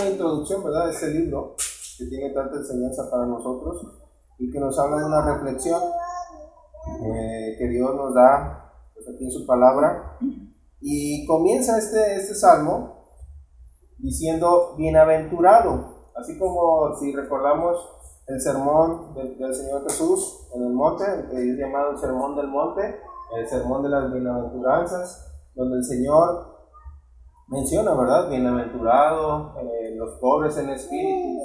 una 0.00 0.10
introducción, 0.10 0.64
¿verdad?, 0.64 0.86
de 0.86 0.92
este 0.92 1.10
libro 1.10 1.54
que 1.98 2.06
tiene 2.06 2.30
tanta 2.30 2.56
enseñanza 2.56 3.10
para 3.10 3.26
nosotros 3.26 3.86
y 4.38 4.50
que 4.50 4.60
nos 4.60 4.78
habla 4.78 4.98
de 4.98 5.04
una 5.04 5.34
reflexión 5.34 5.82
eh, 7.02 7.56
que 7.58 7.68
Dios 7.68 7.94
nos 7.94 8.14
da 8.14 8.72
pues, 8.94 9.08
aquí 9.08 9.24
en 9.24 9.30
su 9.30 9.44
palabra. 9.46 10.16
Y 10.80 11.26
comienza 11.26 11.76
este, 11.76 12.16
este 12.16 12.34
salmo 12.34 13.04
diciendo, 13.98 14.74
bienaventurado, 14.76 16.12
así 16.14 16.38
como 16.38 16.96
si 17.00 17.12
recordamos 17.12 17.76
el 18.28 18.40
sermón 18.40 19.14
del, 19.14 19.54
Señor 19.54 19.82
Jesús 19.84 20.48
en 20.54 20.62
el 20.62 20.72
monte, 20.72 21.04
que 21.30 21.36
es 21.36 21.58
llamado 21.58 21.92
el 21.92 21.98
sermón 21.98 22.36
del 22.36 22.46
monte, 22.46 23.00
el 23.36 23.48
sermón 23.48 23.82
de 23.82 23.88
las 23.88 24.12
bienaventuranzas, 24.12 25.26
donde 25.54 25.78
el 25.78 25.84
Señor 25.84 26.57
menciona, 27.48 27.94
¿verdad? 27.94 28.28
Bienaventurado, 28.28 29.54
eh, 29.60 29.94
los 29.96 30.18
pobres 30.20 30.56
en 30.58 30.70
espíritu, 30.70 31.40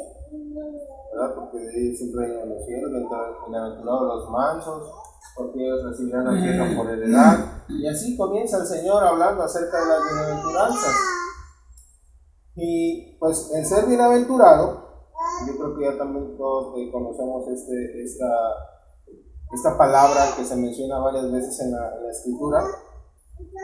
¿verdad? 1.14 1.36
Porque 1.36 1.58
de 1.58 1.92
el 1.92 2.14
reino 2.14 2.40
de 2.40 2.46
los 2.48 2.66
cielos, 2.66 2.92
bienaventurados 2.92 4.04
los 4.04 4.30
mansos, 4.30 4.92
porque 5.36 5.66
ellos 5.66 5.84
recibirán 5.86 6.26
la 6.26 6.42
tierra 6.42 6.78
por 6.78 6.90
heredad. 6.90 7.64
Y 7.70 7.88
así 7.88 8.18
comienza 8.18 8.58
el 8.58 8.68
Señor 8.68 9.04
hablando 9.04 9.44
acerca 9.44 9.80
de 9.80 9.88
las 9.88 10.04
bienaventuranzas. 10.04 10.96
Y 12.56 13.18
pues 13.20 13.52
el 13.56 13.66
ser 13.66 13.88
bienaventurado, 13.88 14.84
yo 15.48 15.58
creo 15.58 15.78
que 15.78 15.86
ya 15.86 15.98
también 15.98 16.38
todos 16.38 16.78
eh, 16.78 16.92
conocemos 16.92 17.48
este, 17.48 18.04
esta, 18.04 18.28
esta 19.52 19.78
palabra 19.78 20.36
que 20.38 20.44
se 20.44 20.56
menciona 20.56 21.00
varias 21.00 21.32
veces 21.32 21.60
en 21.62 21.72
la, 21.72 21.96
en 21.96 22.04
la 22.04 22.12
escritura. 22.12 22.64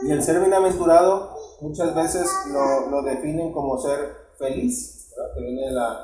Y 0.05 0.11
el 0.11 0.23
ser 0.23 0.39
bienaventurado 0.39 1.35
muchas 1.61 1.93
veces 1.93 2.29
lo, 2.51 2.89
lo 2.89 3.01
definen 3.03 3.51
como 3.51 3.77
ser 3.77 4.29
feliz, 4.37 5.11
que 5.35 5.41
viene 5.41 5.67
de, 5.67 5.71
la, 5.71 6.03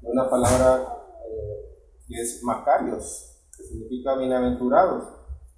de, 0.00 0.10
una 0.10 0.28
palabra 0.28 0.98
eh, 1.26 2.02
que 2.08 2.20
es 2.20 2.42
macarios, 2.42 3.40
que 3.56 3.62
significa 3.64 4.16
bienaventurados. 4.16 5.04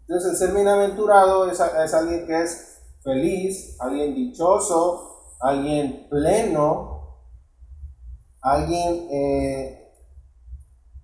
Entonces 0.02 0.32
el 0.32 0.36
ser 0.36 0.54
bienaventurado 0.54 1.50
es, 1.50 1.58
es 1.58 1.94
alguien 1.94 2.26
que 2.26 2.42
es 2.42 2.82
feliz, 3.02 3.76
alguien 3.80 4.14
dichoso, 4.14 5.34
alguien 5.40 6.06
pleno, 6.08 7.20
alguien 8.40 9.08
eh, 9.10 9.92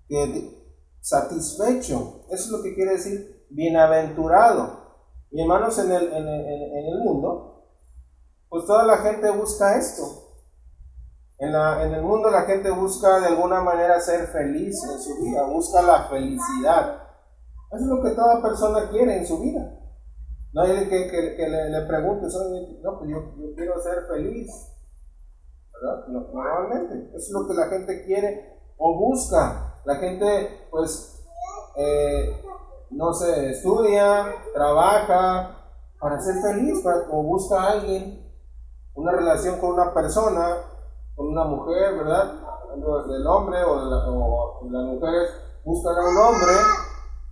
que 0.09 0.63
satisfecho. 1.01 2.25
Eso 2.31 2.45
es 2.45 2.51
lo 2.51 2.63
que 2.63 2.75
quiere 2.75 2.93
decir 2.93 3.47
bienaventurado. 3.51 4.82
Y 5.33 5.41
hermanos, 5.41 5.79
en 5.79 5.91
el, 5.91 6.13
en, 6.13 6.87
el 6.87 6.99
mundo 6.99 7.49
pues 8.53 8.67
toda 8.67 8.85
la 8.85 8.99
gente 8.99 9.31
busca 9.31 9.79
esto. 9.79 10.03
En, 11.39 11.53
la, 11.53 11.85
en, 11.85 11.95
el 11.95 12.03
mundo 12.03 12.31
la 12.31 12.43
gente 12.43 12.71
busca 12.71 13.19
de 13.21 13.29
alguna 13.29 13.63
manera 13.63 13.99
ser 13.99 14.27
feliz 14.27 14.79
en 14.85 15.01
su 15.01 15.25
vida, 15.25 15.45
busca 15.45 15.81
la 15.81 16.05
felicidad. 16.05 17.03
Eso 17.73 17.83
es 17.83 17.87
lo 17.87 18.03
que 18.03 18.11
toda 18.11 18.43
persona 18.43 18.91
quiere 18.91 19.17
en 19.17 19.27
su 19.27 19.41
vida. 19.41 19.79
No 20.53 20.61
hay 20.61 20.87
que, 20.87 21.11
que, 21.11 21.35
que 21.35 21.49
le, 21.49 21.71
le, 21.71 21.87
pregunte, 21.87 22.27
no, 22.83 22.99
pues 22.99 23.11
yo, 23.11 23.35
yo, 23.39 23.55
quiero 23.57 23.81
ser 23.81 24.05
feliz. 24.07 24.51
¿Verdad? 25.73 26.09
normalmente, 26.09 27.17
eso 27.17 27.27
es 27.27 27.31
lo 27.31 27.49
que 27.49 27.55
la 27.55 27.69
gente 27.69 28.05
quiere 28.05 28.61
o 28.77 28.99
busca. 28.99 29.81
La 29.87 29.97
gente, 29.97 30.69
pues, 30.71 31.25
eh, 31.77 32.43
no 32.95 33.13
sé, 33.13 33.51
estudia, 33.51 34.27
trabaja 34.55 35.57
para 35.99 36.21
ser 36.21 36.35
feliz 36.43 36.85
o 37.11 37.23
busca 37.23 37.63
a 37.63 37.73
alguien 37.73 38.21
una 38.95 39.13
relación 39.13 39.59
con 39.61 39.73
una 39.73 39.95
persona, 39.95 40.57
con 41.15 41.29
una 41.29 41.45
mujer, 41.45 41.97
¿verdad? 41.97 42.35
Del 43.09 43.27
hombre 43.27 43.63
o, 43.65 43.85
de 43.85 43.91
la, 43.91 44.79
las 44.79 44.95
mujeres 44.95 45.31
buscan 45.65 45.97
a 45.97 46.09
un 46.09 46.17
hombre 46.17 46.53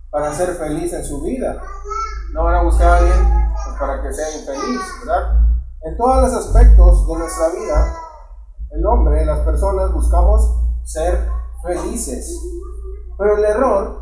para 0.09 0.33
ser 0.33 0.49
feliz 0.55 0.93
en 0.93 1.05
su 1.05 1.21
vida. 1.21 1.61
No 2.33 2.43
van 2.43 2.55
a 2.55 2.63
buscar 2.63 2.87
a 2.87 2.97
alguien 2.97 3.51
para 3.79 4.01
que 4.01 4.13
sea 4.13 4.39
infeliz, 4.39 4.81
¿verdad? 5.05 5.41
En 5.83 5.97
todos 5.97 6.21
los 6.21 6.33
aspectos 6.33 7.07
de 7.07 7.17
nuestra 7.17 7.49
vida, 7.49 7.93
el 8.71 8.85
hombre, 8.85 9.25
las 9.25 9.39
personas 9.39 9.91
buscamos 9.93 10.41
ser 10.83 11.27
felices. 11.63 12.39
Pero 13.17 13.37
el 13.37 13.45
error 13.45 14.00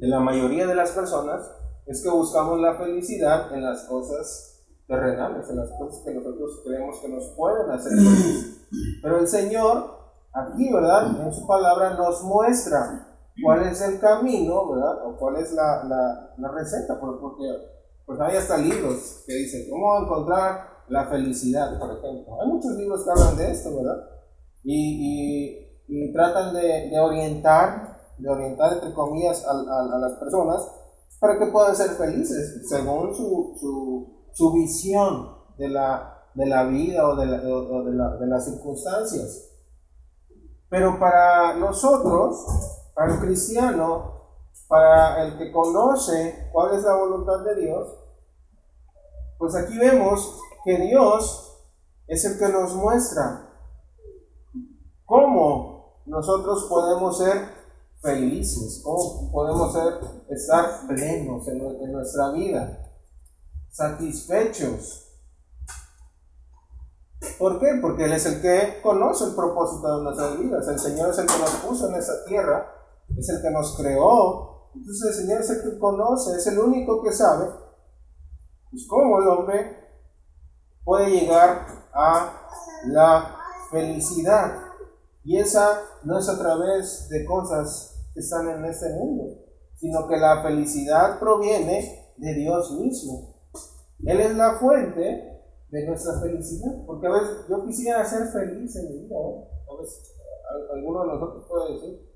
de 0.00 0.08
la 0.08 0.20
mayoría 0.20 0.66
de 0.66 0.74
las 0.74 0.90
personas 0.92 1.50
es 1.86 2.02
que 2.02 2.10
buscamos 2.10 2.60
la 2.60 2.74
felicidad 2.74 3.52
en 3.52 3.64
las 3.64 3.84
cosas 3.84 4.64
terrenales, 4.86 5.48
en 5.50 5.56
las 5.56 5.70
cosas 5.70 6.02
que 6.04 6.14
nosotros 6.14 6.62
creemos 6.64 6.98
que 7.00 7.08
nos 7.08 7.24
pueden 7.36 7.70
hacer 7.70 7.92
felices. 7.92 8.66
Pero 9.02 9.18
el 9.18 9.28
Señor, 9.28 9.98
aquí, 10.32 10.72
¿verdad? 10.72 11.20
En 11.20 11.32
su 11.32 11.46
palabra 11.46 11.94
nos 11.94 12.22
muestra 12.22 13.06
cuál 13.42 13.66
es 13.66 13.80
el 13.82 14.00
camino, 14.00 14.70
¿verdad? 14.70 15.06
O 15.06 15.16
cuál 15.16 15.36
es 15.36 15.52
la, 15.52 15.84
la, 15.84 16.34
la 16.38 16.50
receta, 16.52 16.98
porque 16.98 17.44
pues 18.06 18.18
hay 18.20 18.36
hasta 18.36 18.56
libros 18.56 19.22
que 19.26 19.34
dicen 19.34 19.68
cómo 19.70 19.98
encontrar 19.98 20.78
la 20.88 21.06
felicidad, 21.06 21.78
por 21.78 21.98
ejemplo. 21.98 22.40
Hay 22.40 22.48
muchos 22.48 22.72
libros 22.72 23.04
que 23.04 23.10
hablan 23.10 23.36
de 23.36 23.50
esto, 23.50 23.76
¿verdad? 23.76 24.02
Y, 24.64 25.68
y, 25.86 26.06
y 26.06 26.12
tratan 26.12 26.54
de, 26.54 26.88
de, 26.90 26.98
orientar, 26.98 27.97
de 28.18 28.28
orientar, 28.28 28.72
entre 28.74 28.92
comillas, 28.92 29.44
a, 29.44 29.50
a, 29.50 29.98
las 29.98 30.12
personas 30.14 30.66
para 31.20 31.38
que 31.38 31.46
puedan 31.46 31.74
ser 31.74 31.90
felices, 31.90 32.68
según 32.68 33.14
su, 33.14 33.56
su 33.58 34.18
su 34.38 34.52
visión 34.52 35.36
de 35.56 35.68
la, 35.68 36.30
de 36.34 36.46
la 36.46 36.62
vida 36.62 37.08
o, 37.08 37.16
de, 37.16 37.26
de, 37.26 38.26
las 38.28 38.44
circunstancias. 38.44 39.50
Pero 40.68 40.96
para 41.00 41.54
nosotros, 41.54 42.46
para 42.94 43.14
el 43.14 43.18
cristiano, 43.18 44.12
para 44.68 45.24
el 45.24 45.38
que 45.38 45.50
conoce 45.50 46.50
cuál 46.52 46.76
es 46.76 46.84
la 46.84 46.94
voluntad 46.94 47.40
de 47.40 47.62
Dios, 47.62 47.88
pues 49.38 49.56
aquí 49.56 49.76
vemos 49.76 50.40
que 50.64 50.76
Dios 50.76 51.58
es 52.06 52.24
el 52.24 52.38
que 52.38 52.48
nos 52.48 52.74
muestra 52.74 53.44
cómo 55.04 56.02
nosotros 56.06 56.66
podemos 56.68 57.18
ser 57.18 57.57
felices, 58.00 58.80
cómo 58.84 59.30
podemos 59.32 59.72
ser, 59.72 59.94
estar 60.30 60.86
plenos 60.86 61.46
en, 61.48 61.92
nuestra 61.92 62.30
vida 62.30 62.84
satisfechos. 63.70 65.04
¿Por 67.38 67.58
qué? 67.58 67.78
Porque 67.80 68.04
Él 68.04 68.12
es 68.12 68.26
el 68.26 68.40
que 68.40 68.80
conoce 68.82 69.24
el 69.24 69.34
propósito 69.34 69.98
de 69.98 70.04
nuestras 70.04 70.38
vidas. 70.38 70.68
El 70.68 70.78
Señor 70.78 71.10
es 71.10 71.18
el 71.18 71.26
que 71.26 71.38
nos 71.38 71.50
puso 71.56 71.88
en 71.88 71.94
esta 71.94 72.24
tierra, 72.24 72.66
es 73.16 73.28
el 73.28 73.42
que 73.42 73.50
nos 73.50 73.76
creó. 73.76 74.70
Entonces 74.74 75.08
el 75.08 75.14
Señor 75.24 75.40
es 75.40 75.50
el 75.50 75.62
que 75.62 75.78
conoce, 75.78 76.36
es 76.36 76.46
el 76.46 76.58
único 76.58 77.02
que 77.02 77.12
sabe 77.12 77.46
pues, 78.70 78.86
cómo 78.88 79.18
el 79.18 79.28
hombre 79.28 79.76
puede 80.84 81.10
llegar 81.10 81.88
a 81.92 82.48
la 82.86 83.36
felicidad. 83.70 84.67
Y 85.28 85.36
esa 85.36 85.82
no 86.04 86.18
es 86.18 86.26
a 86.26 86.38
través 86.38 87.06
de 87.10 87.26
cosas 87.26 88.10
que 88.14 88.20
están 88.20 88.48
en 88.48 88.64
este 88.64 88.88
mundo, 88.94 89.44
sino 89.76 90.08
que 90.08 90.16
la 90.16 90.42
felicidad 90.42 91.20
proviene 91.20 92.14
de 92.16 92.32
Dios 92.32 92.70
mismo. 92.80 93.34
Él 94.06 94.20
es 94.20 94.34
la 94.34 94.58
fuente 94.58 95.44
de 95.68 95.86
nuestra 95.86 96.18
felicidad. 96.22 96.72
Porque 96.86 97.08
a 97.08 97.10
veces 97.10 97.46
yo 97.46 97.62
quisiera 97.62 98.02
ser 98.06 98.28
feliz 98.28 98.74
en 98.76 98.88
mi 98.88 99.00
vida, 99.00 99.16
A 99.70 99.76
veces 99.78 100.14
alguno 100.74 101.02
de 101.02 101.06
nosotros 101.08 101.44
puede 101.46 101.74
decir, 101.74 102.10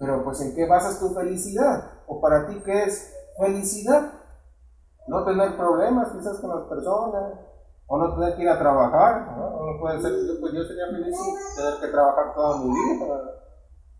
pero 0.00 0.24
pues 0.24 0.40
¿en 0.40 0.56
qué 0.56 0.66
basas 0.66 0.98
tu 0.98 1.14
felicidad? 1.14 2.00
¿O 2.08 2.20
para 2.20 2.48
ti 2.48 2.60
qué 2.64 2.82
es 2.82 3.14
felicidad? 3.38 4.14
No 5.06 5.24
tener 5.24 5.56
problemas 5.56 6.10
quizás 6.10 6.40
con 6.40 6.50
las 6.50 6.68
personas, 6.68 7.38
o 7.92 7.98
no 7.98 8.14
tener 8.14 8.36
que 8.36 8.42
ir 8.42 8.48
a 8.48 8.58
trabajar, 8.58 9.36
¿no? 9.36 9.78
Puede 9.78 10.00
ser, 10.00 10.12
pues 10.40 10.54
yo 10.54 10.64
sería 10.64 10.86
feliz 10.86 11.14
sin 11.14 11.34
tener 11.56 11.78
que 11.78 11.88
trabajar 11.88 12.34
toda 12.34 12.56
mi 12.56 12.70
vida 12.70 13.22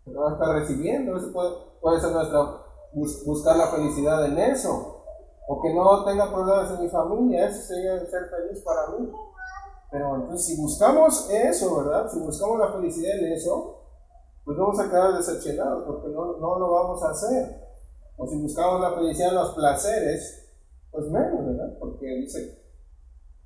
no 0.06 0.32
estar 0.32 0.48
recibiendo, 0.54 1.14
eso 1.14 1.30
puede, 1.30 1.50
puede 1.78 2.00
ser 2.00 2.12
nuestra, 2.12 2.40
buscar 2.94 3.56
la 3.56 3.66
felicidad 3.66 4.24
en 4.24 4.38
eso 4.38 5.04
o 5.46 5.60
que 5.60 5.74
no 5.74 6.04
tenga 6.06 6.32
problemas 6.32 6.70
en 6.70 6.84
mi 6.84 6.88
familia, 6.88 7.48
eso 7.48 7.60
sería 7.60 7.98
ser 8.06 8.30
feliz 8.30 8.62
para 8.62 8.96
mí. 8.96 9.12
Pero 9.90 10.16
entonces 10.16 10.46
si 10.46 10.56
buscamos 10.60 11.28
eso, 11.30 11.84
¿verdad? 11.84 12.10
Si 12.10 12.18
buscamos 12.18 12.60
la 12.60 12.72
felicidad 12.72 13.18
en 13.18 13.32
eso, 13.34 13.78
pues 14.42 14.56
vamos 14.56 14.80
a 14.80 14.88
quedar 14.88 15.12
decepcionados 15.12 15.84
porque 15.84 16.08
no, 16.08 16.38
no 16.38 16.58
lo 16.58 16.70
vamos 16.70 17.04
a 17.04 17.10
hacer. 17.10 17.60
O 18.16 18.26
si 18.26 18.40
buscamos 18.40 18.80
la 18.80 18.94
felicidad 18.94 19.28
en 19.28 19.34
los 19.34 19.54
placeres, 19.54 20.50
pues 20.90 21.10
menos, 21.10 21.44
¿verdad? 21.44 21.76
Porque 21.78 22.06
dice 22.06 22.61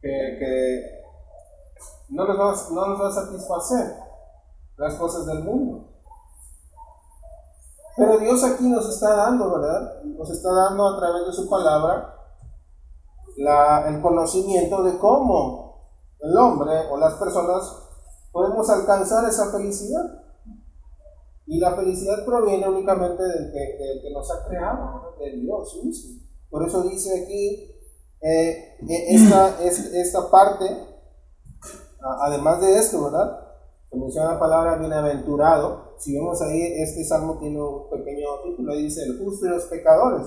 que, 0.06 0.38
que 0.38 0.96
no, 2.10 2.24
nos 2.26 2.38
va, 2.38 2.74
no 2.74 2.86
nos 2.86 3.00
va 3.00 3.08
a 3.08 3.12
satisfacer 3.12 3.96
las 4.76 4.94
cosas 4.94 5.26
del 5.26 5.42
mundo. 5.42 5.88
Pero 7.96 8.18
Dios 8.18 8.44
aquí 8.44 8.68
nos 8.68 8.88
está 8.88 9.16
dando, 9.16 9.58
¿verdad? 9.58 10.02
Nos 10.04 10.30
está 10.30 10.52
dando 10.52 10.86
a 10.86 10.98
través 10.98 11.26
de 11.26 11.32
su 11.32 11.48
palabra 11.48 12.14
la, 13.38 13.88
el 13.88 14.02
conocimiento 14.02 14.82
de 14.82 14.98
cómo 14.98 15.90
el 16.20 16.36
hombre 16.36 16.72
o 16.90 16.98
las 16.98 17.14
personas 17.14 17.74
podemos 18.32 18.68
alcanzar 18.68 19.26
esa 19.28 19.50
felicidad. 19.50 20.22
Y 21.46 21.58
la 21.58 21.74
felicidad 21.74 22.24
proviene 22.24 22.68
únicamente 22.68 23.22
del 23.22 23.52
que, 23.52 24.00
que 24.02 24.10
nos 24.12 24.28
ha 24.30 24.46
creado, 24.46 25.14
de 25.18 25.30
Dios 25.36 25.80
mismo. 25.82 26.22
Por 26.50 26.66
eso 26.66 26.82
dice 26.82 27.22
aquí 27.22 27.75
eh, 28.26 28.76
eh, 28.88 29.14
esta, 29.14 29.62
esta 29.62 30.30
parte, 30.30 30.64
además 32.20 32.60
de 32.60 32.76
esto, 32.76 33.04
¿verdad? 33.04 33.40
Que 33.88 33.96
menciona 33.96 34.32
la 34.32 34.40
palabra 34.40 34.76
bienaventurado. 34.78 35.94
Si 35.98 36.12
vemos 36.14 36.42
ahí, 36.42 36.60
este 36.82 37.04
salmo 37.04 37.38
tiene 37.38 37.62
un 37.62 37.88
pequeño 37.88 38.26
título, 38.44 38.74
dice 38.74 39.04
el 39.04 39.18
justo 39.18 39.46
y 39.46 39.50
los 39.50 39.64
pecadores. 39.64 40.26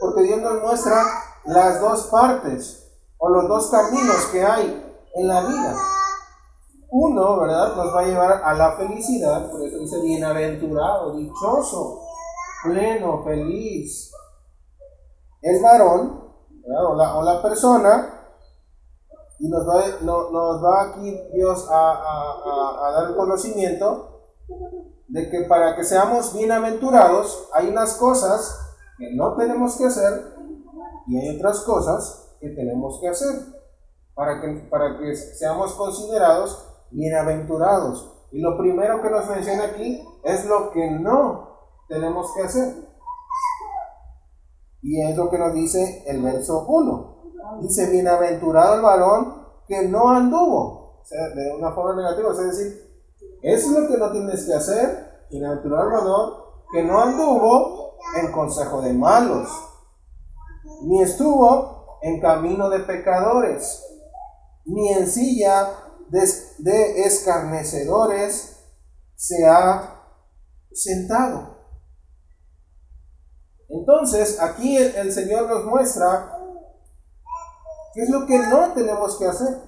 Porque 0.00 0.22
Dios 0.22 0.40
nos 0.40 0.62
muestra 0.62 1.02
las 1.46 1.80
dos 1.80 2.06
partes 2.06 2.86
o 3.18 3.28
los 3.28 3.48
dos 3.48 3.68
caminos 3.68 4.26
que 4.30 4.44
hay 4.44 4.94
en 5.16 5.26
la 5.26 5.40
vida. 5.40 5.76
Uno, 6.90 7.40
¿verdad? 7.40 7.74
Nos 7.74 7.94
va 7.94 8.00
a 8.00 8.06
llevar 8.06 8.42
a 8.44 8.54
la 8.54 8.72
felicidad, 8.76 9.50
por 9.50 9.66
eso 9.66 9.78
dice 9.78 10.00
bienaventurado, 10.02 11.16
dichoso, 11.16 12.00
pleno, 12.64 13.24
feliz. 13.24 14.12
El 15.42 15.60
varón, 15.62 16.29
O, 16.66 17.22
la, 17.22 17.42
persona, 17.42 18.26
y 19.38 19.48
nos 19.48 19.66
va, 19.66 19.82
nos 20.02 20.64
va 20.64 20.82
aquí 20.82 21.18
Dios 21.32 21.66
a, 21.70 22.86
a 22.86 22.92
dar 22.92 23.10
el 23.10 23.16
conocimiento 23.16 24.20
de 25.08 25.28
que 25.28 25.42
para 25.42 25.74
que 25.74 25.84
seamos 25.84 26.34
bienaventurados 26.34 27.48
hay 27.52 27.68
unas 27.68 27.94
cosas 27.94 28.58
que 28.98 29.14
no 29.14 29.34
tenemos 29.36 29.76
que 29.76 29.86
hacer 29.86 30.34
y 31.06 31.18
hay 31.18 31.36
otras 31.36 31.60
cosas 31.60 32.36
que 32.40 32.50
tenemos 32.50 33.00
que 33.00 33.08
hacer 33.08 33.60
para 34.14 34.40
que, 34.40 34.48
para 34.70 34.98
que 34.98 35.16
seamos 35.16 35.72
considerados 35.74 36.66
bienaventurados. 36.90 38.12
Y 38.32 38.40
lo 38.40 38.56
primero 38.56 39.02
que 39.02 39.10
nos 39.10 39.28
menciona 39.28 39.64
aquí 39.64 40.06
es 40.22 40.44
lo 40.46 40.70
que 40.70 40.90
no 40.90 41.58
tenemos 41.88 42.32
que 42.34 42.42
hacer. 42.42 42.74
Y 44.82 45.02
es 45.02 45.16
lo 45.16 45.30
que 45.30 45.38
nos 45.38 45.54
dice 45.54 46.04
el 46.06 46.22
verso 46.22 46.64
1. 46.66 47.20
Dice, 47.62 47.90
bienaventurado 47.90 48.74
el 48.74 48.82
varón 48.82 49.46
que 49.66 49.88
no 49.88 50.10
anduvo. 50.10 51.00
O 51.00 51.04
sea, 51.04 51.28
de 51.34 51.52
una 51.52 51.72
forma 51.72 52.02
negativa. 52.02 52.30
es 52.30 52.38
decir, 52.38 52.90
es 53.42 53.68
lo 53.68 53.88
que 53.88 53.98
no 53.98 54.10
tienes 54.12 54.44
que 54.44 54.54
hacer. 54.54 55.26
Bienaventurado 55.30 55.84
el 55.84 55.92
varón 55.92 56.32
que 56.72 56.82
no 56.82 57.00
anduvo 57.00 57.96
en 58.20 58.32
consejo 58.32 58.80
de 58.80 58.92
malos. 58.92 59.48
Ni 60.82 61.02
estuvo 61.02 61.98
en 62.02 62.20
camino 62.20 62.70
de 62.70 62.80
pecadores. 62.80 63.84
Ni 64.64 64.92
en 64.92 65.06
silla 65.06 65.68
de, 66.10 67.06
escarnecedores 67.06 68.56
se 69.16 69.46
ha 69.46 70.02
sentado. 70.72 71.59
Entonces, 73.70 74.40
aquí 74.40 74.76
el, 74.76 75.12
Señor 75.12 75.48
nos 75.48 75.64
muestra 75.64 76.36
qué 77.94 78.02
es 78.02 78.10
lo 78.10 78.26
que 78.26 78.38
no 78.38 78.72
tenemos 78.74 79.16
que 79.16 79.26
hacer. 79.26 79.58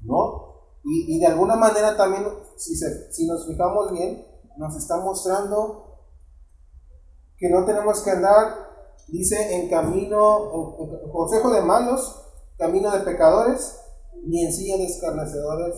¿No? 0.00 0.42
Y, 0.84 1.20
de 1.20 1.26
alguna 1.26 1.54
manera 1.54 1.96
también, 1.96 2.26
si, 2.56 3.26
nos 3.26 3.46
fijamos 3.46 3.92
bien, 3.92 4.26
nos 4.56 4.76
está 4.76 4.96
mostrando 4.96 6.00
que 7.36 7.48
no 7.50 7.64
tenemos 7.64 8.00
que 8.00 8.10
andar, 8.10 8.54
dice, 9.08 9.54
en 9.54 9.68
camino, 9.68 10.50
consejo 11.12 11.50
de 11.50 11.62
malos, 11.62 12.20
camino 12.58 12.90
de 12.90 13.00
pecadores, 13.00 13.78
ni 14.24 14.44
en 14.44 14.52
silla 14.52 14.76
de 14.76 14.86
escarnecedores 14.86 15.76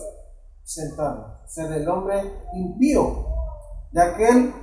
sentado. 0.63 1.41
O 1.45 1.47
sea, 1.47 1.67
del 1.67 1.87
hombre 1.87 2.31
impío, 2.55 3.27
de 3.91 4.01
aquel 4.01 4.53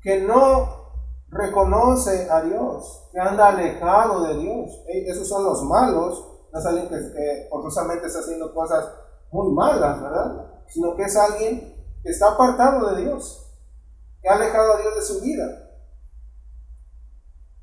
que 0.00 0.20
no 0.20 0.81
reconoce 1.32 2.30
a 2.30 2.42
Dios, 2.42 3.08
que 3.10 3.18
anda 3.18 3.48
alejado 3.48 4.22
de 4.24 4.38
Dios. 4.38 4.70
Esos 4.86 5.28
son 5.28 5.44
los 5.44 5.64
malos, 5.64 6.24
no 6.52 6.58
es 6.58 6.66
alguien 6.66 6.88
que, 6.88 7.48
forzosamente 7.50 8.06
está 8.06 8.20
haciendo 8.20 8.54
cosas 8.54 8.88
muy 9.32 9.52
malas, 9.52 10.00
¿verdad? 10.00 10.46
Sino 10.68 10.94
que 10.94 11.02
es 11.02 11.16
alguien 11.16 11.74
que 12.02 12.10
está 12.10 12.32
apartado 12.32 12.94
de 12.94 13.02
Dios, 13.02 13.50
que 14.20 14.28
ha 14.28 14.34
alejado 14.34 14.74
a 14.74 14.80
Dios 14.80 14.94
de 14.94 15.02
su 15.02 15.20
vida. 15.20 15.44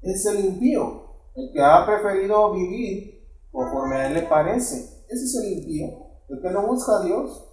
Es 0.01 0.25
el 0.25 0.45
impío, 0.45 1.05
el 1.35 1.51
que 1.53 1.61
ha 1.61 1.85
preferido 1.85 2.51
vivir 2.51 3.19
conforme 3.51 3.95
a 3.95 4.07
él 4.07 4.13
le 4.15 4.23
parece 4.23 4.99
ese 5.09 5.25
es 5.25 5.35
el 5.37 5.53
impío, 5.53 5.87
el 6.29 6.39
que 6.39 6.51
no 6.51 6.67
busca 6.67 6.97
a 6.97 7.03
Dios. 7.03 7.45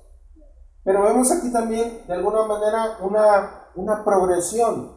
Pero 0.84 1.02
vemos 1.02 1.32
aquí 1.32 1.50
también, 1.50 2.02
de 2.06 2.14
alguna 2.14 2.46
manera, 2.46 2.98
una, 3.00 3.70
una 3.74 4.04
progresión. 4.04 4.95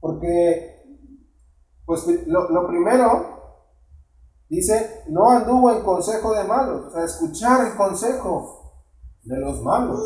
Porque, 0.00 0.82
pues 1.84 2.06
lo, 2.26 2.50
lo 2.50 2.66
primero, 2.66 3.40
dice, 4.48 5.04
no 5.08 5.30
anduvo 5.30 5.70
en 5.70 5.82
consejo 5.82 6.34
de 6.34 6.44
malos. 6.44 6.86
O 6.86 6.90
sea, 6.90 7.04
escuchar 7.04 7.66
el 7.66 7.76
consejo 7.76 8.84
de 9.24 9.38
los 9.38 9.60
malos. 9.62 10.00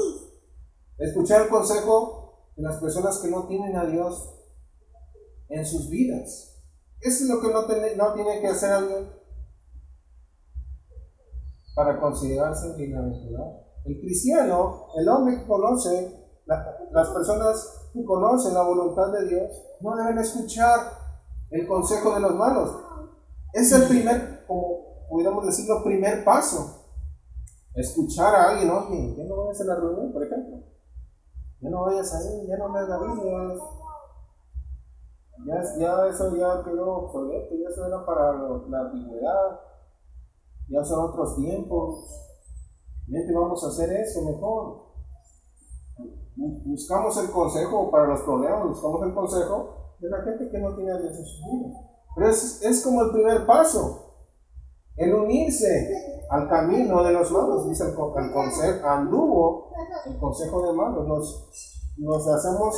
Escuchar 0.98 1.42
el 1.42 1.48
consejo 1.48 2.50
de 2.56 2.62
las 2.62 2.76
personas 2.76 3.18
que 3.18 3.30
no 3.30 3.46
tienen 3.46 3.76
a 3.76 3.86
Dios 3.86 4.34
en 5.48 5.64
sus 5.66 5.88
vidas. 5.88 6.62
Eso 7.00 7.24
es 7.24 7.30
lo 7.30 7.40
que 7.40 7.48
no, 7.48 7.62
no 7.62 8.14
tiene 8.14 8.40
que 8.40 8.46
hacer 8.46 8.72
alguien 8.72 9.10
para 11.74 12.00
considerarse 12.00 12.74
bienaventurado. 12.76 13.64
El 13.84 14.00
cristiano, 14.00 14.86
el 14.96 15.08
hombre 15.08 15.38
que 15.38 15.46
conoce, 15.46 16.40
las 16.46 17.08
personas 17.08 17.90
que 17.92 18.04
conocen 18.04 18.54
la 18.54 18.62
voluntad 18.62 19.12
de 19.12 19.28
Dios, 19.28 19.50
no 19.84 19.96
deben 19.96 20.18
escuchar 20.18 20.80
el 21.50 21.66
consejo 21.68 22.14
de 22.14 22.20
los 22.20 22.34
malos. 22.34 22.76
Es 23.52 23.70
el 23.72 23.86
primer, 23.86 24.44
como 24.46 25.06
pudiéramos 25.08 25.46
decirlo, 25.46 25.84
primer 25.84 26.24
paso. 26.24 26.80
Escuchar 27.74 28.34
a 28.34 28.50
alguien, 28.50 28.70
oye, 28.70 29.14
ya 29.16 29.24
no 29.24 29.36
vayas 29.36 29.60
a 29.60 29.64
la 29.64 29.76
reunión, 29.76 30.12
por 30.12 30.24
ejemplo. 30.24 30.58
Ya 31.60 31.70
no 31.70 31.82
vayas 31.82 32.14
ahí, 32.14 32.46
ya 32.46 32.56
no 32.56 32.68
me 32.68 32.80
la 32.82 32.98
Biblia. 32.98 33.32
Ya, 35.46 35.62
ya 35.78 36.06
eso 36.06 36.36
ya 36.36 36.64
quedó 36.64 37.04
obsoleto, 37.04 37.54
ya 37.54 37.68
eso 37.68 37.86
era 37.86 38.04
para 38.04 38.32
la 38.32 38.80
antigüedad 38.80 39.60
ya 40.68 40.82
son 40.84 41.10
otros 41.10 41.36
tiempos, 41.36 42.04
vente, 43.06 43.34
vamos 43.34 43.62
a 43.64 43.68
hacer 43.68 43.92
eso 43.92 44.22
mejor. 44.22 44.83
Buscamos 46.36 47.16
el 47.18 47.30
consejo 47.30 47.90
para 47.90 48.08
los 48.08 48.22
problemas, 48.22 48.68
buscamos 48.68 49.02
el 49.04 49.14
consejo 49.14 49.94
de 50.00 50.10
la 50.10 50.22
gente 50.22 50.50
que 50.50 50.58
no 50.58 50.74
tiene 50.74 50.92
a 50.92 50.98
su. 50.98 51.72
Pero 52.16 52.28
es, 52.28 52.82
como 52.84 53.02
el 53.02 53.10
primer 53.10 53.46
paso, 53.46 54.14
el 54.96 55.14
unirse 55.14 56.24
al 56.30 56.48
camino 56.48 57.02
de 57.04 57.12
los 57.12 57.30
malos, 57.30 57.68
dice 57.68 57.84
el, 57.84 57.94
consejo, 57.94 58.86
anduvo 58.86 59.70
el 60.06 60.18
consejo 60.18 60.66
de 60.66 60.72
malos, 60.72 61.06
nos, 61.06 61.92
nos 61.98 62.28
hacemos 62.28 62.74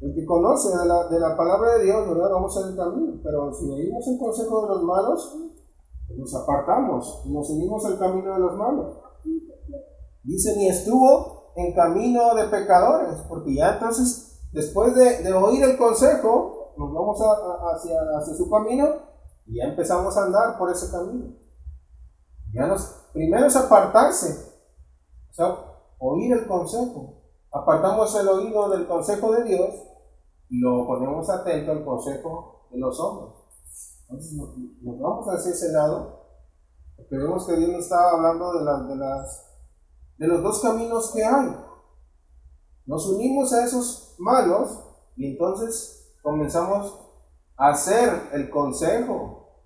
el 0.00 0.14
que 0.14 0.24
conoce 0.24 0.76
de 0.76 0.86
la, 0.86 1.08
de 1.08 1.18
la 1.18 1.36
palabra 1.36 1.74
de 1.74 1.84
Dios, 1.84 2.08
¿verdad? 2.08 2.30
Vamos 2.32 2.56
en 2.62 2.70
el 2.70 2.76
camino, 2.76 3.20
pero 3.22 3.52
si 3.52 3.68
oímos 3.70 4.06
el 4.06 4.18
consejo 4.18 4.62
de 4.62 4.68
los 4.68 4.82
malos, 4.82 5.36
nos 6.16 6.34
apartamos, 6.34 7.26
nos 7.26 7.50
unimos 7.50 7.84
al 7.84 7.98
camino 7.98 8.32
de 8.32 8.40
los 8.40 8.56
malos. 8.56 8.96
Dice, 10.22 10.56
ni 10.56 10.68
estuvo 10.68 11.37
en 11.58 11.74
camino 11.74 12.36
de 12.36 12.44
pecadores, 12.44 13.16
porque 13.28 13.56
ya 13.56 13.74
entonces, 13.74 14.38
después 14.52 14.94
de, 14.94 15.32
oír 15.32 15.64
el 15.64 15.76
consejo, 15.76 16.72
nos 16.76 16.94
vamos 16.94 17.18
hacia, 17.20 18.36
su 18.36 18.48
camino 18.48 18.86
y 19.44 19.56
ya 19.56 19.64
empezamos 19.64 20.16
a 20.16 20.24
andar 20.24 20.56
por 20.56 20.70
ese 20.70 20.88
camino. 20.92 21.34
Ya 22.52 22.68
nos, 22.68 23.08
primero 23.12 23.46
es 23.46 23.56
apartarse, 23.56 24.54
o 25.30 25.34
sea, 25.34 25.58
oír 25.98 26.32
el 26.32 26.46
consejo. 26.46 27.14
Apartamos 27.50 28.14
el 28.14 28.28
oído 28.28 28.68
del 28.68 28.86
consejo 28.86 29.32
de 29.32 29.44
Dios 29.44 29.70
y 30.50 30.60
lo 30.60 30.86
ponemos 30.86 31.28
atento 31.28 31.72
al 31.72 31.84
consejo 31.84 32.68
de 32.70 32.78
los 32.78 33.00
hombres. 33.00 33.34
Entonces 34.08 34.32
nos, 34.80 35.00
vamos 35.00 35.26
hacia 35.26 35.50
ese 35.50 35.72
lado, 35.72 36.24
porque 36.96 37.16
vemos 37.16 37.44
que 37.46 37.56
Dios 37.56 37.70
nos 37.70 37.80
estaba 37.80 38.12
hablando 38.12 38.52
de, 38.52 38.64
las, 38.96 39.47
de 40.18 40.26
los 40.26 40.42
dos 40.42 40.60
caminos 40.60 41.12
que 41.14 41.24
hay. 41.24 41.56
Nos 42.86 43.08
unimos 43.08 43.52
a 43.52 43.64
esos 43.64 44.16
malos 44.18 44.84
y 45.16 45.32
entonces 45.32 46.12
comenzamos 46.22 46.98
a 47.56 47.70
hacer 47.70 48.30
el 48.32 48.50
consejo, 48.50 49.62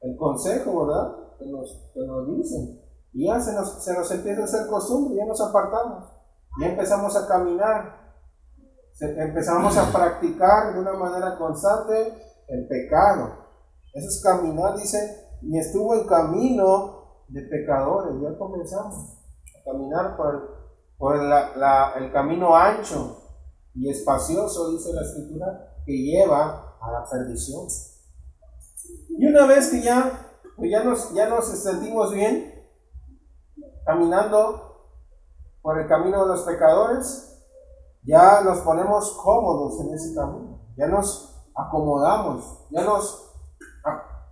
el 0.00 0.16
consejo, 0.16 0.86
¿verdad? 0.86 1.16
Que 1.38 1.46
nos, 1.46 1.90
que 1.92 2.00
nos 2.00 2.36
dicen. 2.36 2.80
Y 3.12 3.26
ya 3.26 3.40
se 3.40 3.52
nos, 3.52 3.84
se 3.84 3.92
nos 3.94 4.10
empieza 4.10 4.42
a 4.42 4.44
hacer 4.44 4.66
costumbre, 4.68 5.16
ya 5.16 5.26
nos 5.26 5.40
apartamos, 5.40 6.04
ya 6.60 6.68
empezamos 6.68 7.16
a 7.16 7.26
caminar, 7.26 8.14
empezamos 9.00 9.76
a 9.76 9.92
practicar 9.92 10.74
de 10.74 10.80
una 10.80 10.92
manera 10.92 11.36
constante 11.36 12.14
el 12.48 12.68
pecado. 12.68 13.32
Eso 13.92 14.06
es 14.06 14.22
caminar, 14.22 14.76
dice, 14.76 15.38
ni 15.42 15.58
estuvo 15.58 15.94
en 15.94 16.06
camino 16.06 17.24
de 17.28 17.42
pecadores, 17.42 18.20
ya 18.22 18.38
comenzamos 18.38 19.19
caminar 19.64 20.16
por, 20.16 20.60
por 20.98 21.16
el 21.16 22.12
camino 22.12 22.54
ancho 22.56 23.16
y 23.74 23.88
espacioso, 23.88 24.70
dice 24.72 24.92
la 24.92 25.02
escritura, 25.02 25.74
que 25.86 25.92
lleva 25.92 26.76
a 26.80 26.92
la 26.92 27.04
perdición. 27.10 27.66
Y 29.10 29.26
una 29.26 29.46
vez 29.46 29.70
que 29.70 29.82
ya, 29.82 30.38
pues 30.56 30.70
ya, 30.70 30.84
nos, 30.84 31.12
ya 31.14 31.28
nos 31.28 31.46
sentimos 31.46 32.12
bien 32.12 32.54
caminando 33.84 34.88
por 35.62 35.78
el 35.78 35.88
camino 35.88 36.22
de 36.22 36.28
los 36.28 36.42
pecadores, 36.42 37.26
ya 38.02 38.42
nos 38.42 38.58
ponemos 38.60 39.12
cómodos 39.22 39.80
en 39.80 39.94
ese 39.94 40.14
camino, 40.14 40.60
ya 40.76 40.86
nos 40.86 41.36
acomodamos, 41.54 42.66
ya 42.70 42.82
nos 42.82 43.30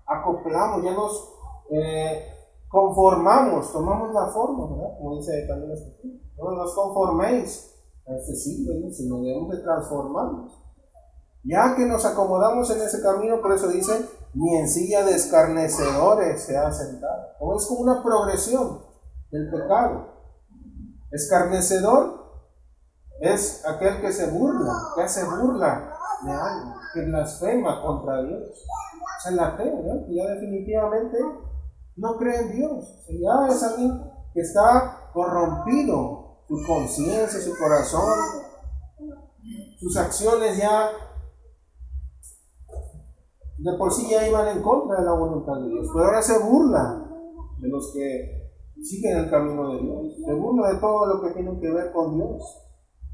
acoplamos, 0.07 0.83
ya 0.83 0.93
nos 0.93 1.35
eh, 1.71 2.38
conformamos, 2.69 3.73
tomamos 3.73 4.13
la 4.13 4.27
forma, 4.27 4.69
¿verdad? 4.69 4.99
Como 4.99 5.17
dice 5.17 5.47
también 5.47 5.71
la 5.71 6.45
No 6.45 6.53
nos 6.53 6.75
conforméis 6.75 7.75
a 8.07 8.15
este 8.15 8.35
siglo, 8.35 8.91
sino 8.91 9.23
debemos 9.23 9.57
de 9.57 9.63
transformarnos. 9.63 10.53
Ya 11.45 11.75
que 11.77 11.87
nos 11.87 12.05
acomodamos 12.05 12.71
en 12.71 12.83
ese 12.83 13.01
camino, 13.03 13.41
por 13.41 13.53
eso 13.53 13.69
dice, 13.69 14.07
ni 14.35 14.57
en 14.57 14.69
silla 14.69 15.05
de 15.05 15.15
escarnecedores 15.15 16.43
se 16.43 16.57
ha 16.57 16.71
sentado. 16.73 17.29
O 17.41 17.57
es 17.57 17.67
como 17.67 17.81
una 17.81 18.03
progresión 18.03 18.83
del 19.31 19.51
pecado. 19.51 20.15
Escarnecedor 21.11 22.19
es 23.21 23.65
aquel 23.67 24.01
que 24.01 24.13
se 24.13 24.31
burla, 24.31 24.75
que 24.95 25.03
hace 25.03 25.25
burla 25.25 25.91
de 26.25 26.33
algo, 26.33 26.75
que 26.93 27.03
blasfema 27.03 27.83
contra 27.83 28.23
Dios. 28.23 28.51
Es 29.19 29.33
el 29.33 29.41
ateo, 29.41 29.83
¿no? 29.83 30.07
ya 30.09 30.27
definitivamente 30.35 31.19
no 31.99 32.17
cree 32.17 32.41
en 32.41 32.53
Dios. 32.53 33.05
Ya 33.09 33.49
es 33.49 33.63
alguien 33.63 34.03
que 34.33 34.41
está 34.41 35.11
corrompido, 35.13 36.45
su 36.47 36.57
conciencia, 36.67 37.41
su 37.41 37.57
corazón, 37.59 38.19
sus 39.79 39.97
acciones 39.97 40.57
ya 40.57 40.91
de 43.59 43.73
por 43.77 43.93
sí 43.93 44.09
ya 44.09 44.27
iban 44.27 44.57
en 44.57 44.63
contra 44.63 45.01
de 45.01 45.05
la 45.05 45.13
voluntad 45.13 45.61
de 45.61 45.69
Dios, 45.69 45.89
pero 45.93 46.07
ahora 46.07 46.23
se 46.23 46.39
burla 46.39 47.11
de 47.59 47.69
los 47.69 47.93
que 47.93 48.53
siguen 48.83 49.19
el 49.19 49.31
camino 49.31 49.73
de 49.73 49.83
Dios, 49.83 50.15
se 50.25 50.33
burla 50.33 50.73
de 50.73 50.79
todo 50.79 51.07
lo 51.07 51.23
que 51.23 51.35
tiene 51.35 51.59
que 51.61 51.71
ver 51.71 51.93
con 51.93 52.15
Dios. 52.15 52.43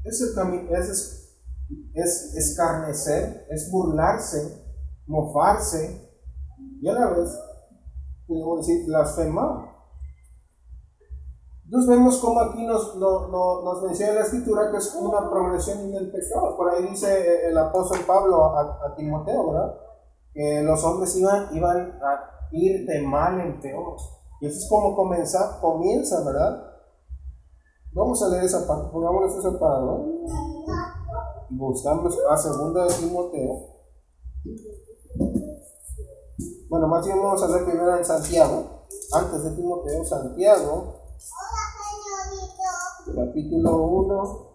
Es, 0.03 0.21
es, 0.21 1.35
es 1.95 2.35
escarnecer, 2.35 3.47
es 3.49 3.71
burlarse, 3.71 4.63
mofarse 5.07 6.11
y 6.79 6.87
a 6.87 6.93
la 6.93 7.09
vez, 7.09 7.29
podemos 8.27 8.65
decir, 8.65 8.85
blasfemar. 8.85 9.75
Entonces 11.65 11.89
vemos 11.89 12.17
cómo 12.19 12.39
aquí 12.41 12.63
nos, 12.63 12.95
nos 12.95 13.83
menciona 13.83 14.13
la 14.13 14.21
escritura 14.21 14.71
que 14.71 14.77
es 14.77 14.95
una 14.95 15.29
progresión 15.29 15.79
en 15.79 15.95
el 15.95 16.11
pecado. 16.11 16.55
Por 16.55 16.69
ahí 16.69 16.87
dice 16.87 17.47
el 17.47 17.57
apóstol 17.57 17.99
Pablo 18.05 18.45
a, 18.45 18.95
Timoteo, 18.95 19.51
¿verdad? 19.51 19.75
que 20.31 20.61
los 20.61 20.83
hombres 20.83 21.15
iban, 21.15 21.55
iban 21.55 21.99
a 22.03 22.49
ir 22.51 22.85
de 22.85 23.01
mal 23.01 23.39
en 23.39 23.59
peor. 23.59 23.95
Y 24.41 24.47
eso 24.47 24.59
es 24.59 24.69
como 24.69 24.95
comienza, 24.95 25.59
comienza 25.59 26.23
¿verdad? 26.23 26.71
Vamos 27.93 28.21
a 28.21 28.29
leer 28.29 28.43
esa 28.43 28.67
parte, 28.67 28.89
pongámonos 28.91 29.31
ese 29.31 29.49
separador. 29.49 30.05
Y 31.49 31.55
buscamos 31.57 32.15
a 32.29 32.37
segunda 32.37 32.83
de 32.83 32.93
Timoteo. 32.93 33.75
Bueno, 36.75 36.89
más 36.89 37.05
bien 37.05 37.23
vamos 37.23 37.41
a 37.41 37.47
leer 37.47 37.63
primero 37.63 37.95
en 37.95 38.03
Santiago. 38.03 38.81
Antes 39.13 39.45
de 39.45 39.51
Timoteo, 39.51 40.03
Santiago. 40.03 40.99
Capítulo 43.15 43.77
1. 43.77 44.47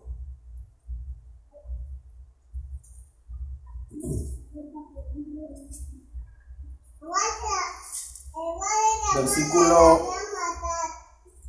Versículo 9.17 9.99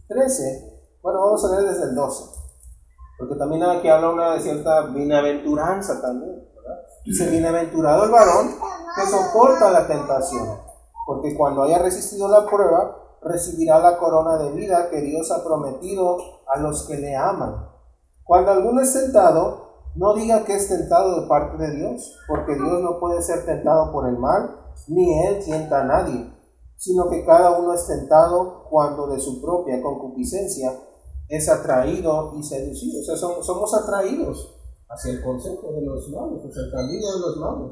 13. 0.07 0.87
Bueno, 1.01 1.19
vamos 1.19 1.43
a 1.43 1.49
leer 1.49 1.69
desde 1.73 1.83
el 1.83 1.95
12. 1.95 2.23
Porque 3.19 3.35
también 3.35 3.63
aquí 3.63 3.89
habla 3.89 4.09
una 4.11 4.39
cierta 4.39 4.83
bienaventuranza 4.83 6.01
también. 6.01 6.50
Dice, 7.05 7.29
bienaventurado 7.29 8.03
el 8.03 8.11
varón 8.11 8.55
que 8.95 9.07
soporta 9.07 9.71
la 9.71 9.87
tentación. 9.87 10.59
Porque 11.05 11.35
cuando 11.35 11.63
haya 11.63 11.79
resistido 11.79 12.27
la 12.27 12.45
prueba, 12.45 12.97
recibirá 13.21 13.79
la 13.79 13.97
corona 13.97 14.37
de 14.37 14.51
vida 14.51 14.89
que 14.89 15.01
Dios 15.01 15.31
ha 15.31 15.43
prometido 15.43 16.17
a 16.53 16.59
los 16.59 16.87
que 16.87 16.97
le 16.97 17.15
aman. 17.15 17.67
Cuando 18.23 18.51
alguno 18.51 18.81
es 18.81 18.93
tentado, 18.93 19.71
no 19.95 20.13
diga 20.13 20.45
que 20.45 20.55
es 20.55 20.67
tentado 20.67 21.21
de 21.21 21.27
parte 21.27 21.57
de 21.57 21.75
Dios, 21.75 22.17
porque 22.27 22.55
Dios 22.55 22.81
no 22.81 22.99
puede 22.99 23.21
ser 23.21 23.45
tentado 23.45 23.91
por 23.91 24.07
el 24.07 24.17
mal, 24.17 24.57
ni 24.87 25.25
él 25.25 25.43
tienta 25.43 25.81
a 25.81 25.83
nadie, 25.83 26.31
sino 26.77 27.09
que 27.09 27.25
cada 27.25 27.59
uno 27.59 27.73
es 27.73 27.85
tentado 27.85 28.65
cuando 28.69 29.07
de 29.07 29.19
su 29.19 29.41
propia 29.41 29.81
concupiscencia 29.81 30.71
es 31.27 31.49
atraído 31.49 32.33
y 32.37 32.43
seducido. 32.43 33.01
O 33.01 33.03
sea, 33.03 33.15
somos, 33.15 33.73
atraídos 33.73 34.60
hacia 34.93 35.13
el 35.13 35.23
consejo 35.23 35.71
de 35.73 35.81
los 35.81 36.09
malos, 36.09 36.45
hacia 36.45 36.63
el 36.63 36.71
camino 36.71 37.13
de 37.13 37.19
los 37.19 37.37
malos. 37.37 37.71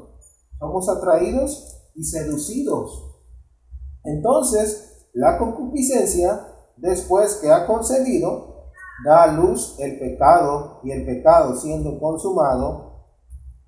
Somos 0.58 0.88
atraídos 0.88 1.82
y 1.94 2.04
seducidos. 2.04 3.16
Entonces, 4.04 5.08
la 5.12 5.38
concupiscencia, 5.38 6.46
después 6.76 7.36
que 7.36 7.50
ha 7.50 7.66
concebido, 7.66 8.70
da 9.04 9.24
a 9.24 9.32
luz 9.32 9.76
el 9.78 9.98
pecado 9.98 10.80
y 10.82 10.92
el 10.92 11.04
pecado 11.04 11.56
siendo 11.56 11.98
consumado, 11.98 13.06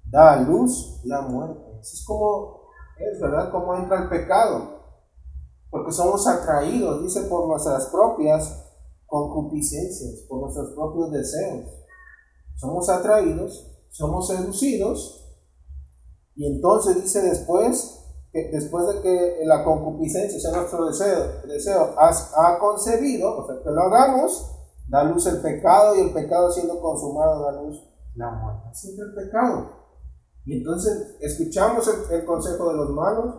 da 0.05 0.35
a 0.35 0.41
luz 0.41 1.01
la 1.05 1.23
muerte. 1.23 1.79
es 1.81 2.05
como 2.07 2.63
es, 2.99 3.21
¿verdad? 3.21 3.51
Cómo 3.51 3.75
entra 3.75 4.03
el 4.03 4.09
pecado. 4.09 4.83
Porque 5.71 5.93
somos 5.93 6.27
atraídos, 6.27 7.03
dice, 7.03 7.23
por 7.23 7.49
nuestras 7.49 7.87
propias 7.87 8.71
concupiscencias, 9.07 10.21
por 10.29 10.41
nuestros 10.43 10.71
propios 10.75 11.11
deseos. 11.13 11.82
Somos 12.63 12.89
atraídos, 12.89 13.67
somos 13.91 14.29
seducidos, 14.29 15.27
y 16.37 16.47
entonces 16.47 17.03
dice 17.03 17.21
después, 17.21 18.05
que 18.31 18.51
después 18.53 18.87
de 18.87 19.03
que 19.03 19.41
la 19.47 19.65
concupiscencia 19.65 20.39
sea 20.39 20.53
nuestro 20.53 20.87
deseo, 20.87 21.43
deseo 21.45 21.93
ha, 21.99 22.59
concebido, 22.61 23.37
o 23.37 23.47
sea, 23.49 23.61
que 23.65 23.69
lo 23.69 23.81
hagamos, 23.81 24.49
da 24.89 25.03
luz 25.03 25.27
el 25.27 25.43
pecado 25.43 25.97
y 25.97 26.03
el 26.03 26.13
pecado 26.13 26.53
siendo 26.53 26.81
consumado 26.81 27.43
da 27.43 27.61
luz 27.61 27.83
la 28.15 28.31
muerte. 28.31 28.69
Es 28.73 28.97
el 28.97 29.13
pecado. 29.13 29.67
Y 30.45 30.59
entonces 30.59 31.17
escuchamos 31.19 31.85
el, 32.13 32.25
consejo 32.25 32.69
de 32.69 32.77
los 32.77 32.91
malos, 32.91 33.35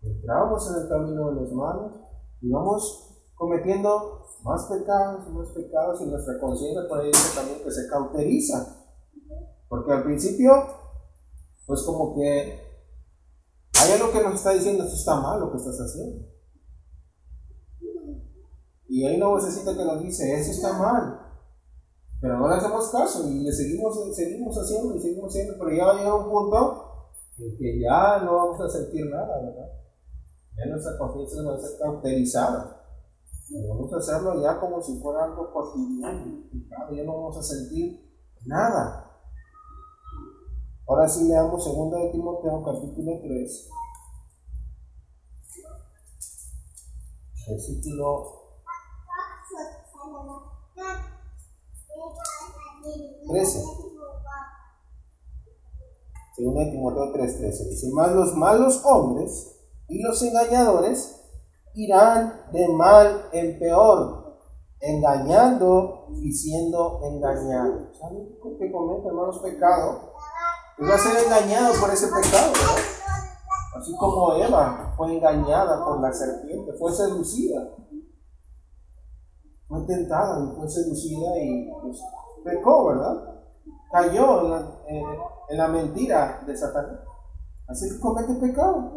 entramos 0.00 0.70
en 0.70 0.82
el 0.82 0.88
camino 0.88 1.28
de 1.30 1.40
los 1.40 1.52
malos 1.52 1.92
y 2.40 2.48
vamos 2.48 3.09
cometiendo 3.40 4.26
más 4.42 4.66
pecados 4.66 5.26
más 5.30 5.48
pecados 5.48 5.98
y 6.02 6.04
nuestra 6.04 6.38
conciencia 6.38 6.86
por 6.86 7.00
ahí 7.00 7.10
también 7.34 7.64
que 7.64 7.70
se 7.70 7.88
cauteriza. 7.88 8.84
Porque 9.66 9.92
al 9.92 10.04
principio, 10.04 10.52
pues 11.66 11.82
como 11.84 12.14
que 12.14 12.60
hay 13.82 13.92
algo 13.92 14.12
que 14.12 14.22
nos 14.22 14.34
está 14.34 14.50
diciendo, 14.50 14.84
esto 14.84 14.94
está 14.94 15.20
mal 15.20 15.40
lo 15.40 15.50
que 15.50 15.56
estás 15.56 15.78
haciendo. 15.78 16.26
Y 18.88 19.06
hay 19.06 19.16
una 19.16 19.28
vocecita 19.28 19.74
que 19.74 19.84
nos 19.86 20.02
dice, 20.02 20.38
eso 20.38 20.50
está 20.50 20.74
mal. 20.74 21.18
Pero 22.20 22.36
no 22.36 22.48
le 22.48 22.56
hacemos 22.56 22.90
caso 22.90 23.26
y 23.26 23.40
le 23.40 23.52
seguimos, 23.52 24.14
seguimos 24.14 24.54
haciendo 24.54 24.96
y 24.96 25.00
seguimos 25.00 25.30
haciendo, 25.30 25.54
pero 25.58 25.74
ya 25.74 25.86
va 25.86 25.92
a 25.92 25.96
llegar 25.96 26.12
un 26.12 26.30
punto 26.30 27.12
en 27.38 27.56
que 27.56 27.80
ya 27.80 28.18
no 28.22 28.36
vamos 28.36 28.60
a 28.60 28.68
sentir 28.68 29.06
nada, 29.06 29.40
¿verdad? 29.40 29.72
Ya 30.58 30.66
nuestra 30.66 30.98
conciencia 30.98 31.42
va 31.42 31.54
a 31.54 31.58
ser 31.58 31.78
cauterizada. 31.78 32.79
Vamos 33.52 33.92
a 33.92 33.96
hacerlo 33.96 34.40
ya 34.40 34.60
como 34.60 34.80
si 34.80 35.00
fuera 35.00 35.24
algo 35.24 35.52
cotidiano. 35.52 36.44
Ya 36.92 37.04
no 37.04 37.14
vamos 37.14 37.36
a 37.36 37.42
sentir 37.42 38.00
nada. 38.46 39.10
Ahora 40.86 41.08
sí 41.08 41.24
leamos 41.24 41.64
2 41.64 41.90
de 41.90 42.10
Timoteo 42.10 42.64
capítulo 42.64 43.20
3. 43.22 43.70
Versículo 47.48 48.40
13. 53.28 53.64
Según 56.36 56.70
Timoteo 56.70 57.12
3:13 57.12 57.68
dice, 57.68 57.90
más 57.92 58.12
los 58.12 58.34
malos 58.34 58.80
hombres 58.84 59.56
y 59.88 60.00
los 60.00 60.22
engañadores 60.22 61.19
irán 61.74 62.46
de 62.52 62.68
mal 62.68 63.28
en 63.32 63.58
peor, 63.58 64.38
engañando 64.80 66.06
y 66.14 66.32
siendo 66.32 67.00
engañados. 67.02 67.96
¿Saben 67.98 68.28
qué 68.58 68.72
comenta, 68.72 69.08
hermanos? 69.08 69.38
Pecado. 69.40 70.12
Y 70.78 70.84
va 70.84 70.94
a 70.94 70.98
ser 70.98 71.24
engañado 71.24 71.74
por 71.80 71.90
ese 71.90 72.06
pecado. 72.06 72.52
Así 73.76 73.96
como 73.96 74.34
Eva 74.34 74.94
fue 74.96 75.16
engañada 75.16 75.84
por 75.84 76.00
la 76.00 76.12
serpiente, 76.12 76.72
fue 76.72 76.92
seducida. 76.92 77.76
fue 79.68 79.82
tentada 79.86 80.52
fue 80.56 80.68
seducida 80.68 81.38
y 81.38 81.70
pues, 81.80 82.00
pecó, 82.44 82.86
¿verdad? 82.86 83.42
Cayó 83.92 84.42
en 84.42 84.50
la, 84.50 84.78
en 85.48 85.58
la 85.58 85.68
mentira 85.68 86.42
de 86.46 86.56
Satanás. 86.56 87.00
Así 87.68 87.88
que 87.88 88.00
comete 88.00 88.34
pecado. 88.34 88.92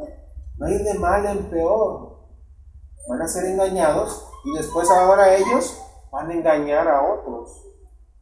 No 0.58 0.66
hay 0.66 0.78
de 0.84 0.94
mal 0.96 1.26
en 1.26 1.50
peor. 1.50 2.13
Van 3.08 3.22
a 3.22 3.28
ser 3.28 3.46
engañados 3.46 4.26
y 4.46 4.58
después 4.58 4.90
ahora 4.90 5.36
ellos 5.36 5.78
van 6.12 6.30
a 6.30 6.34
engañar 6.34 6.88
a 6.88 7.14
otros. 7.14 7.66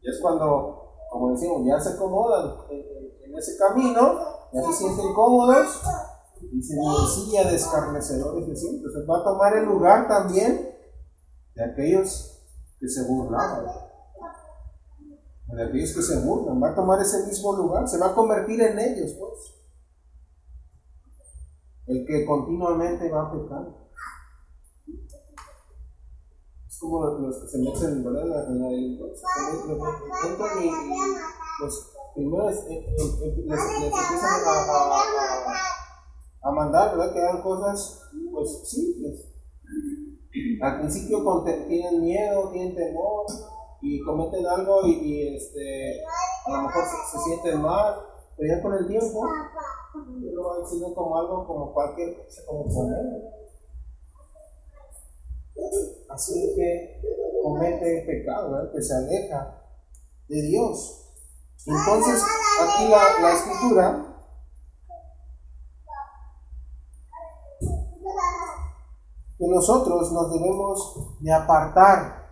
Y 0.02 0.10
es 0.10 0.20
cuando, 0.22 0.96
como 1.12 1.32
decimos, 1.32 1.62
ya 1.66 1.80
se 1.80 1.90
acomodan 1.96 2.56
en, 2.70 3.38
ese 3.38 3.58
camino, 3.58 4.20
ya 4.52 4.62
se 4.64 4.74
sienten 4.74 5.14
cómodos 5.14 5.82
y 6.52 6.62
se 6.62 6.76
silla 7.16 7.50
de 7.50 7.56
escarnecedores 7.56 8.48
de 8.48 8.56
siempre. 8.56 8.92
Va 9.10 9.20
a 9.20 9.24
tomar 9.24 9.58
el 9.58 9.66
lugar 9.66 10.08
también 10.08 10.70
de 11.56 11.64
aquellos 11.64 12.44
que 12.80 12.88
se 12.88 13.04
burlaban. 13.04 13.66
De 15.48 15.64
aquellos 15.64 15.94
que 15.94 16.02
se 16.02 16.20
burlan. 16.20 16.62
Va 16.62 16.70
a 16.70 16.76
tomar 16.76 17.02
ese 17.02 17.26
mismo 17.26 17.54
lugar. 17.56 17.88
Se 17.88 17.98
va 17.98 18.08
a 18.08 18.16
convertir 18.16 18.62
en 18.62 18.80
ellos, 18.80 19.12
pues. 19.20 19.56
El 21.88 22.06
que 22.06 22.26
continuamente 22.26 23.10
va 23.10 23.24
a 23.24 23.32
pecar 23.32 23.81
como 26.82 27.06
los 27.06 27.38
que 27.38 27.48
se 27.48 27.58
meten 27.60 28.04
en 28.04 28.30
la 28.30 28.70
delincuencia. 28.70 29.28
Entran 30.28 30.64
y, 30.64 30.70
pues 31.60 31.92
primero 32.16 32.50
les, 32.50 32.60
empiezan 32.68 34.42
a, 34.46 34.68
a, 36.42 36.52
mandar, 36.52 36.98
¿verdad? 36.98 37.14
Que 37.14 37.20
hagan 37.22 37.44
cosas 37.44 38.02
pues 38.32 38.68
simples. 38.68 39.28
Al 40.62 40.80
principio 40.80 41.44
tienen 41.68 42.02
miedo, 42.02 42.50
tienen 42.52 42.76
temor 42.76 43.26
y 43.82 44.02
cometen 44.02 44.46
algo 44.48 44.82
y, 44.86 45.36
este, 45.36 46.02
a 46.46 46.52
lo 46.52 46.64
mejor 46.64 46.84
se, 47.12 47.20
sienten 47.20 47.62
mal, 47.62 47.96
pero 48.38 48.56
ya 48.56 48.62
con 48.62 48.74
el 48.74 48.88
tiempo 48.88 49.24
lo 50.34 50.50
van 50.50 50.62
diciendo 50.62 50.96
como 50.96 51.18
algo 51.18 51.46
como 51.46 51.74
cualquier 51.74 52.24
cosa, 52.24 52.42
como 52.48 52.64
comer. 52.64 53.41
Así 56.14 56.54
que 56.56 57.02
comete 57.42 58.04
pecado, 58.06 58.72
que 58.72 58.82
se 58.82 58.94
aleja 58.94 59.62
de 60.28 60.42
Dios. 60.42 60.98
Entonces, 61.66 62.22
aquí 62.62 62.90
la, 62.90 63.22
la 63.22 63.34
escritura 63.34 64.08
que 69.38 69.48
nosotros 69.48 70.12
nos 70.12 70.34
debemos 70.34 71.18
de 71.20 71.32
apartar 71.32 72.32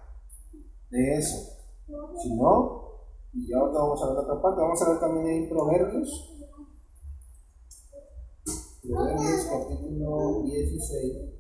de 0.90 1.18
eso. 1.18 1.58
Si 2.22 2.36
no, 2.36 2.80
y 3.34 3.54
ahora 3.54 3.80
vamos 3.80 4.04
a 4.04 4.10
ver 4.10 4.18
otra 4.18 4.42
parte, 4.42 4.62
vamos 4.62 4.82
a 4.82 4.90
ver 4.90 5.00
también 5.00 5.28
en 5.28 5.50
Proverbios. 5.50 6.36
Proverbios 8.82 9.46
capítulo 9.46 10.44
16. 10.44 11.39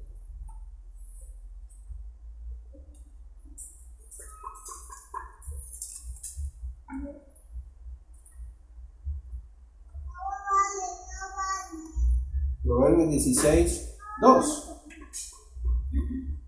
16, 13.08 13.98
2. 14.22 14.75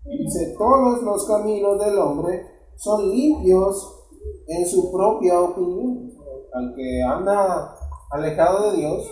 Dice, 0.04 0.54
todos 0.58 1.02
los 1.02 1.26
caminos 1.26 1.84
del 1.84 1.98
hombre 1.98 2.46
son 2.76 3.10
limpios 3.10 4.02
en 4.46 4.66
su 4.66 4.92
propia 4.92 5.40
opinión. 5.40 6.10
Al 6.52 6.74
que 6.74 7.02
anda 7.02 7.74
alejado 8.10 8.70
de 8.70 8.76
Dios, 8.76 9.10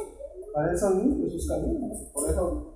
para 0.52 0.72
eso 0.72 0.88
son 0.88 0.98
limpios 0.98 1.32
sus 1.32 1.48
caminos. 1.48 1.98
Por 2.12 2.28
eso 2.28 2.74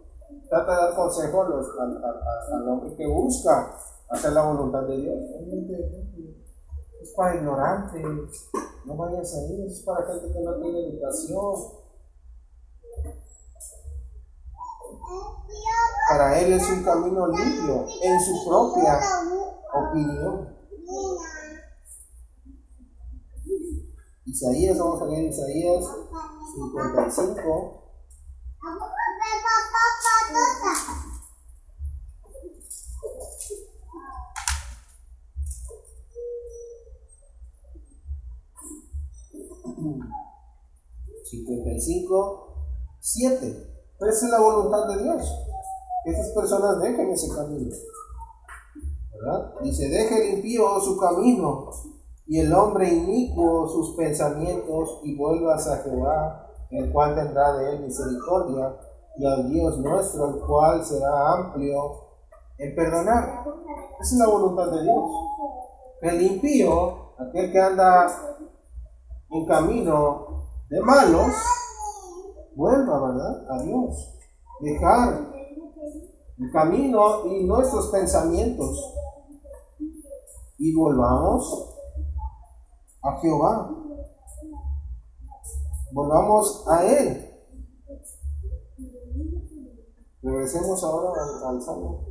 trata 0.49 0.73
de 0.73 0.83
dar 0.83 0.97
consejo 0.97 1.43
al, 1.43 2.69
hombre 2.69 2.97
que 2.97 3.07
busca 3.07 3.77
hacer 4.09 4.33
la 4.33 4.47
voluntad 4.47 4.83
de 4.85 4.97
Dios. 4.97 5.17
Es 7.03 7.13
para 7.15 7.37
ignorantes, 7.37 8.51
no 8.87 8.97
vayas 8.97 9.35
ahí, 9.35 9.67
es 9.67 9.83
para 9.83 10.07
gente 10.07 10.33
que 10.33 10.41
no 10.41 10.55
tiene 10.55 10.89
educación 10.89 11.84
Para 16.17 16.39
él 16.39 16.53
es 16.53 16.71
un 16.71 16.85
camino 16.85 17.27
limpio 17.27 17.87
en 18.01 18.21
su 18.21 18.49
propia 18.49 19.01
opinión. 19.75 20.49
Isaías, 24.25 24.79
vamos 24.79 25.03
a 25.03 25.07
leer 25.07 25.25
Isaías 25.25 25.85
55. 26.55 27.81
Cincuenta 41.25 41.71
y 41.71 41.81
cinco, 41.81 42.55
siete. 43.01 43.49
Esa 43.99 44.27
es 44.27 44.31
la 44.31 44.39
voluntad 44.39 44.87
de 44.87 45.03
Dios. 45.03 45.54
Que 46.05 46.11
esas 46.11 46.31
personas 46.31 46.81
dejen 46.81 47.11
ese 47.11 47.35
camino. 47.35 47.75
¿Verdad? 49.13 49.55
Dice, 49.63 49.89
deje 49.89 50.29
el 50.29 50.35
impío 50.37 50.81
su 50.81 50.99
camino 50.99 51.71
y 52.27 52.41
el 52.41 52.53
hombre 52.53 52.89
inicuo 52.89 53.69
sus 53.69 53.97
pensamientos 53.97 55.01
y 55.03 55.17
vuelvas 55.17 55.67
a 55.69 55.79
Jehová, 55.79 56.51
el 56.71 56.93
cual 56.93 57.15
tendrá 57.15 57.57
de 57.57 57.71
él 57.71 57.81
misericordia, 57.85 58.77
y 59.17 59.27
al 59.27 59.49
Dios 59.49 59.79
nuestro, 59.79 60.31
el 60.31 60.41
cual 60.41 60.85
será 60.85 61.35
amplio 61.35 62.05
en 62.59 62.75
perdonar. 62.75 63.45
Esa 64.01 64.15
es 64.15 64.19
la 64.19 64.27
voluntad 64.27 64.71
de 64.73 64.83
Dios. 64.83 65.11
El 66.03 66.23
impío, 66.23 67.15
aquel 67.19 67.53
que 67.53 67.61
anda 67.61 68.09
en 69.31 69.47
camino 69.47 70.27
de 70.69 70.81
malos, 70.81 71.33
vuelva, 72.57 73.09
¿verdad? 73.09 73.51
A 73.51 73.63
Dios. 73.63 74.11
Dejar 74.61 75.34
el 76.39 76.51
camino 76.51 77.27
y 77.27 77.45
nuestros 77.45 77.89
pensamientos. 77.89 78.93
Y 80.59 80.75
volvamos 80.75 81.75
a 83.03 83.21
Jehová. 83.21 83.71
Volvamos 85.93 86.65
a 86.69 86.85
Él. 86.85 87.31
Regresemos 90.23 90.83
ahora 90.83 91.13
al, 91.49 91.63
Salmo. 91.63 92.07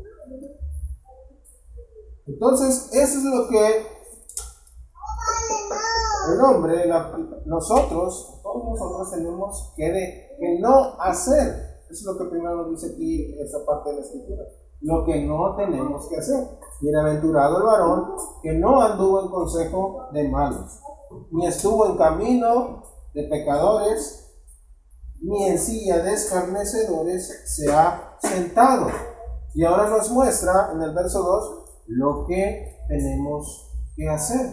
Entonces, 2.27 2.93
eso 2.93 3.17
es 3.17 3.23
lo 3.23 3.49
que 3.49 3.87
el 6.31 6.41
hombre, 6.41 6.85
nosotros, 7.45 8.39
todos 8.43 8.63
nosotros 8.63 9.11
tenemos 9.11 9.73
que 9.75 10.23
que 10.39 10.59
no 10.59 10.95
hacer. 10.99 11.72
Eso 11.93 12.09
es 12.09 12.17
lo 12.17 12.23
que 12.23 12.31
primero 12.31 12.55
nos 12.55 12.71
dice 12.71 12.95
aquí 12.95 13.35
esta 13.39 13.63
parte 13.63 13.91
de 13.91 13.97
la 13.97 14.01
escritura. 14.01 14.43
Lo 14.81 15.05
que 15.05 15.25
no 15.27 15.55
tenemos 15.55 16.09
que 16.09 16.17
hacer. 16.17 16.43
Bienaventurado 16.81 17.57
el 17.57 17.63
varón 17.63 18.15
que 18.41 18.53
no 18.53 18.81
anduvo 18.81 19.21
en 19.21 19.29
consejo 19.29 20.07
de 20.11 20.27
malos, 20.27 20.79
ni 21.29 21.45
estuvo 21.45 21.85
en 21.85 21.97
camino 21.97 22.81
de 23.13 23.23
pecadores, 23.25 24.27
ni 25.21 25.45
en 25.45 25.59
silla 25.59 26.01
de 26.01 26.13
escarnecedores 26.13 27.43
se 27.45 27.71
ha 27.71 28.17
sentado. 28.19 28.87
Y 29.53 29.63
ahora 29.63 29.87
nos 29.87 30.09
muestra 30.09 30.71
en 30.73 30.81
el 30.81 30.95
verso 30.95 31.21
2 31.21 31.85
lo 31.89 32.25
que 32.25 32.79
tenemos 32.87 33.71
que 33.95 34.09
hacer. 34.09 34.49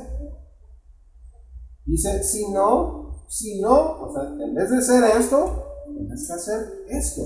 Dice, 1.87 2.23
si 2.23 2.53
no, 2.53 3.25
si 3.29 3.63
no, 3.63 4.03
o 4.03 4.13
sea, 4.13 4.25
en 4.25 4.55
vez 4.55 4.71
de 4.71 4.77
hacer 4.77 5.05
esto, 5.19 5.70
tienes 5.97 6.27
que 6.27 6.33
hacer 6.33 6.61
esto. 6.89 7.23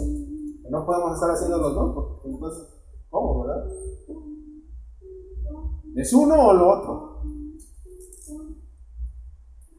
No 0.71 0.87
podemos 0.87 1.15
estar 1.15 1.31
haciendo 1.31 1.59
los 1.59 1.75
dos, 1.75 1.95
porque 1.95 2.29
entonces, 2.29 2.69
¿cómo, 3.11 3.45
verdad? 3.45 3.65
¿Es 5.97 6.13
uno 6.13 6.49
o 6.49 6.53
lo 6.53 6.71
otro? 6.71 7.23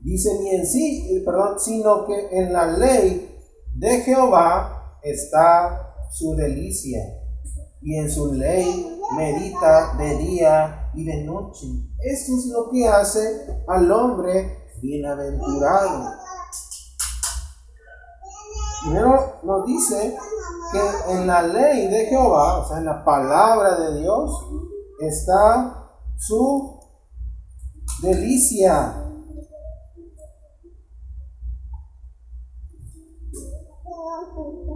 Dice 0.01 0.39
ni 0.39 0.49
en 0.51 0.65
sí, 0.65 1.21
perdón, 1.25 1.59
sino 1.59 2.05
que 2.05 2.27
en 2.31 2.53
la 2.53 2.77
ley 2.77 3.37
de 3.73 4.01
Jehová 4.01 4.99
está 5.01 5.95
su 6.11 6.35
delicia, 6.35 6.99
y 7.85 7.97
en 7.97 8.09
su 8.09 8.33
ley 8.33 8.99
medita 9.15 9.95
de 9.95 10.17
día 10.17 10.91
y 10.95 11.05
de 11.05 11.23
noche. 11.23 11.67
Esto 11.99 12.33
es 12.35 12.47
lo 12.47 12.69
que 12.71 12.87
hace 12.87 13.45
al 13.67 13.91
hombre 13.91 14.69
bienaventurado. 14.81 16.15
Primero 18.85 19.39
nos 19.41 19.65
dice 19.65 20.15
que 20.71 21.13
en 21.13 21.25
la 21.25 21.41
ley 21.41 21.87
de 21.87 22.05
Jehová, 22.05 22.59
o 22.59 22.67
sea, 22.67 22.77
en 22.77 22.85
la 22.85 23.03
palabra 23.03 23.79
de 23.79 23.99
Dios, 24.01 24.31
está 24.99 25.89
su 26.17 26.79
delicia. 28.03 29.01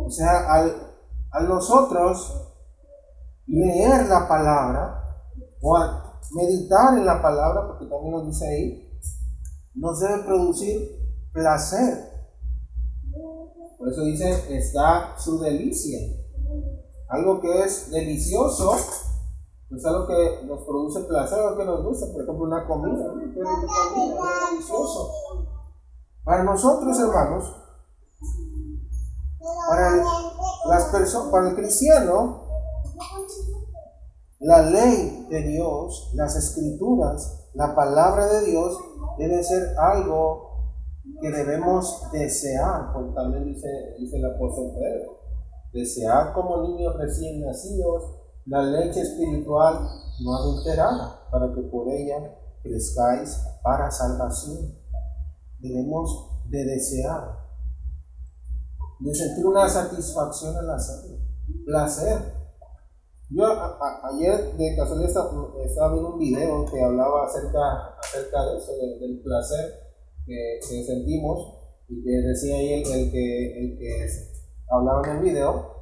O 0.06 0.10
sea, 0.10 0.54
al, 0.54 0.76
a 1.32 1.42
nosotros 1.42 2.50
leer 3.46 4.08
la 4.08 4.28
palabra 4.28 5.04
o 5.62 5.78
meditar 6.32 6.98
en 6.98 7.06
la 7.06 7.22
palabra, 7.22 7.68
porque 7.68 7.86
también 7.86 8.12
nos 8.12 8.26
dice 8.26 8.48
ahí, 8.48 9.02
nos 9.76 10.00
debe 10.00 10.24
producir 10.24 11.00
placer. 11.32 12.09
Por 13.80 13.88
eso 13.88 14.02
dice, 14.02 14.58
está 14.58 15.18
su 15.18 15.40
delicia. 15.40 16.00
Algo 17.08 17.40
que 17.40 17.64
es 17.64 17.90
delicioso, 17.90 18.76
pues 19.70 19.86
algo 19.86 20.06
que 20.06 20.46
nos 20.46 20.64
produce 20.64 21.00
placer, 21.06 21.40
algo 21.40 21.58
que 21.58 21.66
nos 21.66 21.84
gusta, 21.86 22.08
por 22.12 22.22
ejemplo, 22.22 22.44
una 22.44 22.68
comida, 22.68 23.14
es 23.26 24.52
delicioso. 24.52 25.12
Para 26.26 26.44
nosotros, 26.44 27.00
hermanos, 27.00 27.56
para 29.70 29.96
el, 29.96 30.04
las 30.68 30.84
personas, 30.92 31.32
para 31.32 31.50
el 31.50 31.56
cristiano, 31.56 32.44
la 34.40 34.62
ley 34.64 35.26
de 35.30 35.42
Dios, 35.44 36.12
las 36.16 36.36
escrituras, 36.36 37.48
la 37.54 37.74
palabra 37.74 38.28
de 38.28 38.46
Dios 38.46 38.78
debe 39.18 39.42
ser 39.42 39.74
algo 39.78 40.49
que 41.22 41.32
debemos 41.32 42.10
desear, 42.12 42.94
como 42.94 43.14
también 43.14 43.46
dice, 43.46 43.68
dice 43.98 44.18
el 44.18 44.26
apóstol 44.26 44.72
Pedro. 44.74 45.20
Desear 45.74 46.34
como 46.34 46.64
niños 46.64 46.96
recién 46.98 47.42
nacidos 47.42 48.16
la 48.46 48.64
leche 48.64 49.02
espiritual 49.02 49.88
no 50.24 50.36
adulterada, 50.36 51.30
para 51.32 51.54
que 51.54 51.62
por 51.62 51.88
ella 51.90 52.36
crezcáis 52.64 53.42
para 53.64 53.92
salvación. 53.92 54.76
Debemos 55.60 56.42
de 56.50 56.66
desear 56.66 57.40
de 59.00 59.16
sentir 59.16 59.46
una 59.46 59.68
satisfacción 59.70 60.58
al 60.58 60.70
hacerlo, 60.72 61.18
placer. 61.66 62.40
Yo 63.30 63.46
ayer 63.46 64.58
de 64.58 64.76
casualidad 64.76 65.10
estaba, 65.10 65.94
viendo 65.94 66.14
un 66.14 66.20
video 66.20 66.66
que 66.66 66.84
hablaba 66.84 67.26
acerca, 67.26 67.96
acerca 68.00 68.46
de 68.46 68.58
eso, 68.58 68.72
del 69.00 69.22
placer 69.22 69.89
que, 70.26 70.60
sentimos 70.62 71.56
y 71.88 72.04
que 72.04 72.12
decía 72.12 72.56
ahí 72.56 72.74
el, 72.74 73.12
que, 73.12 73.60
el 73.60 73.78
que 73.78 74.06
hablaba 74.70 75.02
en 75.06 75.18
el 75.18 75.24
video 75.24 75.80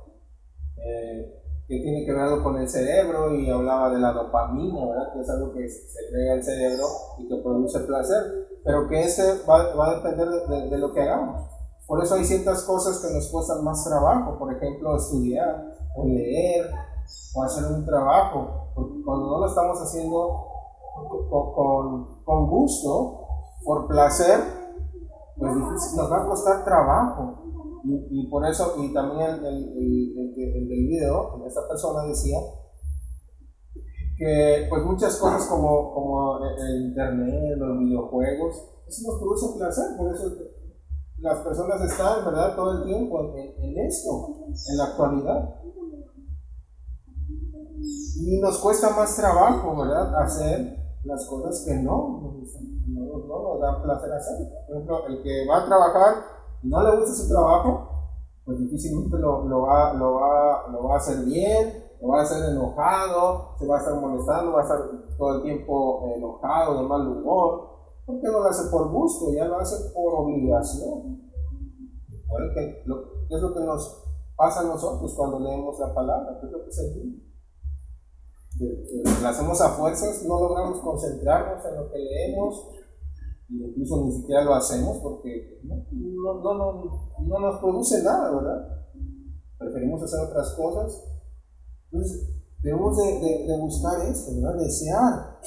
eh, 0.78 1.34
que 1.68 1.80
tiene 1.82 2.06
que 2.06 2.14
ver 2.14 2.42
con 2.42 2.58
el 2.58 2.70
cerebro 2.70 3.34
y 3.36 3.50
hablaba 3.50 3.90
de 3.90 4.00
la 4.00 4.14
dopamina, 4.14 4.86
¿verdad? 4.86 5.14
que 5.14 5.20
es 5.20 5.30
algo 5.30 5.54
que 5.54 5.68
se 5.68 6.10
crea 6.10 6.36
el 6.36 6.44
cerebro 6.44 6.86
y 7.20 7.28
que 7.28 7.36
produce 7.44 7.80
placer, 7.82 8.24
pero 8.64 8.88
que 8.88 9.04
ese 9.04 9.44
va, 9.44 9.76
va 9.76 9.92
a 9.92 9.96
depender 9.96 10.30
de 10.70 10.78
lo 10.78 10.94
que 10.94 11.02
hagamos. 11.02 11.58
Por 11.88 12.04
eso 12.04 12.16
hay 12.16 12.26
ciertas 12.26 12.64
cosas 12.64 13.00
que 13.00 13.14
nos 13.14 13.30
cuestan 13.30 13.64
más 13.64 13.84
trabajo, 13.86 14.38
por 14.38 14.54
ejemplo, 14.54 14.98
estudiar 14.98 15.74
o 15.96 16.06
leer 16.06 16.70
o 17.34 17.44
hacer 17.44 17.64
un 17.72 17.86
trabajo, 17.86 18.72
porque 18.76 19.02
cuando 19.06 19.28
no 19.28 19.40
lo 19.40 19.48
estamos 19.48 19.80
haciendo 19.80 20.48
con, 21.30 22.24
con, 22.26 22.50
gusto, 22.50 23.27
por 23.68 23.86
placer, 23.86 24.40
pues 25.38 25.54
nos 25.54 26.10
va 26.10 26.24
a 26.24 26.26
costar 26.26 26.64
trabajo. 26.64 27.44
Y, 27.84 28.28
por 28.30 28.46
eso, 28.46 28.76
y 28.78 28.94
también 28.94 29.46
el, 29.46 29.46
el, 29.46 30.36
el, 30.38 30.68
del 30.68 30.88
video, 30.88 31.46
esta 31.46 31.68
persona 31.68 32.04
decía 32.04 32.38
que 34.18 34.66
pues 34.70 34.84
muchas 34.84 35.18
cosas 35.18 35.46
como, 35.46 35.94
como 35.94 36.40
el 36.46 36.88
internet, 36.88 37.58
los 37.58 37.80
videojuegos, 37.80 38.56
eso 38.88 39.12
nos 39.12 39.20
produce 39.22 39.58
placer, 39.58 39.98
por 39.98 40.14
eso 40.14 40.32
las 41.20 41.40
personas 41.40 41.82
están, 41.82 42.26
¿verdad?, 42.26 42.56
todo 42.56 42.80
el 42.80 42.84
tiempo 42.86 43.34
en, 43.36 43.78
esto, 43.80 44.46
en 44.48 44.78
la 44.78 44.84
actualidad. 44.86 45.56
Y 48.20 48.40
nos 48.40 48.58
cuesta 48.60 48.90
más 48.92 49.16
trabajo, 49.16 49.78
¿verdad?, 49.78 50.16
hacer 50.24 50.78
las 51.04 51.26
cosas 51.26 51.64
que 51.66 51.76
no, 51.76 52.37
no, 52.88 53.18
no 53.28 53.60
da 53.60 53.82
placer 53.82 54.12
hacer. 54.12 54.48
Por 54.68 54.76
ejemplo, 54.76 55.08
el 55.08 55.24
que 55.24 55.46
va 55.48 55.58
a 55.58 55.66
trabajar 55.66 56.16
y 56.64 56.70
no 56.70 56.84
le 56.84 57.00
gusta 57.00 57.16
su 57.16 57.28
trabajo, 57.30 57.90
pues 58.46 58.60
difícilmente 58.60 59.18
lo, 59.18 59.44
lo, 59.46 59.62
va, 59.62 59.94
lo, 59.94 60.14
va, 60.16 60.68
lo 60.72 60.84
va 60.86 60.96
a 60.96 60.98
hacer 60.98 61.26
bien, 61.26 61.84
lo 62.02 62.10
va 62.10 62.20
a 62.20 62.24
hacer 62.24 62.50
enojado, 62.50 63.56
se 63.60 63.68
va 63.68 63.76
a 63.76 63.80
estar 63.80 63.96
molestando, 63.96 64.54
va 64.54 64.62
a 64.62 64.64
estar 64.64 64.80
todo 65.18 65.36
el 65.36 65.44
tiempo 65.44 66.14
enojado, 66.16 66.82
de 66.82 66.88
mal 66.88 67.08
humor 67.08 67.78
porque 68.08 68.26
no 68.28 68.40
lo 68.40 68.46
hace 68.46 68.72
por 68.72 68.90
gusto, 68.90 69.34
ya 69.34 69.46
lo 69.46 69.60
hace 69.60 69.92
por 69.94 70.16
obligación. 70.16 71.30
¿Qué 72.56 72.82
es 73.36 73.42
lo 73.42 73.54
que 73.54 73.60
nos 73.60 74.02
pasa 74.38 74.62
a 74.62 74.64
nosotros 74.64 75.14
cuando 75.14 75.42
leemos 75.42 75.78
la 75.78 75.94
palabra? 75.94 76.40
¿Qué 76.40 76.46
es 76.46 76.52
lo 76.54 76.64
que 76.64 76.72
sentimos? 76.72 77.27
Lo 78.60 79.28
hacemos 79.28 79.62
a 79.62 79.70
fuerzas, 79.70 80.24
no 80.24 80.40
logramos 80.40 80.80
concentrarnos 80.80 81.64
en 81.66 81.76
lo 81.76 81.92
que 81.92 82.00
leemos, 82.00 82.68
incluso 83.50 84.04
ni 84.04 84.12
siquiera 84.12 84.44
lo 84.44 84.56
hacemos 84.56 84.98
porque 84.98 85.60
no, 85.64 86.42
no, 86.42 86.54
no, 86.54 87.12
no 87.20 87.40
nos 87.40 87.60
produce 87.60 88.02
nada, 88.04 88.32
¿verdad? 88.32 88.86
Preferimos 89.58 90.02
hacer 90.04 90.20
otras 90.22 90.54
cosas. 90.54 91.04
Entonces, 91.92 92.30
debemos 92.60 92.98
de, 92.98 93.46
de 93.48 93.58
buscar 93.60 94.02
esto, 94.02 94.32
¿verdad? 94.36 94.58
Desear 94.60 95.40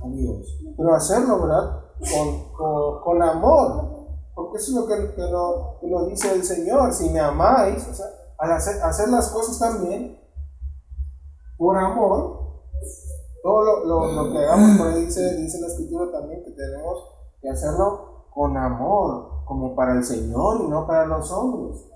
a 0.00 0.08
Dios, 0.08 0.58
pero 0.76 0.94
hacerlo, 0.94 1.42
¿verdad? 1.42 1.82
con, 2.10 3.00
con, 3.02 3.22
amor. 3.22 4.06
Porque 4.34 4.58
eso 4.58 4.70
es 4.70 4.76
lo 4.76 4.86
que, 4.86 5.14
que, 5.14 5.22
lo, 5.22 6.06
dice 6.08 6.32
el 6.32 6.42
Señor. 6.42 6.92
Si 6.92 7.10
me 7.10 7.20
amáis, 7.20 7.86
o 7.86 7.94
sea, 7.94 8.06
hacer, 8.38 8.82
hacer 8.82 9.08
las 9.08 9.28
cosas 9.28 9.58
también 9.58 10.18
por 11.56 11.76
amor, 11.76 12.41
todo 13.42 13.62
lo, 13.62 13.84
lo, 13.84 14.12
lo, 14.12 14.32
que 14.32 14.38
hagamos, 14.38 14.78
por 14.78 14.88
ahí 14.88 15.06
dice, 15.06 15.36
dice 15.36 15.60
la 15.60 15.66
escritura 15.66 16.12
también 16.12 16.44
que 16.44 16.52
tenemos 16.52 16.98
que 17.40 17.48
hacerlo 17.48 18.26
con 18.30 18.56
amor, 18.56 19.44
como 19.44 19.74
para 19.74 19.94
el 19.94 20.04
Señor 20.04 20.62
y 20.64 20.68
no 20.68 20.86
para 20.86 21.06
los 21.06 21.30
hombres. 21.32 21.88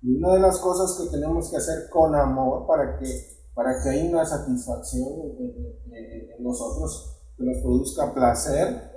Y 0.00 0.16
una 0.16 0.34
de 0.34 0.40
las 0.40 0.58
cosas 0.58 0.98
que 0.98 1.10
tenemos 1.10 1.50
que 1.50 1.56
hacer 1.56 1.88
con 1.90 2.14
amor 2.14 2.66
para 2.66 2.98
que, 2.98 3.06
para 3.54 3.82
que 3.82 3.90
haya 3.90 4.10
una 4.10 4.24
satisfacción 4.24 5.08
en, 5.38 6.36
en 6.36 6.42
nosotros, 6.42 7.20
que 7.36 7.44
nos 7.44 7.58
produzca 7.58 8.12
placer, 8.12 8.92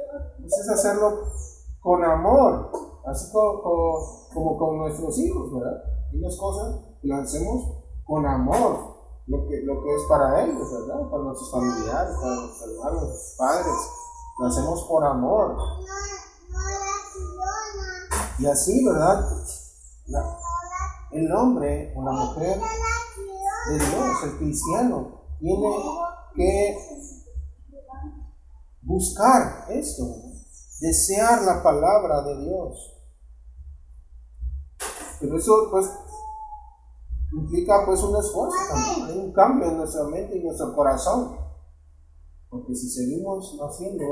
es 0.45 0.69
hacerlo 0.69 1.23
con 1.79 2.03
amor, 2.03 2.71
así 3.05 3.31
como, 3.31 4.57
con 4.57 4.77
nuestros 4.79 5.17
hijos, 5.19 5.53
¿verdad? 5.53 5.83
Y 6.11 6.19
las 6.19 6.35
cosas 6.38 6.81
las 7.03 7.27
hacemos 7.27 7.83
con 8.03 8.25
amor, 8.25 8.94
lo 9.27 9.47
que, 9.47 9.61
lo 9.63 9.83
que 9.83 9.95
es 9.95 10.01
para 10.07 10.43
ellos, 10.43 10.71
¿verdad? 10.71 11.09
Para 11.09 11.23
nuestros 11.23 11.51
familiares, 11.51 12.15
para 12.21 12.35
nuestros 12.35 12.69
hermanos, 12.69 13.03
nuestros 13.03 13.35
padres, 13.38 13.75
lo 14.39 14.47
hacemos 14.47 14.83
por 14.83 15.03
amor. 15.03 15.57
Y 18.38 18.45
así, 18.45 18.85
¿verdad? 18.85 19.25
el 21.11 21.31
hombre 21.31 21.93
o 21.95 22.03
la 22.03 22.11
mujer 22.11 22.59
de 23.69 23.79
Dios, 23.79 24.23
el 24.25 24.38
cristiano, 24.38 25.21
tiene 25.39 25.75
que 26.35 26.77
buscar 28.81 29.65
esto, 29.69 30.03
desear 30.81 31.41
la 31.43 31.63
palabra 31.63 32.21
de 32.23 32.38
Dios. 32.41 32.91
Pero 35.19 35.38
eso 35.38 35.69
pues 35.71 35.89
implica 37.33 37.83
pues 37.85 38.01
un 38.03 38.15
esfuerzo 38.15 38.57
también, 38.69 39.19
un 39.19 39.33
cambio 39.33 39.69
en 39.69 39.77
nuestra 39.77 40.03
mente 40.05 40.38
y 40.38 40.43
nuestro 40.43 40.75
corazón. 40.75 41.38
Porque 42.49 42.73
si 42.73 42.89
seguimos 42.89 43.57
haciendo, 43.59 44.05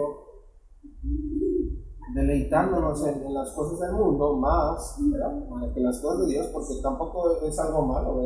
deleitándonos 2.13 3.05
en, 3.07 3.33
las 3.33 3.51
cosas 3.51 3.79
del 3.79 3.93
mundo 3.93 4.37
más 4.37 4.97
que 5.73 5.81
las 5.81 5.99
cosas 5.99 6.25
de 6.25 6.33
Dios, 6.33 6.47
porque 6.47 6.73
tampoco 6.81 7.41
es 7.41 7.57
algo 7.59 7.85
malo 7.85 8.21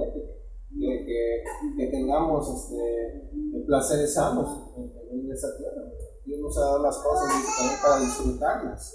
Que, 0.69 1.43
que, 1.78 1.88
tengamos 1.88 2.50
este, 2.50 3.63
placeres 3.65 4.13
sanos 4.13 4.71
en, 4.76 5.19
en 5.19 5.32
esta 5.32 5.56
tierra. 5.58 5.84
Dios 6.26 6.41
nos 6.41 6.58
ha 6.58 6.62
dado 6.62 6.80
las 6.80 6.97
cosas 6.97 7.32
para 7.82 8.00
disfrutarlas. 8.00 8.93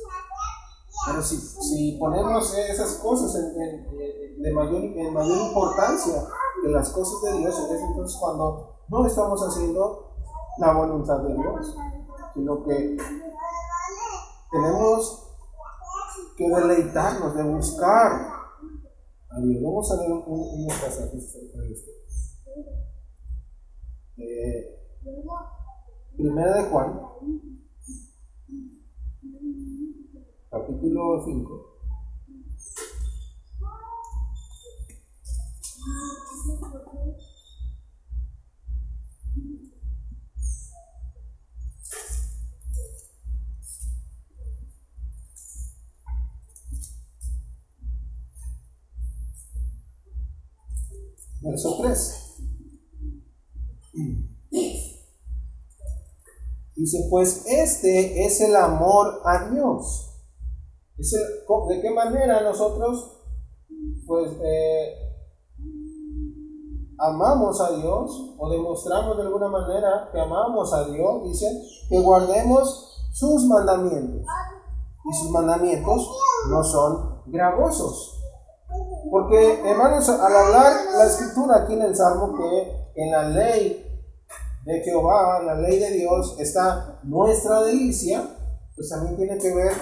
Pero 1.07 1.23
si, 1.23 1.37
si 1.37 1.97
ponemos 1.99 2.55
esas 2.55 2.95
cosas 2.95 3.35
en, 3.35 4.43
de 4.43 4.53
mayor, 4.53 4.83
en 4.83 5.13
mayor 5.13 5.49
importancia 5.49 6.29
que 6.63 6.69
las 6.69 6.91
cosas 6.91 7.23
de 7.23 7.39
Dios, 7.39 7.57
entonces 7.59 8.17
cuando 8.21 8.79
no 8.89 9.07
estamos 9.07 9.41
haciendo 9.43 10.15
la 10.59 10.73
voluntad 10.75 11.19
de 11.21 11.35
Dios, 11.35 11.77
sino 12.35 12.63
que 12.63 12.97
tenemos 14.51 15.29
que 16.37 16.49
deleitarnos, 16.49 17.35
de 17.35 17.43
buscar 17.43 18.13
a 19.31 19.41
Dios. 19.41 19.63
Vamos 19.63 19.91
a 19.91 19.97
ver 19.97 20.13
unos 20.13 20.75
pasajes 20.75 21.33
de 21.33 21.73
esto. 21.73 21.91
Eh, 24.19 24.79
Primera 26.17 26.63
de 26.63 26.69
Juan, 26.69 27.01
capítulo 30.53 31.25
5. 31.25 31.69
Verso 51.41 51.79
3. 51.81 52.19
Dice, 56.77 57.07
pues 57.09 57.45
este 57.47 58.27
es 58.27 58.41
el 58.43 58.55
amor 58.55 59.23
a 59.25 59.49
Dios. 59.49 60.12
¿De 60.97 61.81
qué 61.81 61.91
manera 61.91 62.43
nosotros, 62.43 63.19
pues, 64.07 64.33
eh, 64.43 64.95
amamos 66.99 67.61
a 67.61 67.77
Dios 67.77 68.35
o 68.39 68.51
demostramos 68.51 69.17
de 69.17 69.23
alguna 69.25 69.49
manera 69.49 70.09
que 70.13 70.21
amamos 70.21 70.73
a 70.73 70.85
Dios? 70.85 71.25
Dice, 71.25 71.47
que 71.89 72.01
guardemos 72.01 73.09
sus 73.13 73.45
mandamientos. 73.47 74.27
Y 75.05 75.13
sus 75.15 75.31
mandamientos 75.31 76.09
no 76.49 76.63
son 76.63 77.23
gravosos. 77.27 78.19
Porque, 79.11 79.69
hermanos, 79.69 80.09
al 80.09 80.37
hablar 80.37 80.73
la 80.97 81.05
escritura 81.05 81.63
aquí 81.63 81.75
en 81.75 81.83
el 81.83 81.97
Salmo, 81.97 82.35
que 82.37 82.83
en 82.95 83.11
la 83.11 83.29
ley 83.29 83.87
de 84.65 84.81
Jehová, 84.81 85.39
en 85.41 85.47
la 85.47 85.55
ley 85.57 85.79
de 85.79 85.91
Dios, 85.91 86.37
está 86.39 87.01
nuestra 87.03 87.63
delicia, 87.63 88.23
pues 88.75 88.89
también 88.89 89.17
tiene 89.17 89.39
que 89.39 89.55
ver, 89.55 89.73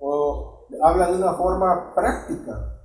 o 0.00 0.66
habla 0.82 1.10
de 1.10 1.16
una 1.16 1.34
forma 1.34 1.94
práctica. 1.94 2.76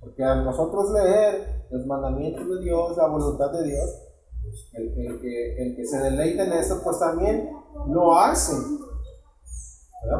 Porque 0.00 0.24
al 0.24 0.44
nosotros 0.44 0.90
leer 0.90 1.66
los 1.70 1.86
mandamientos 1.86 2.48
de 2.48 2.60
Dios, 2.60 2.96
la 2.96 3.06
voluntad 3.06 3.52
de 3.52 3.64
Dios, 3.64 3.90
pues 4.42 4.68
el, 4.74 5.20
que, 5.20 5.62
el 5.62 5.76
que 5.76 5.86
se 5.86 5.98
deleite 5.98 6.42
en 6.42 6.52
esto, 6.52 6.80
pues 6.82 6.98
también 6.98 7.50
lo 7.86 8.16
hace. 8.16 8.52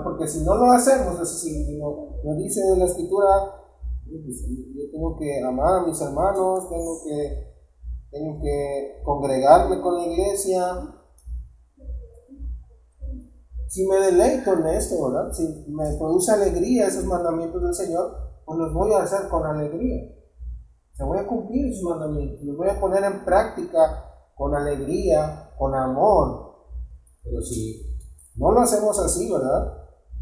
Porque 0.05 0.29
si 0.29 0.45
no 0.45 0.55
lo 0.55 0.71
hacemos, 0.71 1.29
si 1.29 1.77
nos 1.77 2.38
dice 2.38 2.61
la 2.77 2.85
escritura, 2.85 3.27
pues, 4.05 4.47
yo 4.47 4.90
tengo 4.92 5.18
que 5.18 5.42
amar 5.42 5.81
a 5.81 5.87
mis 5.87 6.01
hermanos, 6.01 6.68
tengo 6.68 7.03
que, 7.05 7.53
tengo 8.11 8.40
que 8.40 9.01
congregarme 9.05 9.81
con 9.81 9.97
la 9.97 10.07
iglesia. 10.07 11.02
Si 13.72 13.87
me 13.87 13.96
deleito 13.96 14.52
en 14.52 14.66
esto, 14.66 15.11
¿verdad? 15.11 15.32
Si 15.32 15.64
me 15.68 15.96
produce 15.96 16.30
alegría 16.30 16.88
esos 16.88 17.06
mandamientos 17.06 17.62
del 17.62 17.72
Señor, 17.72 18.14
pues 18.44 18.58
los 18.58 18.74
voy 18.74 18.92
a 18.92 19.02
hacer 19.02 19.30
con 19.30 19.46
alegría. 19.46 20.14
Se 20.92 21.02
voy 21.02 21.16
a 21.16 21.26
cumplir 21.26 21.74
sus 21.74 21.85
mandamientos, 21.85 22.42
los 22.42 22.54
voy 22.58 22.68
a 22.68 22.78
poner 22.78 23.02
en 23.02 23.24
práctica 23.24 24.35
con 24.35 24.54
alegría, 24.54 25.54
con 25.56 25.74
amor. 25.74 26.66
Pero 27.24 27.40
si 27.40 27.98
no 28.37 28.52
lo 28.52 28.61
hacemos 28.61 28.98
así, 28.98 29.32
¿verdad? 29.32 29.72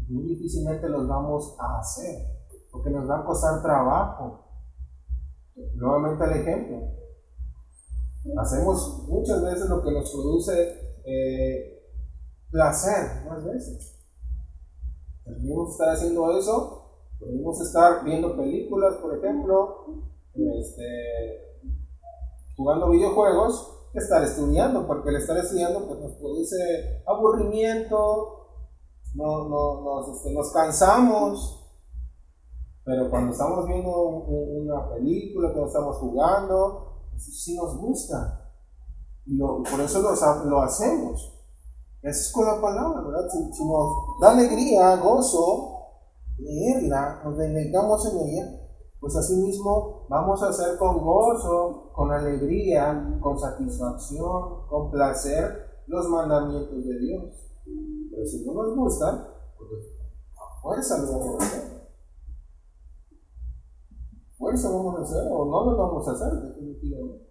Muy 0.07 0.29
difícilmente 0.29 0.87
los 0.87 1.05
vamos 1.05 1.53
a 1.59 1.79
hacer, 1.79 2.25
porque 2.71 2.89
nos 2.89 3.09
va 3.09 3.19
a 3.19 3.25
costar 3.25 3.61
trabajo. 3.61 4.45
Nuevamente 5.75 6.23
el 6.23 6.41
ejemplo. 6.41 6.77
Hacemos 8.37 9.09
muchas 9.09 9.43
veces 9.43 9.67
lo 9.67 9.83
que 9.83 9.91
nos 9.91 10.09
produce 10.09 11.01
eh, 11.03 11.80
placer, 12.51 13.25
más 13.27 13.43
veces. 13.43 13.97
Podemos 15.23 15.71
estar 15.71 15.89
haciendo 15.89 16.37
eso, 16.37 16.83
podemos 17.19 17.61
estar 17.61 18.03
viendo 18.03 18.35
películas, 18.35 18.95
por 18.95 19.17
ejemplo, 19.17 19.85
este, 20.33 21.61
jugando 22.55 22.89
videojuegos, 22.89 23.89
estar 23.93 24.23
estudiando, 24.23 24.85
porque 24.85 25.09
el 25.09 25.17
estar 25.17 25.37
estudiando 25.37 25.87
pues, 25.87 25.99
nos 25.99 26.11
produce 26.13 27.03
aburrimiento, 27.05 28.37
no, 29.15 29.49
no, 29.49 29.81
nos, 29.81 30.17
este, 30.17 30.33
nos 30.33 30.51
cansamos, 30.51 31.61
pero 32.83 33.09
cuando 33.09 33.31
estamos 33.31 33.67
viendo 33.67 33.91
una 33.91 34.89
película, 34.89 35.49
cuando 35.49 35.67
estamos 35.67 35.97
jugando, 35.97 36.91
eso 37.15 37.31
sí 37.31 37.55
nos 37.55 37.77
gusta. 37.77 38.51
Por 39.69 39.79
eso 39.81 40.01
lo, 40.01 40.61
hacemos. 40.61 41.40
Eso 42.03 42.19
es 42.19 42.31
con 42.31 42.45
la 42.45 42.59
palabra, 42.59 43.01
¿verdad? 43.01 43.29
Si, 43.29 43.63
nos 43.63 44.19
da 44.19 44.31
alegría, 44.31 44.95
gozo, 44.97 45.81
leerla, 46.39 47.21
nos 47.23 47.37
deleitamos 47.37 48.03
en 48.11 48.19
ella, 48.27 48.61
pues 48.99 49.15
así 49.15 49.35
mismo 49.35 50.07
vamos 50.09 50.41
a 50.41 50.49
hacer 50.49 50.77
con 50.79 51.03
gozo, 51.03 51.91
con 51.93 52.11
alegría, 52.11 53.19
con 53.21 53.37
satisfacción, 53.37 54.67
con 54.67 54.89
placer 54.89 55.83
los 55.85 56.09
mandamientos 56.09 56.83
de 56.85 56.99
Dios. 56.99 57.23
Pero 58.09 58.25
si 58.25 58.45
no 58.45 58.53
nos 58.53 58.75
gusta, 58.75 59.27
pues 59.57 59.69
a 60.35 60.61
fuerza 60.61 60.97
lo 60.97 61.19
vamos 61.19 61.41
a 61.41 61.45
hacer. 61.45 61.81
Fuerza 64.39 64.69
vamos 64.69 64.99
a 64.99 65.01
hacer 65.03 65.27
o 65.31 65.45
no 65.45 65.71
lo 65.71 65.77
vamos 65.77 66.07
a 66.07 66.11
hacer, 66.13 66.33
definitivamente. 66.33 67.29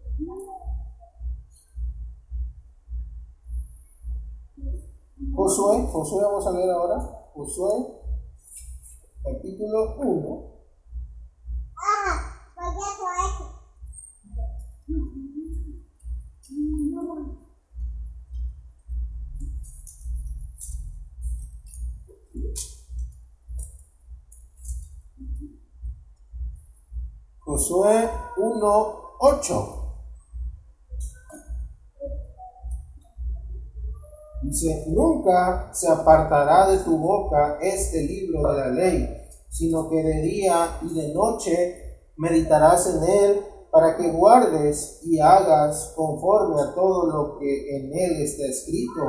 Josué, 5.28 5.86
Josué 5.92 6.22
vamos 6.22 6.46
a 6.46 6.50
leer 6.52 6.70
ahora, 6.70 7.28
Josué, 7.34 7.70
capítulo 9.22 9.96
1. 9.98 10.50
Josué 27.44 28.08
1.8. 28.36 29.79
Dice, 34.50 34.86
nunca 34.88 35.70
se 35.72 35.86
apartará 35.88 36.68
de 36.68 36.78
tu 36.78 36.98
boca 36.98 37.58
este 37.60 38.02
libro 38.02 38.52
de 38.52 38.58
la 38.58 38.68
ley, 38.70 39.08
sino 39.48 39.88
que 39.88 40.02
de 40.02 40.22
día 40.22 40.76
y 40.82 40.92
de 40.92 41.14
noche 41.14 42.10
meditarás 42.16 42.84
en 42.88 43.04
él 43.04 43.44
para 43.70 43.96
que 43.96 44.10
guardes 44.10 45.02
y 45.04 45.20
hagas 45.20 45.92
conforme 45.94 46.60
a 46.62 46.74
todo 46.74 47.06
lo 47.06 47.38
que 47.38 47.76
en 47.76 47.92
él 47.96 48.22
está 48.22 48.46
escrito, 48.46 49.00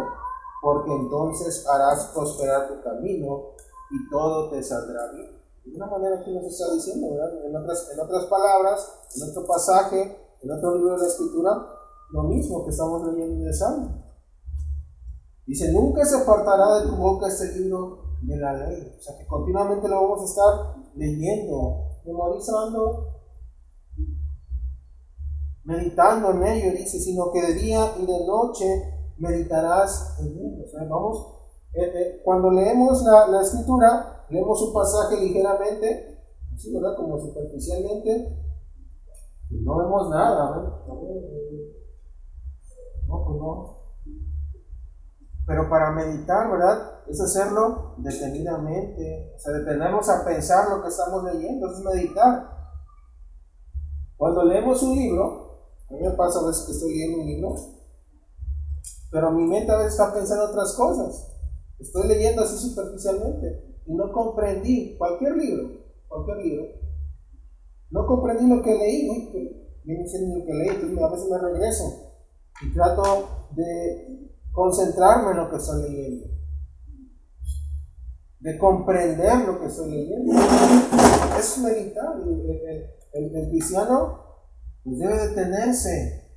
porque 0.62 0.92
entonces 0.92 1.68
harás 1.68 2.12
prosperar 2.14 2.68
tu 2.68 2.84
camino 2.84 3.56
y 3.90 4.10
todo 4.12 4.52
te 4.52 4.62
saldrá 4.62 5.12
bien. 5.12 5.42
De 5.66 5.76
una 5.76 5.88
manera 5.88 6.24
que 6.24 6.30
nos 6.34 6.46
está 6.46 6.72
diciendo, 6.72 7.16
¿verdad? 7.16 7.44
En 7.48 7.56
otras, 7.56 7.90
en 7.92 8.00
otras 8.00 8.26
palabras, 8.26 8.94
en 9.16 9.28
otro 9.28 9.48
pasaje, 9.48 10.18
en 10.40 10.52
otro 10.52 10.76
libro 10.76 10.98
de 10.98 11.02
la 11.02 11.08
Escritura, 11.08 11.68
lo 12.12 12.24
mismo 12.26 12.64
que 12.64 12.70
estamos 12.70 13.08
leyendo 13.08 13.42
en 13.42 13.48
el 13.48 13.56
Salmo. 13.56 14.01
Dice, 15.52 15.70
nunca 15.74 16.06
se 16.06 16.16
apartará 16.16 16.80
de 16.80 16.88
tu 16.88 16.96
boca 16.96 17.28
este 17.28 17.60
libro 17.60 18.16
de 18.22 18.38
la 18.38 18.54
ley. 18.54 18.96
O 18.98 19.02
sea 19.02 19.18
que 19.18 19.28
continuamente 19.28 19.86
lo 19.90 20.02
vamos 20.02 20.22
a 20.22 20.24
estar 20.24 20.82
leyendo, 20.96 22.00
memorizando, 22.06 23.20
meditando 25.66 26.32
en 26.32 26.44
ello, 26.46 26.72
dice, 26.72 26.98
sino 27.00 27.30
que 27.34 27.42
de 27.42 27.54
día 27.56 27.96
y 28.00 28.06
de 28.06 28.26
noche 28.26 28.66
meditarás 29.18 30.18
en 30.22 30.28
él. 30.28 30.64
O 30.66 30.70
sea, 30.70 30.86
vamos, 30.86 31.18
eh, 31.74 31.84
eh, 31.84 32.22
cuando 32.24 32.50
leemos 32.52 33.04
la, 33.04 33.28
la 33.28 33.42
escritura, 33.42 34.26
leemos 34.30 34.62
un 34.62 34.74
pasaje 34.74 35.18
ligeramente, 35.20 36.18
así, 36.56 36.74
¿verdad? 36.74 36.96
Como 36.96 37.20
superficialmente, 37.20 38.38
no 39.50 39.78
vemos 39.80 40.10
nada, 40.12 40.50
¿verdad? 40.50 40.78
No, 43.06 43.26
pues 43.26 43.38
no. 43.38 43.81
Pero 45.46 45.70
para 45.70 45.92
meditar, 45.92 46.50
¿verdad? 46.50 47.02
Es 47.08 47.20
hacerlo 47.20 47.96
detenidamente, 47.98 49.34
o 49.36 49.40
sea, 49.40 49.54
detenernos 49.54 50.08
a 50.08 50.24
pensar 50.24 50.70
lo 50.70 50.82
que 50.82 50.90
estamos 50.90 51.24
leyendo, 51.24 51.72
es 51.72 51.80
meditar. 51.80 52.62
Cuando 54.18 54.46
leemos 54.46 54.82
un 54.84 54.96
libro, 54.96 55.52
a 55.90 55.94
mí 55.94 56.00
me 56.02 56.12
pasa 56.12 56.40
a 56.40 56.48
veces 56.48 56.66
que 56.66 56.72
estoy 56.74 56.92
leyendo 56.92 57.22
un 57.22 57.28
libro, 57.28 57.56
pero 59.12 59.32
mi 59.32 59.46
mente 59.46 59.72
a 59.72 59.78
veces 59.78 59.94
está 59.94 60.14
pensando 60.14 60.46
otras 60.46 60.74
cosas. 60.74 61.28
Estoy 61.80 62.08
leyendo 62.08 62.44
así 62.44 62.58
superficialmente 62.58 63.82
y 63.86 63.96
no 63.96 64.12
comprendí 64.12 64.96
cualquier 64.98 65.36
libro, 65.36 65.70
cualquier 66.08 66.38
libro, 66.38 66.66
no 67.90 68.06
comprendí 68.06 68.48
lo 68.48 68.62
que 68.62 68.76
leí, 68.76 69.10
viene 69.84 70.08
siendo 70.08 70.38
lo 70.38 70.46
que 70.46 70.54
leí, 70.54 70.70
entonces 70.70 71.02
a 71.02 71.10
veces 71.10 71.30
me 71.30 71.38
regreso 71.40 71.84
y 72.62 72.74
trato 72.74 73.48
de 73.56 74.32
concentrarme 74.52 75.32
en 75.32 75.38
lo 75.38 75.50
que 75.50 75.56
estoy 75.58 75.82
leyendo, 75.84 76.28
de 78.40 78.58
comprender 78.58 79.48
lo 79.48 79.60
que 79.60 79.68
estoy 79.68 79.92
leyendo. 79.92 80.34
Es 81.38 81.58
meditar. 81.60 82.16
El, 83.14 83.50
cristiano 83.50 84.20
pues, 84.84 85.00
debe 85.00 85.28
detenerse. 85.28 86.30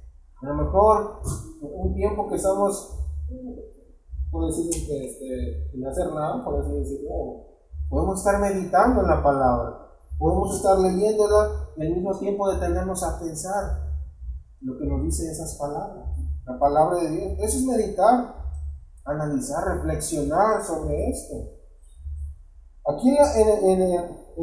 A 0.42 0.46
lo 0.46 0.54
mejor 0.54 1.20
un 1.62 1.94
tiempo 1.94 2.28
que 2.28 2.36
estamos, 2.36 2.98
por 4.30 4.46
decir, 4.46 4.68
este, 4.70 5.70
sin 5.70 5.86
hacer 5.86 6.06
nada, 6.12 6.44
por 6.44 6.60
así 6.60 7.06
podemos 7.88 8.18
estar 8.18 8.40
meditando 8.40 9.02
en 9.02 9.06
la 9.08 9.22
palabra, 9.22 9.88
podemos 10.18 10.56
estar 10.56 10.78
leyéndola 10.78 11.70
y 11.76 11.82
al 11.82 11.94
mismo 11.94 12.18
tiempo 12.18 12.52
detenernos 12.52 13.02
a 13.02 13.20
pensar 13.20 13.94
lo 14.60 14.78
que 14.78 14.86
nos 14.86 15.02
dice 15.02 15.30
esas 15.30 15.56
palabras, 15.56 16.13
la 16.46 16.58
palabra 16.58 16.98
de 16.98 17.10
Dios. 17.10 17.32
Eso 17.40 17.58
es 17.58 17.64
meditar, 17.64 18.36
analizar, 19.04 19.64
reflexionar 19.76 20.64
sobre 20.64 21.10
esto. 21.10 21.34
Aquí 22.86 23.16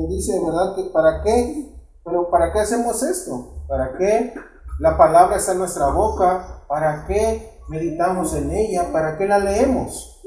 dice, 0.07 0.39
¿verdad? 0.43 0.75
Que 0.75 0.83
¿Para 0.85 1.21
qué? 1.21 1.71
Pero 2.03 2.29
¿para 2.29 2.51
qué 2.51 2.59
hacemos 2.59 3.03
esto? 3.03 3.65
¿Para 3.67 3.97
qué 3.97 4.33
la 4.79 4.97
palabra 4.97 5.37
está 5.37 5.51
en 5.51 5.59
nuestra 5.59 5.91
boca? 5.91 6.63
¿Para 6.67 7.05
qué 7.05 7.59
meditamos 7.69 8.33
en 8.33 8.51
ella? 8.51 8.91
¿Para 8.91 9.17
qué 9.17 9.27
la 9.27 9.37
leemos? 9.37 10.21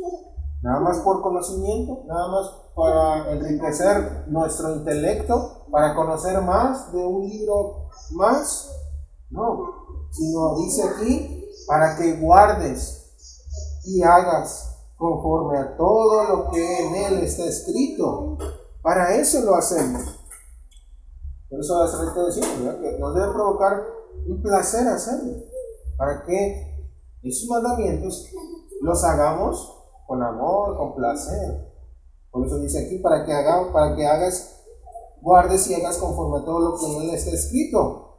Nada 0.62 0.80
más 0.80 0.98
por 1.00 1.20
conocimiento, 1.20 2.04
nada 2.06 2.28
más 2.28 2.50
para 2.74 3.32
enriquecer 3.32 4.24
nuestro 4.28 4.76
intelecto, 4.76 5.66
para 5.70 5.94
conocer 5.94 6.40
más 6.40 6.92
de 6.92 7.04
un 7.04 7.28
libro 7.28 7.88
más. 8.12 8.70
No, 9.30 10.08
sino 10.10 10.56
dice 10.58 10.82
aquí, 10.88 11.43
para 11.66 11.96
que 11.96 12.16
guardes 12.20 13.04
y 13.84 14.02
hagas 14.02 14.74
conforme 14.96 15.58
a 15.58 15.76
todo 15.76 16.24
lo 16.24 16.50
que 16.50 16.86
en 16.86 16.94
él 16.94 17.24
está 17.24 17.44
escrito. 17.44 18.38
Para 18.82 19.14
eso 19.16 19.40
lo 19.42 19.54
hacemos. 19.54 20.02
Por 21.48 21.60
eso 21.60 21.82
hace 21.82 21.96
rato 22.04 22.26
decimos, 22.26 22.48
que 22.80 22.98
nos 22.98 23.14
debe 23.14 23.32
provocar 23.32 23.82
un 24.26 24.42
placer 24.42 24.86
hacerlo. 24.88 25.42
Para 25.96 26.24
que 26.24 26.90
esos 27.22 27.48
mandamientos 27.48 28.28
los 28.80 29.04
hagamos 29.04 29.74
con 30.06 30.22
amor, 30.22 30.76
con 30.76 30.94
placer. 30.94 31.72
Por 32.30 32.46
eso 32.46 32.58
dice 32.58 32.86
aquí, 32.86 32.98
para 32.98 33.24
que, 33.24 33.32
haga, 33.32 33.72
para 33.72 33.94
que 33.94 34.06
hagas, 34.06 34.60
guardes 35.20 35.68
y 35.68 35.74
hagas 35.74 35.98
conforme 35.98 36.38
a 36.38 36.44
todo 36.44 36.60
lo 36.60 36.78
que 36.78 36.86
en 36.86 37.02
él 37.02 37.14
está 37.14 37.30
escrito. 37.30 38.18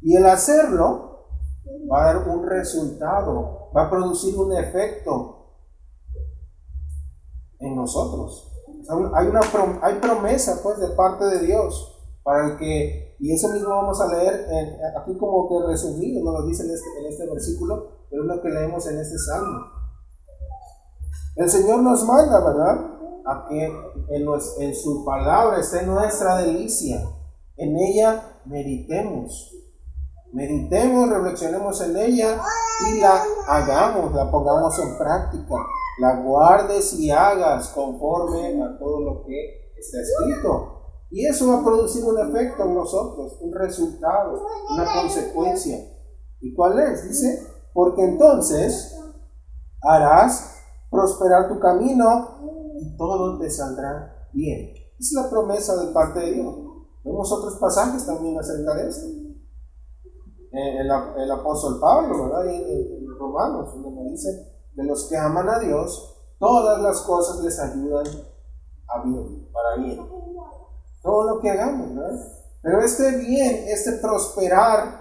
Y 0.00 0.16
el 0.16 0.26
hacerlo 0.26 1.13
va 1.90 2.02
a 2.02 2.14
dar 2.14 2.28
un 2.28 2.46
resultado, 2.46 3.70
va 3.76 3.86
a 3.86 3.90
producir 3.90 4.36
un 4.36 4.52
efecto 4.56 5.44
en 7.58 7.76
nosotros. 7.76 8.50
Hay, 9.14 9.26
una, 9.28 9.40
hay 9.82 9.94
promesa 9.94 10.60
pues 10.62 10.78
de 10.78 10.88
parte 10.88 11.24
de 11.24 11.46
Dios 11.46 11.94
para 12.22 12.48
el 12.48 12.58
que, 12.58 13.16
y 13.18 13.32
eso 13.32 13.48
mismo 13.48 13.70
vamos 13.70 14.00
a 14.00 14.08
leer 14.08 14.46
aquí 14.98 15.16
como 15.16 15.48
que 15.48 15.66
resumido, 15.66 16.24
no 16.24 16.32
lo 16.32 16.46
dice 16.46 16.64
en 16.64 16.70
este, 16.70 16.88
en 17.00 17.06
este 17.06 17.26
versículo, 17.30 18.06
pero 18.10 18.22
es 18.22 18.28
lo 18.28 18.42
que 18.42 18.48
leemos 18.48 18.86
en 18.86 18.98
este 18.98 19.18
salmo. 19.18 19.66
El 21.36 21.50
Señor 21.50 21.82
nos 21.82 22.04
manda, 22.04 22.44
¿verdad? 22.44 22.90
A 23.26 23.46
que 23.48 23.64
en, 23.64 24.28
en 24.58 24.74
su 24.74 25.04
palabra 25.04 25.58
esté 25.58 25.84
nuestra 25.84 26.36
delicia, 26.38 27.02
en 27.56 27.76
ella 27.76 28.40
meditemos 28.44 29.52
meditemos, 30.34 31.08
reflexionemos 31.08 31.80
en 31.80 31.96
ella 31.96 32.40
y 32.88 33.00
la 33.00 33.22
hagamos, 33.46 34.12
la 34.12 34.30
pongamos 34.30 34.76
en 34.80 34.98
práctica, 34.98 35.54
la 35.98 36.20
guardes 36.22 36.94
y 36.94 37.10
hagas 37.10 37.68
conforme 37.68 38.62
a 38.62 38.76
todo 38.78 39.00
lo 39.00 39.24
que 39.24 39.72
está 39.78 39.98
escrito. 40.00 40.72
Y 41.10 41.24
eso 41.26 41.48
va 41.48 41.60
a 41.60 41.64
producir 41.64 42.04
un 42.04 42.18
efecto 42.18 42.64
en 42.64 42.74
nosotros, 42.74 43.38
un 43.40 43.54
resultado, 43.54 44.44
una 44.72 44.84
consecuencia. 44.92 45.78
¿Y 46.40 46.52
cuál 46.54 46.80
es? 46.80 47.08
Dice, 47.08 47.46
porque 47.72 48.02
entonces 48.02 48.98
harás 49.82 50.56
prosperar 50.90 51.48
tu 51.48 51.60
camino 51.60 52.74
y 52.80 52.96
todo 52.96 53.38
te 53.38 53.48
saldrá 53.48 54.28
bien. 54.32 54.74
Es 54.98 55.12
la 55.12 55.30
promesa 55.30 55.76
de 55.76 55.92
parte 55.92 56.18
de 56.18 56.32
Dios. 56.32 56.54
Vemos 57.04 57.30
otros 57.30 57.56
pasajes 57.60 58.04
también 58.04 58.36
acerca 58.36 58.74
de 58.74 58.88
esto. 58.88 59.23
Eh, 60.54 60.80
el, 60.82 61.30
apóstol 61.32 61.80
Pablo, 61.80 62.26
¿verdad? 62.26 62.46
En, 62.46 63.04
Romanos, 63.18 63.74
donde 63.74 64.10
dice, 64.10 64.28
de 64.74 64.84
los 64.84 65.08
que 65.08 65.16
aman 65.16 65.48
a 65.48 65.58
Dios, 65.58 66.14
todas 66.38 66.80
las 66.80 67.00
cosas 67.00 67.40
les 67.42 67.58
ayudan 67.58 68.06
a 68.86 69.02
bien, 69.02 69.48
para 69.52 69.76
bien. 69.82 69.98
Todo 71.02 71.34
lo 71.34 71.40
que 71.40 71.50
hagamos, 71.50 71.94
¿verdad? 71.96 72.20
Pero 72.62 72.80
este 72.80 73.16
bien, 73.18 73.64
este 73.66 73.92
prosperar, 73.94 75.00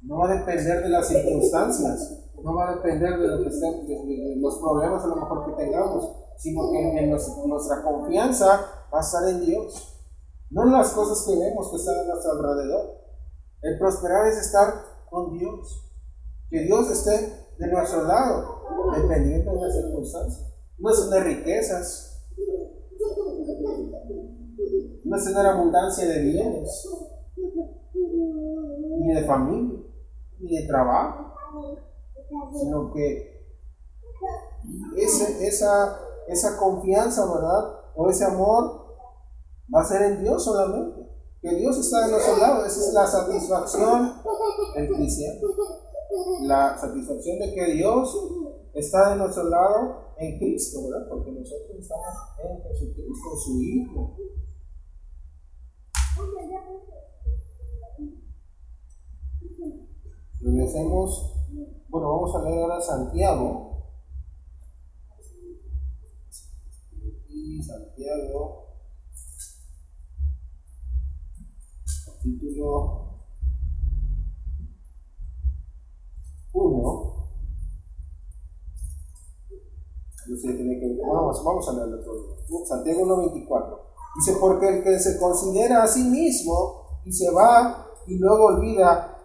no 0.00 0.18
va 0.18 0.30
a 0.30 0.34
depender 0.36 0.82
de 0.82 0.88
las 0.88 1.08
circunstancias, 1.08 2.18
no 2.42 2.54
va 2.54 2.70
a 2.70 2.74
depender 2.76 3.18
de, 3.18 3.28
lo 3.28 3.42
que 3.42 3.50
de, 3.50 4.36
los 4.38 4.58
problemas 4.58 5.04
a 5.04 5.08
lo 5.08 5.16
mejor 5.16 5.46
que 5.46 5.64
tengamos, 5.64 6.12
sino 6.38 6.70
que 6.70 6.98
en 6.98 7.10
nuestra 7.10 7.82
confianza 7.82 8.86
va 8.92 8.98
a 8.98 9.02
estar 9.02 9.28
en 9.28 9.44
Dios, 9.44 10.00
no 10.50 10.62
en 10.62 10.72
las 10.72 10.90
cosas 10.92 11.26
que 11.26 11.38
vemos 11.38 11.70
que 11.70 11.76
están 11.76 11.98
a 11.98 12.04
nuestro 12.04 12.32
alrededor. 12.32 13.05
El 13.62 13.78
prosperar 13.78 14.26
es 14.28 14.38
estar 14.38 14.72
con 15.08 15.38
Dios. 15.38 15.84
Que 16.50 16.60
Dios 16.60 16.90
esté 16.90 17.46
de 17.58 17.66
nuestro 17.68 18.04
lado, 18.04 18.62
dependiendo 18.94 19.52
de 19.52 19.60
las 19.60 19.74
circunstancias. 19.74 20.52
No 20.78 20.90
es 20.90 21.08
tener 21.08 21.24
riquezas, 21.24 22.26
no 25.04 25.16
es 25.16 25.24
tener 25.24 25.46
abundancia 25.46 26.06
de 26.06 26.20
bienes, 26.20 26.88
ni 27.94 29.14
de 29.14 29.24
familia, 29.24 29.78
ni 30.38 30.56
de 30.60 30.66
trabajo, 30.66 31.34
sino 32.54 32.92
que 32.92 33.36
esa, 34.96 35.98
esa 36.28 36.58
confianza, 36.58 37.24
¿verdad? 37.24 37.80
O 37.94 38.10
ese 38.10 38.24
amor 38.24 38.98
va 39.74 39.80
a 39.80 39.84
ser 39.84 40.02
en 40.02 40.22
Dios 40.22 40.44
solamente 40.44 41.05
que 41.46 41.56
Dios 41.56 41.78
está 41.78 42.06
de 42.06 42.12
nuestro 42.12 42.36
lado. 42.38 42.66
Esa 42.66 42.80
es 42.80 42.92
la 42.92 43.06
satisfacción 43.06 44.14
del 44.74 44.88
cristiano. 44.94 45.40
La 46.42 46.76
satisfacción 46.78 47.38
de 47.38 47.54
que 47.54 47.72
Dios 47.74 48.16
está 48.74 49.10
de 49.10 49.16
nuestro 49.16 49.44
lado 49.44 50.14
en 50.18 50.38
Cristo. 50.38 50.80
Porque 51.08 51.30
nosotros 51.30 51.78
estamos 51.78 52.06
en 52.42 52.62
Jesucristo, 52.62 53.28
en 53.32 53.38
su 53.38 53.62
Hijo. 53.62 54.16
Regresemos, 60.40 61.34
bueno, 61.88 62.08
vamos 62.10 62.34
a 62.34 62.42
leer 62.42 62.62
ahora 62.62 62.80
Santiago. 62.80 63.72
Y 67.28 67.62
Santiago 67.62 68.65
capítulo 72.26 73.06
1. 76.52 77.16
Vamos, 81.06 81.44
vamos 81.44 81.68
a 81.68 81.72
leerlo 81.72 82.00
todo. 82.02 82.64
Santiago 82.66 83.02
1.24. 83.02 83.78
Dice, 84.16 84.38
porque 84.40 84.68
el 84.68 84.82
que 84.82 84.98
se 84.98 85.18
considera 85.18 85.84
a 85.84 85.86
sí 85.86 86.02
mismo 86.02 87.00
y 87.04 87.12
se 87.12 87.30
va 87.30 87.86
y 88.08 88.18
luego 88.18 88.46
olvida, 88.46 89.18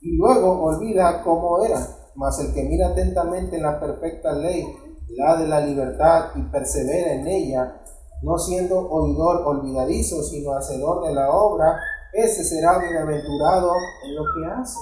y 0.00 0.16
luego 0.16 0.62
olvida 0.62 1.24
cómo 1.24 1.64
era, 1.64 1.78
mas 2.14 2.38
el 2.38 2.54
que 2.54 2.62
mira 2.64 2.88
atentamente 2.88 3.56
en 3.56 3.62
la 3.62 3.80
perfecta 3.80 4.32
ley, 4.32 4.64
la 5.08 5.36
de 5.36 5.48
la 5.48 5.60
libertad, 5.60 6.30
y 6.36 6.42
persevera 6.42 7.14
en 7.14 7.26
ella, 7.26 7.80
no 8.22 8.38
siendo 8.38 8.78
oidor 8.78 9.42
olvidadizo, 9.44 10.22
sino 10.22 10.52
hacedor 10.52 11.06
de 11.06 11.14
la 11.14 11.30
obra, 11.30 11.78
ese 12.12 12.44
será 12.44 12.78
bienaventurado 12.78 13.72
en 14.04 14.14
lo 14.14 14.22
que 14.34 14.46
hace. 14.46 14.78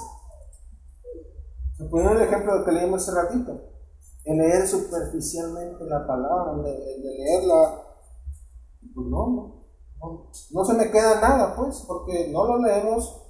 Se 1.77 1.85
pone 1.85 2.11
el 2.11 2.21
ejemplo 2.21 2.63
que 2.65 2.71
leímos 2.71 3.07
hace 3.07 3.19
ratito. 3.19 3.69
En 4.25 4.37
leer 4.37 4.67
superficialmente 4.67 5.83
la 5.85 6.05
palabra, 6.05 6.61
de, 6.61 6.97
leerla, 6.99 7.81
pues 8.93 9.07
no, 9.07 9.63
no, 9.99 10.29
no, 10.51 10.65
se 10.65 10.73
me 10.73 10.91
queda 10.91 11.19
nada, 11.19 11.55
pues, 11.55 11.83
porque 11.87 12.29
no 12.31 12.45
lo 12.45 12.59
leemos 12.59 13.23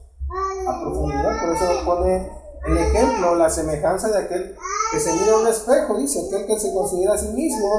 a 0.67 0.81
profundidad. 0.81 1.39
Por 1.39 1.49
eso 1.55 1.85
pone 1.85 2.29
el 2.67 2.77
ejemplo, 2.77 3.35
la 3.35 3.49
semejanza 3.49 4.09
de 4.09 4.25
aquel 4.25 4.55
que 4.91 4.99
se 4.99 5.13
mira 5.13 5.33
a 5.33 5.39
un 5.39 5.47
espejo, 5.47 5.97
dice, 5.97 6.27
aquel 6.27 6.45
que 6.45 6.59
se 6.59 6.73
considera 6.73 7.13
a 7.13 7.17
sí 7.17 7.29
mismo 7.29 7.69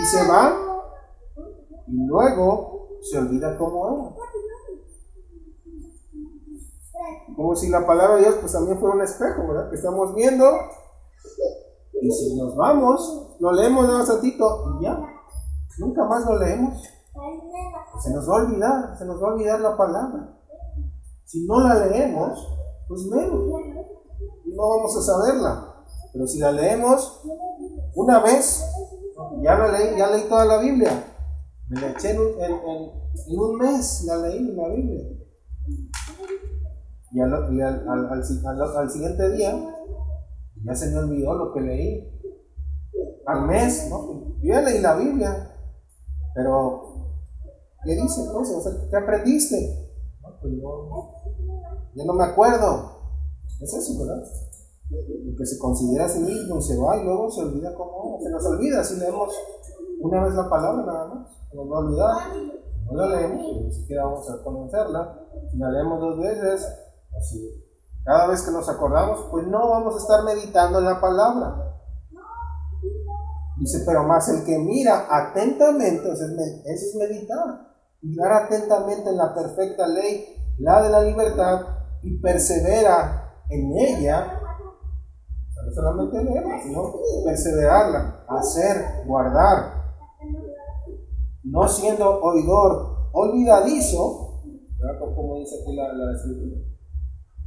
y 0.00 0.06
se 0.06 0.26
va 0.26 0.66
y 1.86 2.06
luego 2.06 2.98
se 3.02 3.18
olvida 3.18 3.56
cómo 3.58 3.88
era. 3.88 4.16
Como 7.34 7.54
si 7.54 7.68
la 7.68 7.86
palabra 7.86 8.16
de 8.16 8.22
Dios 8.22 8.36
pues 8.40 8.52
también 8.52 8.78
fuera 8.78 8.94
un 8.96 9.02
espejo, 9.02 9.46
¿verdad? 9.48 9.70
Que 9.70 9.76
estamos 9.76 10.14
viendo 10.14 10.44
y 12.00 12.10
si 12.10 12.36
nos 12.36 12.54
vamos, 12.56 13.36
lo 13.40 13.52
leemos 13.52 13.88
de 13.88 13.94
un 13.94 14.06
ratito 14.06 14.78
y 14.78 14.84
ya, 14.84 14.98
nunca 15.78 16.04
más 16.04 16.24
lo 16.26 16.38
leemos. 16.38 16.82
Se 18.02 18.10
nos 18.10 18.28
va 18.28 18.34
a 18.34 18.44
olvidar, 18.44 18.98
se 18.98 19.04
nos 19.06 19.22
va 19.22 19.28
a 19.28 19.32
olvidar 19.32 19.60
la 19.60 19.76
palabra. 19.76 20.38
Si 21.24 21.46
no 21.46 21.60
la 21.60 21.86
leemos, 21.86 22.46
pues 22.86 23.06
menos, 23.06 23.42
no 24.44 24.68
vamos 24.68 24.96
a 24.96 25.02
saberla. 25.02 25.84
Pero 26.12 26.26
si 26.26 26.38
la 26.38 26.52
leemos 26.52 27.22
una 27.94 28.20
vez, 28.20 28.62
ya 29.42 29.56
la 29.56 29.68
leí, 29.68 29.98
ya 29.98 30.08
leí 30.08 30.28
toda 30.28 30.44
la 30.44 30.58
Biblia. 30.58 31.14
Me 31.68 31.80
la 31.80 31.90
eché 31.90 32.10
en 32.10 32.20
un, 32.20 32.40
en, 32.40 33.40
un 33.40 33.56
mes, 33.56 34.04
la 34.04 34.18
leí 34.18 34.52
la 34.52 34.68
Biblia. 34.68 35.02
Y, 37.16 37.20
al, 37.22 37.32
al, 37.32 38.10
al, 38.12 38.90
siguiente 38.90 39.30
día, 39.30 39.58
ya 40.62 40.74
se 40.74 40.90
me 40.90 40.98
olvidó 40.98 41.32
lo 41.32 41.50
que 41.54 41.62
leí. 41.62 42.12
Al 43.24 43.46
mes, 43.46 43.88
¿no? 43.88 44.36
Yo 44.42 44.60
leí 44.60 44.82
la 44.82 44.96
Biblia. 44.96 45.50
Pero, 46.34 47.14
¿qué 47.84 47.92
dice 47.92 48.20
entonces? 48.20 48.86
¿Qué 48.90 48.96
aprendiste? 48.98 49.90
No, 50.22 50.28
pues 50.42 50.52
no, 50.52 51.14
ya 51.94 52.04
no 52.04 52.12
me 52.12 52.24
acuerdo. 52.24 53.00
Es 53.62 53.72
eso, 53.72 53.98
¿verdad? 53.98 54.22
El 54.90 55.34
que 55.38 55.46
se 55.46 55.58
considera 55.58 56.04
a 56.04 56.08
sí 56.10 56.20
mismo 56.20 56.58
y 56.58 56.62
se 56.62 56.76
va 56.76 56.98
y 56.98 57.04
luego 57.04 57.30
se 57.30 57.40
olvida 57.40 57.74
cómo 57.74 58.20
se 58.22 58.28
nos 58.28 58.44
olvida 58.44 58.84
si 58.84 59.00
leemos 59.00 59.34
una 60.00 60.22
vez 60.22 60.34
la 60.34 60.50
palabra 60.50 60.84
nada 60.84 61.06
más, 61.06 61.28
nos 61.54 61.72
va 61.72 61.76
a 61.76 61.80
olvidar, 61.80 62.16
no 62.84 62.94
la 62.94 63.08
leemos, 63.08 63.62
ni 63.64 63.72
siquiera 63.72 64.04
vamos 64.04 64.30
a 64.30 64.44
conocerla, 64.44 65.18
si 65.50 65.56
la 65.56 65.70
leemos 65.70 65.98
dos 65.98 66.20
veces, 66.20 66.85
cada 68.04 68.28
vez 68.28 68.42
que 68.42 68.52
nos 68.52 68.68
acordamos, 68.68 69.26
pues 69.30 69.46
no 69.48 69.68
vamos 69.70 69.94
a 69.94 69.98
estar 69.98 70.24
meditando 70.24 70.78
en 70.78 70.84
la 70.84 71.00
palabra. 71.00 71.76
Dice, 73.58 73.82
pero 73.86 74.04
más 74.04 74.28
el 74.28 74.44
que 74.44 74.58
mira 74.58 75.06
atentamente, 75.10 76.12
eso 76.12 76.24
es 76.64 76.94
meditar, 76.94 77.74
mirar 78.02 78.44
atentamente 78.44 79.10
en 79.10 79.16
la 79.16 79.34
perfecta 79.34 79.86
ley, 79.88 80.54
la 80.58 80.82
de 80.82 80.90
la 80.90 81.02
libertad, 81.02 81.62
y 82.02 82.20
persevera 82.20 83.42
en 83.48 83.72
ella, 83.76 84.40
no 85.64 85.72
solamente 85.74 86.22
leerla, 86.22 86.62
sino 86.62 86.94
perseverarla, 87.24 88.24
hacer, 88.28 89.04
guardar, 89.06 89.96
no 91.42 91.68
siendo 91.68 92.20
oidor 92.20 93.10
olvidadizo, 93.12 94.42
como 95.14 95.38
dice 95.38 95.56
aquí 95.62 95.74
la, 95.74 95.92
la 95.92 96.12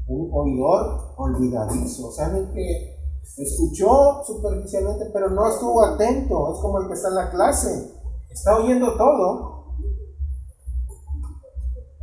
un 0.10 0.30
oidor 0.34 1.14
olvidadizo, 1.18 2.08
o 2.08 2.12
sea, 2.12 2.26
alguien 2.26 2.52
que 2.52 2.98
escuchó 3.38 4.24
superficialmente, 4.24 5.06
pero 5.14 5.30
no 5.30 5.48
estuvo 5.48 5.84
atento, 5.84 6.54
es 6.54 6.60
como 6.60 6.80
el 6.80 6.88
que 6.88 6.94
está 6.94 7.10
en 7.10 7.16
la 7.16 7.30
clase, 7.30 7.94
está 8.30 8.58
oyendo 8.58 8.98
todo, 8.98 9.76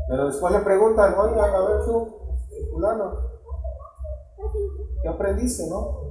pero 0.09 0.27
después 0.27 0.53
le 0.53 0.61
preguntan, 0.61 1.15
oiga, 1.19 1.45
a 1.45 1.69
ver 1.69 1.85
tú, 1.85 2.15
fulano, 2.73 3.13
¿qué 5.03 5.09
aprendiste, 5.09 5.69
no? 5.69 6.07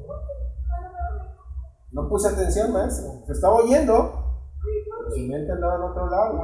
No 1.92 2.10
puse 2.10 2.28
atención, 2.28 2.74
maestro. 2.74 3.22
Se 3.26 3.32
estaba 3.32 3.56
oyendo, 3.56 4.12
pero 4.62 5.12
su 5.16 5.22
mente 5.22 5.50
andaba 5.50 5.76
en 5.76 5.82
otro 5.82 6.10
lado. 6.10 6.42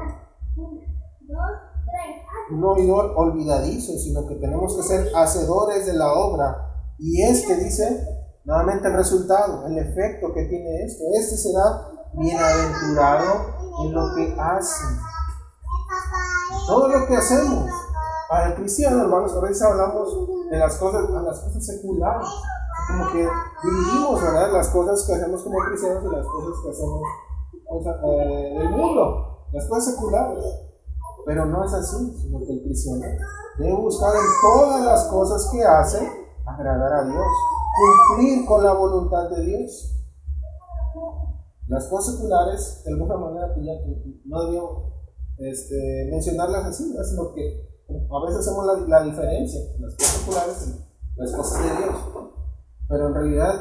No 2.51 2.71
oidor 2.71 3.13
olvidadizo, 3.15 3.93
sino 3.97 4.27
que 4.27 4.35
tenemos 4.35 4.75
que 4.75 4.83
ser 4.83 5.07
hacedores 5.15 5.85
de 5.85 5.93
la 5.93 6.13
obra. 6.13 6.93
Y 6.97 7.21
este 7.23 7.55
dice, 7.55 8.05
nuevamente 8.43 8.87
el 8.87 8.93
resultado, 8.93 9.65
el 9.67 9.77
efecto 9.77 10.33
que 10.33 10.45
tiene 10.45 10.83
esto. 10.83 11.03
Este 11.13 11.37
será 11.37 11.87
bienaventurado 12.13 13.61
en 13.83 13.93
lo 13.93 14.15
que 14.15 14.35
hace. 14.39 14.83
Todo 16.67 16.87
lo 16.87 17.07
que 17.07 17.15
hacemos 17.15 17.69
para 18.29 18.47
el 18.47 18.55
cristiano, 18.55 19.01
hermanos, 19.01 19.33
a 19.35 19.41
veces 19.41 19.61
hablamos 19.61 20.09
de 20.49 20.57
las 20.57 20.77
cosas, 20.77 21.07
de 21.07 21.21
las 21.21 21.39
cosas 21.39 21.65
seculares. 21.65 22.27
Como 22.87 23.11
que 23.11 23.27
dividimos, 23.63 24.21
¿verdad? 24.21 24.51
Las 24.51 24.69
cosas 24.69 25.05
que 25.05 25.13
hacemos 25.13 25.43
como 25.43 25.59
cristianos 25.59 26.03
y 26.03 26.15
las 26.15 26.25
cosas 26.25 26.63
que 26.63 26.69
hacemos 26.69 27.01
eh, 28.03 28.55
en 28.55 28.61
el 28.61 28.69
mundo, 28.69 29.47
las 29.51 29.65
cosas 29.67 29.93
seculares. 29.95 30.43
Pero 31.25 31.45
no 31.45 31.63
es 31.63 31.73
así, 31.73 32.13
sino 32.21 32.39
que 32.39 32.53
el 32.53 32.63
cristiano 32.63 33.05
debe 33.57 33.75
buscar 33.75 34.11
en 34.15 34.21
todas 34.41 34.85
las 34.85 35.03
cosas 35.05 35.49
que 35.51 35.63
hace 35.63 35.99
agradar 36.45 36.93
a 36.93 37.03
Dios, 37.03 37.25
cumplir 38.09 38.45
con 38.45 38.63
la 38.63 38.73
voluntad 38.73 39.29
de 39.29 39.45
Dios. 39.45 39.97
Las 41.67 41.87
cosas 41.87 42.15
seculares, 42.15 42.81
de 42.85 42.91
alguna 42.91 43.17
manera, 43.17 43.53
pues 43.53 43.65
no 44.25 44.45
debió 44.45 44.91
este, 45.37 46.07
mencionarlas 46.11 46.65
así, 46.65 46.93
lo 47.15 47.33
que 47.33 47.71
a 47.89 48.25
veces 48.25 48.39
hacemos 48.39 48.87
la, 48.87 49.03
diferencia, 49.03 49.61
las 49.79 49.95
cosas 49.95 50.17
seculares 50.17 50.67
y 50.67 51.19
las 51.19 51.31
cosas 51.31 51.63
de 51.63 51.83
Dios. 51.83 51.95
Pero 52.87 53.07
en 53.07 53.13
realidad, 53.13 53.53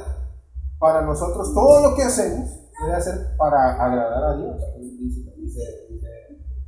para 0.79 1.03
nosotros, 1.03 1.55
todo 1.55 1.89
lo 1.89 1.97
que 1.97 2.03
hacemos 2.03 2.49
debe 2.85 3.01
ser 3.01 3.37
para 3.37 3.85
agradar 3.85 4.25
a 4.25 4.37
Dios. 4.37 4.57
Dice, 4.79 5.33
dice, 5.37 5.63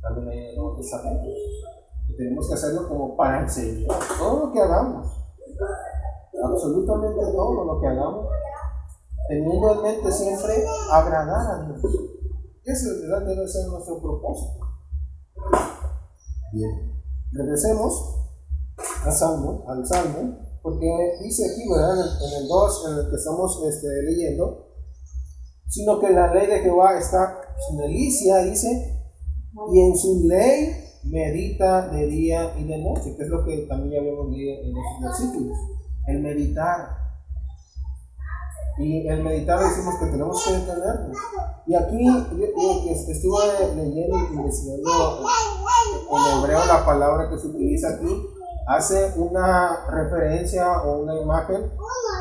también 0.03 0.37
en 0.37 0.45
el 0.49 2.15
tenemos 2.17 2.47
que 2.47 2.53
hacerlo 2.53 2.87
como 2.87 3.15
para. 3.15 3.47
Todo 4.19 4.45
lo 4.45 4.51
que 4.51 4.59
hagamos, 4.59 5.07
absolutamente 6.43 7.21
todo 7.21 7.63
lo 7.65 7.81
que 7.81 7.87
hagamos, 7.87 8.27
teniendo 9.27 9.73
en 9.73 9.81
mente 9.81 10.11
siempre 10.11 10.63
agradar 10.91 11.51
a 11.51 11.65
Dios. 11.65 11.81
Ese 12.65 12.89
debe 12.93 13.47
ser 13.47 13.67
nuestro 13.67 14.01
propósito. 14.01 14.65
Bien, 16.53 17.03
regresemos 17.31 18.19
al 19.05 19.11
Salmo, 19.11 19.65
al 19.67 19.85
Salmo, 19.85 20.37
porque 20.61 21.17
dice 21.21 21.51
aquí, 21.51 21.69
¿verdad? 21.69 21.97
En 21.97 22.43
el, 22.43 22.47
2, 22.47 22.85
en 22.87 22.97
el 22.99 23.09
que 23.09 23.15
estamos 23.15 23.61
este, 23.65 23.87
leyendo, 24.03 24.67
sino 25.67 25.99
que 25.99 26.11
la 26.11 26.33
ley 26.33 26.47
de 26.47 26.59
Jehová 26.59 26.97
está 26.97 27.41
su 27.67 27.77
delicia, 27.77 28.43
dice, 28.43 29.02
y 29.71 29.79
en 29.79 29.97
su 29.97 30.27
ley 30.27 30.83
medita 31.03 31.89
de 31.89 32.07
día 32.07 32.53
y 32.57 32.63
de 32.63 32.77
noche, 32.79 33.15
que 33.15 33.23
es 33.23 33.29
lo 33.29 33.45
que 33.45 33.57
también 33.67 33.93
ya 33.93 33.99
habíamos 33.99 34.29
leído 34.31 34.61
en 34.61 34.73
los 34.73 34.83
versículos, 35.01 35.57
el 36.07 36.19
meditar. 36.21 37.03
Y 38.79 39.07
el 39.07 39.23
meditar 39.23 39.59
decimos 39.59 39.95
que 39.99 40.07
tenemos 40.07 40.43
que 40.43 40.53
detenernos. 40.53 41.17
Y 41.67 41.75
aquí 41.75 42.05
yo, 42.05 42.41
estuve 42.91 43.75
leyendo 43.75 44.17
y 44.17 44.35
investigando 44.35 45.25
en 46.11 46.39
hebreo 46.39 46.65
la 46.65 46.85
palabra 46.85 47.29
que 47.29 47.37
se 47.37 47.47
utiliza 47.47 47.89
aquí 47.89 48.27
hace 48.65 49.13
una 49.17 49.85
referencia 49.87 50.81
o 50.81 51.03
una 51.03 51.15
imagen 51.15 51.71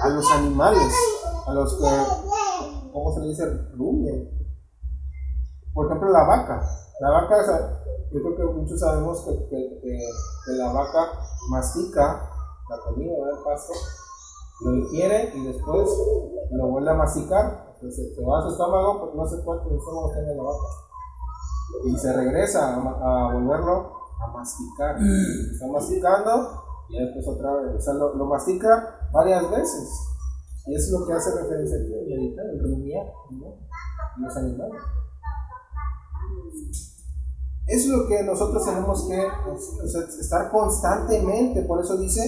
a 0.03 0.09
los 0.09 0.31
animales, 0.33 0.93
a 1.47 1.55
los 1.55 1.79
que, 1.79 2.93
¿cómo 2.93 3.15
se 3.15 3.21
le 3.21 3.29
dice? 3.29 3.47
Rumian. 3.75 4.29
Por 5.73 5.87
ejemplo, 5.87 6.11
la 6.11 6.25
vaca. 6.25 6.82
La 7.01 7.11
vaca, 7.11 7.37
yo 8.13 8.21
creo 8.23 8.37
que 8.37 8.45
muchos 8.45 8.81
sabemos 8.81 9.23
que, 9.23 9.49
que, 9.49 9.99
la 10.57 10.73
vaca 10.73 11.13
mastica 11.51 12.29
la 12.69 12.79
comida, 12.85 13.13
el 13.13 13.45
pasto, 13.45 13.73
lo 14.65 14.75
ingiere 14.75 15.33
y 15.35 15.47
después 15.47 15.89
lo 16.53 16.69
vuelve 16.69 16.91
a 16.91 16.95
masticar. 16.95 17.75
Se, 17.81 17.91
se 17.91 18.25
va 18.25 18.39
a 18.39 18.43
su 18.43 18.49
estómago, 18.51 19.01
porque 19.01 19.17
no 19.17 19.27
sé 19.27 19.43
cuánto 19.45 19.75
estómago 19.75 20.13
tiene 20.13 20.37
la 20.37 20.43
vaca 20.43 20.83
y 21.85 21.97
se 21.97 22.13
regresa 22.13 22.77
a, 22.77 23.33
volverlo 23.33 23.93
a 24.21 24.27
masticar. 24.29 24.97
Está 25.01 25.67
masticando 25.67 26.65
y 26.89 26.99
después 26.99 27.27
otra 27.29 27.55
vez. 27.55 27.75
O 27.77 27.81
sea, 27.81 27.95
lo, 27.95 28.25
mastica 28.27 29.09
varias 29.13 29.51
veces. 29.51 30.09
Y 30.67 30.75
eso 30.75 30.95
es 30.95 31.01
lo 31.01 31.07
que 31.07 31.13
hace 31.15 31.31
referencia 31.43 31.77
aquí, 31.77 31.93
el 32.13 32.61
rumiar, 32.63 33.07
¿no? 33.31 33.57
los 34.19 34.37
animales. 34.37 34.81
Es 37.67 37.87
lo 37.87 38.07
que 38.07 38.23
nosotros 38.23 38.65
tenemos 38.65 39.09
que 39.09 39.27
estar 40.21 40.51
constantemente. 40.51 41.63
Por 41.63 41.81
eso 41.81 41.97
dice 41.97 42.23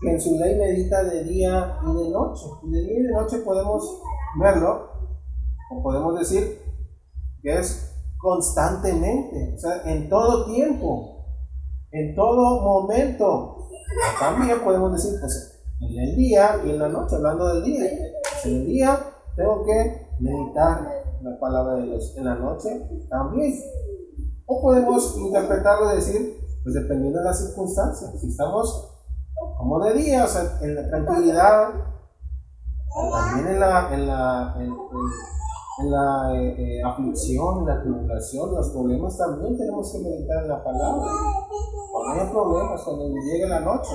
que 0.00 0.10
en 0.10 0.20
su 0.20 0.38
ley 0.38 0.56
medita 0.56 1.02
de 1.04 1.24
día 1.24 1.78
y 1.82 2.04
de 2.04 2.10
noche. 2.10 2.46
Y 2.62 2.70
de 2.70 2.80
día 2.80 3.00
y 3.00 3.02
de 3.02 3.12
noche 3.12 3.38
podemos 3.38 4.00
verlo, 4.40 4.88
o 5.70 5.82
podemos 5.82 6.18
decir 6.18 6.62
que 7.42 7.58
es 7.58 7.92
constantemente, 8.18 9.54
o 9.54 9.58
sea, 9.58 9.82
en 9.84 10.08
todo 10.08 10.46
tiempo, 10.46 11.26
en 11.90 12.14
todo 12.14 12.60
momento. 12.60 13.68
También 14.20 14.60
podemos 14.62 14.92
decir, 14.92 15.18
pues 15.20 15.62
en 15.80 15.98
el 15.98 16.16
día 16.16 16.60
y 16.64 16.70
en 16.70 16.78
la 16.78 16.88
noche, 16.88 17.16
hablando 17.16 17.54
del 17.54 17.64
día. 17.64 17.90
en 18.44 18.50
el 18.50 18.66
día 18.66 19.00
tengo 19.36 19.64
que 19.64 20.06
meditar 20.20 20.86
la 21.22 21.38
palabra 21.38 21.76
de 21.76 21.84
Dios, 21.84 22.14
en 22.16 22.24
la 22.24 22.34
noche 22.34 22.88
también. 23.08 23.54
O 24.46 24.60
podemos 24.60 25.16
interpretarlo 25.16 25.92
y 25.92 25.96
decir, 25.96 26.40
pues 26.62 26.74
dependiendo 26.74 27.18
de 27.18 27.24
las 27.24 27.38
circunstancias, 27.38 28.12
si 28.20 28.28
estamos 28.28 28.90
como 29.56 29.78
de 29.84 29.94
día, 29.94 30.24
o 30.24 30.28
sea, 30.28 30.58
en 30.62 30.74
la 30.74 30.88
tranquilidad, 30.88 31.68
también 33.12 33.54
en 33.54 33.60
la, 33.60 33.94
en 33.94 34.06
la, 34.06 34.54
en, 34.58 35.90
la 35.90 36.34
eh, 36.34 36.54
eh, 36.58 36.82
aflicción, 36.84 37.60
en 37.60 37.66
la 37.66 37.80
tribulación, 37.80 38.54
los 38.54 38.70
problemas 38.70 39.16
también 39.16 39.56
tenemos 39.56 39.92
que 39.92 39.98
meditar 40.00 40.42
en 40.42 40.48
la 40.48 40.64
palabra. 40.64 41.06
Cuando 41.92 42.22
hay 42.22 42.30
problemas, 42.30 42.82
cuando 42.82 43.08
llegue 43.08 43.48
la 43.48 43.60
noche, 43.60 43.92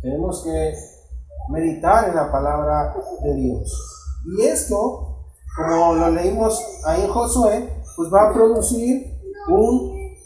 tenemos 0.00 0.44
que 0.44 0.91
meditar 1.48 2.08
en 2.08 2.16
la 2.16 2.30
palabra 2.30 2.94
de 3.22 3.34
Dios. 3.34 3.72
Y 4.24 4.42
esto, 4.42 5.26
como 5.56 5.94
lo 5.94 6.10
leímos 6.10 6.60
ahí 6.86 7.02
en 7.02 7.10
Josué, 7.10 7.82
pues 7.96 8.12
va 8.12 8.28
a 8.28 8.32
producir 8.32 9.20
un 9.48 10.16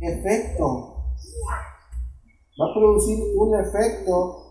efecto. 0.00 1.14
Va 2.60 2.70
a 2.70 2.74
producir 2.74 3.18
un 3.36 3.54
efecto 3.54 4.46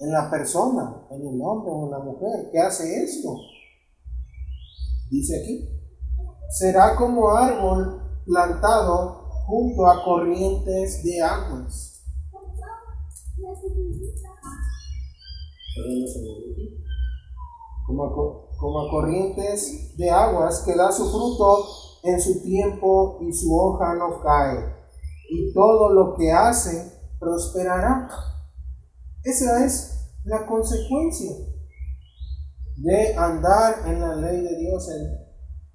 en 0.00 0.12
la 0.12 0.30
persona, 0.30 1.06
en 1.10 1.20
el 1.20 1.40
hombre 1.40 1.70
o 1.72 1.84
en 1.84 1.90
la 1.90 1.98
mujer 2.00 2.50
que 2.50 2.60
hace 2.60 3.04
esto. 3.04 3.36
Dice 5.10 5.40
aquí, 5.40 5.68
será 6.50 6.96
como 6.96 7.30
árbol 7.30 8.02
plantado 8.26 9.28
junto 9.46 9.86
a 9.86 10.02
corrientes 10.04 11.02
de 11.04 11.22
aguas. 11.22 11.93
Como 17.86 18.44
como 18.56 18.88
corrientes 18.88 19.94
de 19.96 20.10
aguas 20.10 20.62
que 20.64 20.74
da 20.74 20.90
su 20.90 21.10
fruto 21.10 21.66
en 22.02 22.20
su 22.20 22.42
tiempo 22.42 23.18
y 23.20 23.32
su 23.32 23.54
hoja 23.54 23.94
no 23.94 24.20
cae, 24.20 24.74
y 25.30 25.52
todo 25.52 25.92
lo 25.92 26.14
que 26.14 26.30
hace 26.30 26.92
prosperará. 27.18 28.08
Esa 29.22 29.64
es 29.64 30.12
la 30.24 30.46
consecuencia 30.46 31.30
de 32.76 33.14
andar 33.16 33.86
en 33.86 34.00
la 34.00 34.16
ley 34.16 34.42
de 34.42 34.58
Dios, 34.58 34.88
en, 34.88 35.24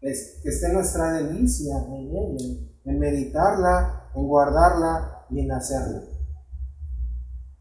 que 0.01 0.49
esté 0.49 0.73
nuestra 0.73 1.13
delicia 1.13 1.77
en 1.87 2.69
en 2.85 2.99
meditarla, 2.99 4.09
en 4.15 4.27
guardarla 4.27 5.25
y 5.29 5.41
en 5.41 5.51
hacerla. 5.51 6.01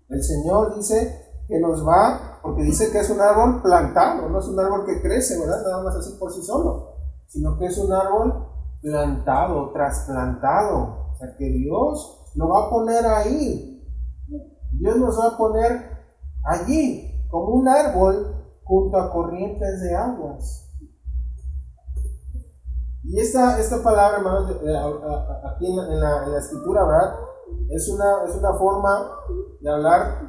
El 0.08 0.22
Señor 0.22 0.76
dice 0.76 1.26
que 1.48 1.58
nos 1.58 1.86
va, 1.86 2.27
porque 2.42 2.62
dice 2.62 2.90
que 2.90 3.00
es 3.00 3.10
un 3.10 3.20
árbol 3.20 3.62
plantado, 3.62 4.28
no 4.28 4.38
es 4.38 4.46
un 4.46 4.58
árbol 4.58 4.84
que 4.86 5.00
crece, 5.00 5.38
¿verdad? 5.38 5.62
Nada 5.62 5.82
más 5.82 5.96
así 5.96 6.12
por 6.18 6.32
sí 6.32 6.42
solo, 6.42 6.94
sino 7.26 7.58
que 7.58 7.66
es 7.66 7.78
un 7.78 7.92
árbol 7.92 8.46
plantado, 8.80 9.70
trasplantado. 9.72 11.08
O 11.12 11.16
sea, 11.18 11.36
que 11.36 11.50
Dios 11.50 12.30
lo 12.34 12.48
va 12.48 12.66
a 12.66 12.70
poner 12.70 13.06
ahí. 13.06 13.74
Dios 14.72 14.96
nos 14.96 15.18
va 15.18 15.28
a 15.28 15.36
poner 15.36 15.98
allí, 16.44 17.26
como 17.30 17.54
un 17.54 17.68
árbol 17.68 18.36
junto 18.64 18.96
a 18.98 19.12
corrientes 19.12 19.80
de 19.80 19.94
aguas. 19.94 20.68
Y 23.04 23.18
esta, 23.18 23.58
esta 23.58 23.82
palabra, 23.82 24.18
hermanos, 24.18 24.56
aquí 25.44 25.66
en 25.66 26.00
la, 26.00 26.26
en 26.26 26.34
escritura, 26.34 26.84
¿verdad? 26.84 27.14
Es 27.70 27.88
una, 27.88 28.24
es 28.28 28.36
una 28.36 28.52
forma 28.54 29.10
de 29.60 29.70
hablar 29.70 30.28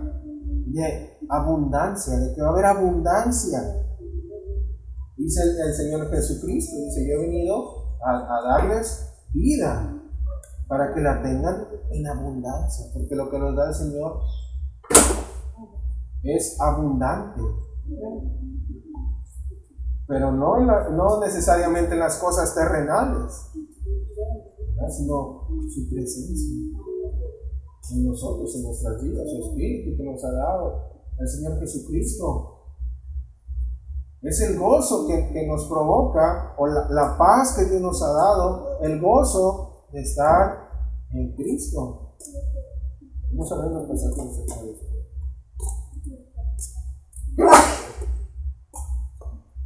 de 0.68 1.19
abundancia, 1.30 2.18
de 2.18 2.34
que 2.34 2.42
va 2.42 2.50
a 2.50 2.52
haber 2.52 2.66
abundancia. 2.66 3.60
Dice 5.16 5.42
el, 5.44 5.74
Señor 5.74 6.10
Jesucristo, 6.10 6.76
dice, 6.78 7.08
yo 7.08 7.20
he 7.20 7.28
venido 7.28 7.98
a, 8.04 8.42
darles 8.48 9.12
vida 9.34 9.96
para 10.68 10.94
que 10.94 11.02
la 11.02 11.22
tengan 11.22 11.68
en 11.92 12.08
abundancia, 12.08 12.86
porque 12.94 13.16
lo 13.16 13.30
que 13.30 13.40
nos 13.40 13.56
da 13.56 13.68
el 13.68 13.74
Señor 13.74 14.20
es 16.24 16.60
abundante. 16.60 17.42
Pero 20.08 20.32
no, 20.32 20.60
no 20.92 21.20
necesariamente 21.20 21.94
en 21.94 22.00
las 22.00 22.18
cosas 22.18 22.56
terrenales, 22.56 23.52
sino 24.90 25.48
su 25.70 25.90
presencia 25.90 26.80
en 27.92 28.06
nosotros, 28.06 28.56
en 28.56 28.64
nuestras 28.64 29.02
vidas, 29.04 29.30
su 29.30 29.50
Espíritu 29.50 29.98
que 29.98 30.04
nos 30.04 30.24
ha 30.24 30.32
dado 30.32 30.99
el 31.20 31.28
Señor 31.28 31.60
Jesucristo. 31.60 32.56
Es 34.22 34.42
el 34.42 34.58
gozo 34.58 35.08
que, 35.08 35.48
nos 35.48 35.66
provoca, 35.68 36.56
o 36.58 36.68
la, 36.68 37.16
paz 37.18 37.56
que 37.56 37.66
Dios 37.66 37.82
nos 37.82 38.02
ha 38.04 38.12
dado, 38.12 38.80
el 38.82 39.00
gozo 39.00 39.86
de 39.94 40.02
estar 40.02 40.70
en 41.14 41.36
Cristo. 41.36 42.16
Vamos 43.32 43.52
a 43.52 43.58
ver 43.60 43.72
los 43.72 43.88
pasajes 43.88 44.46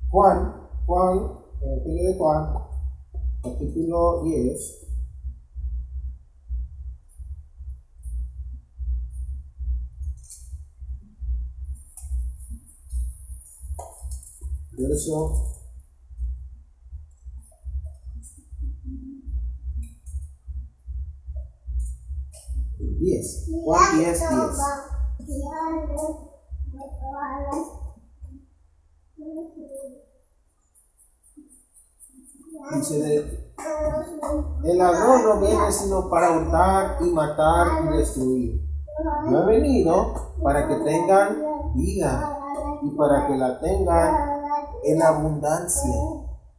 Juan, 0.09 0.53
Juan, 0.85 1.37
el 1.85 1.95
de 1.95 2.17
Juan, 2.17 2.53
capítulo 3.41 4.21
10. 4.23 4.82
Verso 14.77 15.53
diez. 22.99 23.49
Juan 23.63 23.97
diez, 23.97 24.19
diez. 25.19 25.53
Dice 32.75 32.99
de, 32.99 33.53
el 34.63 34.77
ladrón 34.77 35.23
no 35.23 35.39
viene 35.41 35.71
sino 35.71 36.09
para 36.09 36.37
hurtar 36.37 36.97
y 37.01 37.11
matar 37.11 37.83
y 37.83 37.97
destruir. 37.97 38.61
Yo 39.29 39.43
he 39.43 39.45
venido 39.45 40.35
para 40.41 40.67
que 40.67 40.75
tengan 40.75 41.73
vida 41.75 42.39
y 42.83 42.89
para 42.91 43.27
que 43.27 43.37
la 43.37 43.59
tengan 43.59 44.32
en 44.85 45.01
abundancia. 45.01 45.93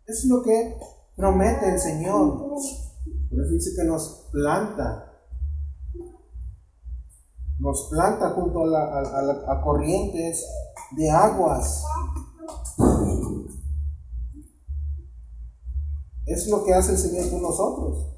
Es 0.06 0.24
lo 0.26 0.42
que 0.42 0.76
promete 1.16 1.72
el 1.72 1.78
Señor. 1.78 2.38
Por 3.30 3.40
eso 3.40 3.52
dice 3.52 3.70
que 3.76 3.84
nos 3.84 4.28
planta. 4.30 5.10
Nos 7.58 7.88
planta 7.88 8.30
junto 8.30 8.64
a, 8.76 9.60
corrientes 9.62 10.44
de 10.96 11.10
aguas. 11.10 11.84
Es 16.26 16.48
lo 16.48 16.64
que 16.64 16.74
hace 16.74 16.92
el 16.92 16.98
Señor 16.98 17.30
con 17.30 17.42
nosotros. 17.42 18.10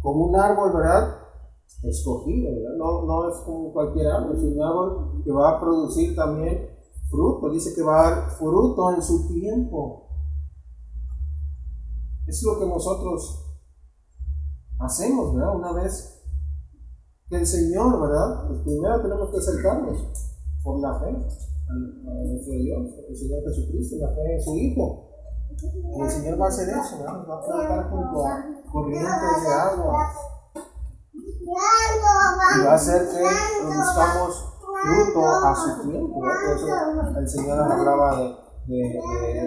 Como 0.00 0.26
un 0.26 0.36
árbol, 0.36 0.72
¿verdad? 0.74 1.16
Escogido, 1.84 2.50
¿verdad? 2.50 2.76
No, 2.76 3.02
no 3.02 3.28
es 3.28 3.36
como 3.44 3.72
cualquier 3.72 4.08
árbol, 4.08 4.36
es 4.36 4.42
un 4.42 4.62
árbol 4.62 5.22
que 5.24 5.30
va 5.30 5.50
a 5.50 5.60
producir 5.60 6.16
también 6.16 6.71
fruto, 7.12 7.50
dice 7.50 7.74
que 7.74 7.82
va 7.82 8.00
a 8.00 8.10
dar 8.10 8.30
fruto 8.30 8.94
en 8.94 9.02
su 9.02 9.28
tiempo. 9.28 10.08
Es 12.26 12.42
lo 12.42 12.58
que 12.58 12.66
nosotros 12.66 13.44
hacemos, 14.80 15.34
¿verdad? 15.34 15.54
Una 15.54 15.72
vez 15.72 16.22
que 17.28 17.36
el 17.36 17.46
Señor, 17.46 18.00
¿verdad? 18.00 18.48
Pues 18.48 18.60
primero 18.62 19.02
tenemos 19.02 19.30
que 19.30 19.36
acercarnos 19.36 19.98
por 20.64 20.80
la 20.80 20.98
fe 21.00 21.08
a, 21.08 21.74
nuestro 22.26 22.54
Dios, 22.54 22.88
el 23.08 23.16
Señor 23.16 23.42
Jesucristo, 23.44 23.96
la 24.00 24.08
fe 24.08 24.34
en 24.34 24.42
su 24.42 24.56
Hijo. 24.56 25.08
Y 25.96 26.00
el 26.00 26.10
Señor 26.10 26.40
va 26.40 26.46
a 26.46 26.48
hacer 26.48 26.68
eso, 26.70 26.98
¿verdad? 26.98 27.28
Va 27.28 27.34
a 27.34 27.44
plantar 27.44 27.90
junto 27.90 28.26
a 28.26 28.44
corrientes 28.72 29.42
de 29.42 29.54
agua. 29.54 30.12
Y 31.42 32.64
va 32.64 32.72
a 32.72 32.74
hacer 32.74 33.08
que 33.08 33.22
produzcamos 33.60 34.51
fruto 34.82 35.26
a 35.26 35.54
su 35.54 35.88
tiempo. 35.88 36.20
Por 36.20 36.28
eso 36.28 37.18
el 37.18 37.28
Señor 37.28 37.58
nos 37.58 37.70
hablaba 37.70 38.16
de, 38.16 38.42
de, 38.66 39.00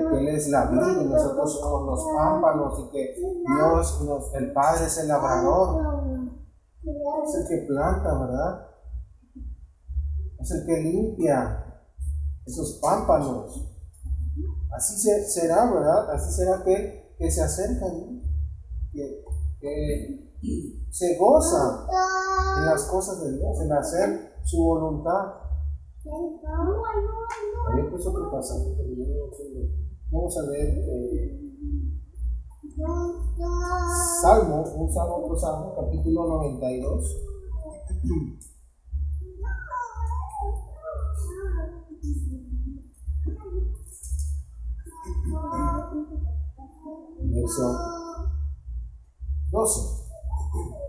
que 0.09 0.19
Él 0.19 0.27
es 0.29 0.49
la 0.49 0.65
vida 0.65 1.01
y 1.01 1.05
nosotros 1.05 1.59
somos 1.59 1.86
los 1.86 2.05
pámpanos 2.15 2.79
y 2.79 2.91
que 2.91 3.15
Dios, 3.15 4.01
el 4.33 4.53
Padre 4.53 4.86
es 4.86 4.97
el 4.97 5.07
labrador. 5.07 5.95
Es 6.83 7.36
el 7.36 7.47
que 7.47 7.65
planta, 7.65 8.13
¿verdad? 8.19 8.67
Es 10.39 10.51
el 10.51 10.65
que 10.65 10.81
limpia 10.81 11.81
esos 12.45 12.79
pámpanos. 12.81 13.71
Así 14.71 14.95
será, 14.99 15.71
¿verdad? 15.71 16.11
Así 16.11 16.31
será 16.31 16.63
que, 16.63 17.15
que 17.17 17.31
se 17.31 17.41
acercan, 17.41 18.21
que, 18.91 19.23
que 19.59 20.25
se 20.91 21.17
goza 21.17 21.88
en 22.57 22.65
las 22.65 22.83
cosas 22.83 23.23
de 23.23 23.38
Dios, 23.38 23.61
en 23.61 23.71
hacer 23.71 24.34
su 24.45 24.63
voluntad. 24.63 25.33
Había 27.67 27.85
otro 27.85 28.31
pasaje, 28.31 28.75
Vamos 30.11 30.37
a 30.37 30.41
ver. 30.49 30.85
Eh, 30.87 31.41
Salmo, 34.21 34.63
un 34.75 34.93
salmo, 34.93 35.15
otro 35.15 35.37
salmo, 35.37 35.73
capítulo 35.75 36.27
92. 36.27 37.21
Verso 47.19 47.65
12. 49.51 50.84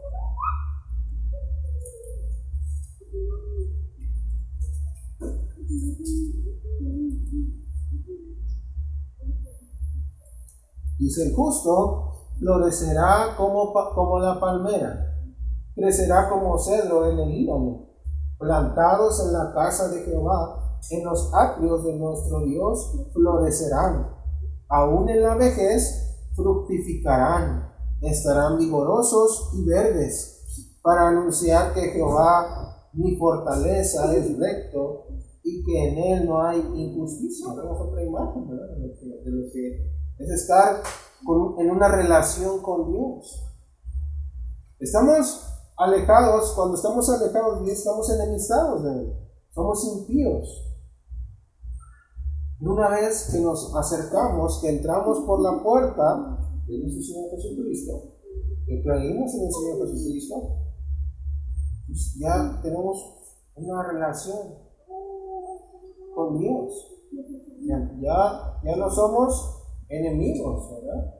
Dice 10.98 11.28
el 11.28 11.34
justo, 11.34 12.06
florecerá 12.38 13.34
como, 13.36 13.72
como 13.94 14.18
la 14.18 14.40
palmera, 14.40 15.14
crecerá 15.74 16.28
como 16.28 16.58
cedro 16.58 17.10
en 17.10 17.18
el 17.18 17.28
Líbano, 17.28 17.86
plantados 18.38 19.20
en 19.26 19.32
la 19.32 19.52
casa 19.52 19.88
de 19.88 20.02
Jehová, 20.04 20.78
en 20.90 21.04
los 21.04 21.32
atrios 21.34 21.84
de 21.84 21.94
nuestro 21.94 22.44
Dios 22.44 22.92
florecerán, 23.12 24.10
aún 24.68 25.08
en 25.08 25.22
la 25.22 25.34
vejez 25.34 26.30
fructificarán, 26.34 27.72
estarán 28.00 28.58
vigorosos 28.58 29.50
y 29.54 29.64
verdes, 29.64 30.76
para 30.82 31.08
anunciar 31.08 31.74
que 31.74 31.90
Jehová, 31.90 32.88
mi 32.92 33.16
fortaleza, 33.16 34.14
es 34.14 34.38
recto 34.38 35.06
y 35.48 35.62
que 35.62 35.88
en 35.88 35.98
él 35.98 36.26
no 36.26 36.42
hay 36.42 36.58
injusticia. 36.74 37.54
Vemos 37.54 37.80
otra 37.80 38.02
imagen 38.02 38.48
¿verdad? 38.48 38.66
De, 38.76 39.30
lo 39.30 39.52
que, 39.52 39.92
es 40.18 40.30
estar 40.30 40.82
en 41.58 41.70
una 41.70 41.88
relación 41.88 42.60
con 42.62 42.90
Dios. 42.90 43.44
Estamos 44.80 45.46
alejados, 45.76 46.52
cuando 46.56 46.74
estamos 46.74 47.08
alejados 47.08 47.64
de 47.64 47.72
estamos 47.72 48.10
enemistados 48.10 48.82
de 48.82 48.90
Él. 48.90 49.14
Somos 49.54 49.84
impíos. 49.84 50.62
Y 52.58 52.66
una 52.66 52.88
vez 52.88 53.28
que 53.30 53.38
nos 53.38 53.72
acercamos, 53.76 54.58
que 54.60 54.70
entramos 54.70 55.20
por 55.20 55.40
la 55.40 55.62
puerta 55.62 56.38
de 56.66 56.78
nuestro 56.80 57.02
Señor 57.02 57.30
Jesucristo, 57.30 58.16
que 58.66 58.82
creímos 58.82 59.32
en 59.34 59.44
el 59.44 59.52
Señor 59.52 59.86
Jesucristo, 59.86 60.34
pues 61.86 62.16
ya 62.18 62.60
tenemos 62.62 62.98
una 63.54 63.86
relación 63.92 64.65
Ya, 67.66 68.60
ya, 68.62 68.76
no 68.76 68.90
somos 68.90 69.64
enemigos, 69.88 70.70
¿verdad? 70.70 71.14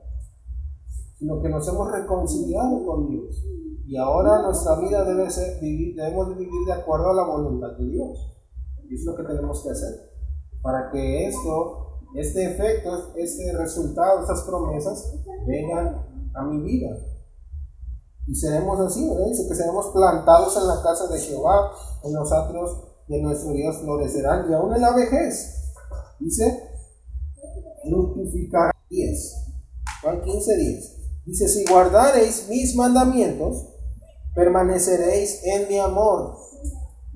Sino 1.17 1.41
que 1.41 1.49
nos 1.49 1.67
hemos 1.67 1.91
reconciliado 1.91 2.85
con 2.85 3.09
Dios. 3.09 3.43
Y 3.85 3.97
ahora 3.97 4.41
nuestra 4.41 4.79
vida 4.79 5.03
debe 5.03 5.29
ser, 5.29 5.59
debemos 5.59 6.37
vivir 6.37 6.65
de 6.65 6.73
acuerdo 6.73 7.09
a 7.09 7.15
la 7.15 7.23
voluntad 7.23 7.77
de 7.77 7.89
Dios. 7.89 8.33
Y 8.89 8.95
es 8.95 9.05
lo 9.05 9.15
que 9.15 9.23
tenemos 9.23 9.61
que 9.63 9.71
hacer. 9.71 10.11
Para 10.61 10.89
que 10.91 11.27
esto, 11.27 12.01
este 12.15 12.51
efecto, 12.51 13.13
este 13.15 13.51
resultado, 13.57 14.21
estas 14.21 14.43
promesas 14.43 15.13
vengan 15.45 16.05
a 16.33 16.43
mi 16.43 16.61
vida. 16.63 16.97
Y 18.25 18.35
seremos 18.35 18.79
así, 18.79 19.09
¿verdad? 19.09 19.27
Dice 19.27 19.47
que 19.47 19.55
seremos 19.55 19.87
plantados 19.87 20.55
en 20.57 20.67
la 20.67 20.81
casa 20.81 21.07
de 21.07 21.19
Jehová, 21.19 21.71
en 22.03 22.13
los 22.13 22.31
atrios 22.31 22.83
de 23.07 23.21
nuestro 23.21 23.51
Dios 23.51 23.77
florecerán 23.77 24.49
y 24.49 24.53
aún 24.53 24.73
en 24.75 24.81
la 24.81 24.93
vejez. 24.93 25.56
Dice, 26.19 26.63
fructificar 27.83 28.71
10. 28.89 29.35
Juan 30.01 30.21
15, 30.21 30.57
10. 30.57 30.97
Dice, 31.25 31.47
si 31.47 31.65
guardareis 31.65 32.47
mis 32.49 32.75
mandamientos, 32.75 33.67
permaneceréis 34.33 35.43
en 35.43 35.67
mi 35.67 35.77
amor, 35.77 36.37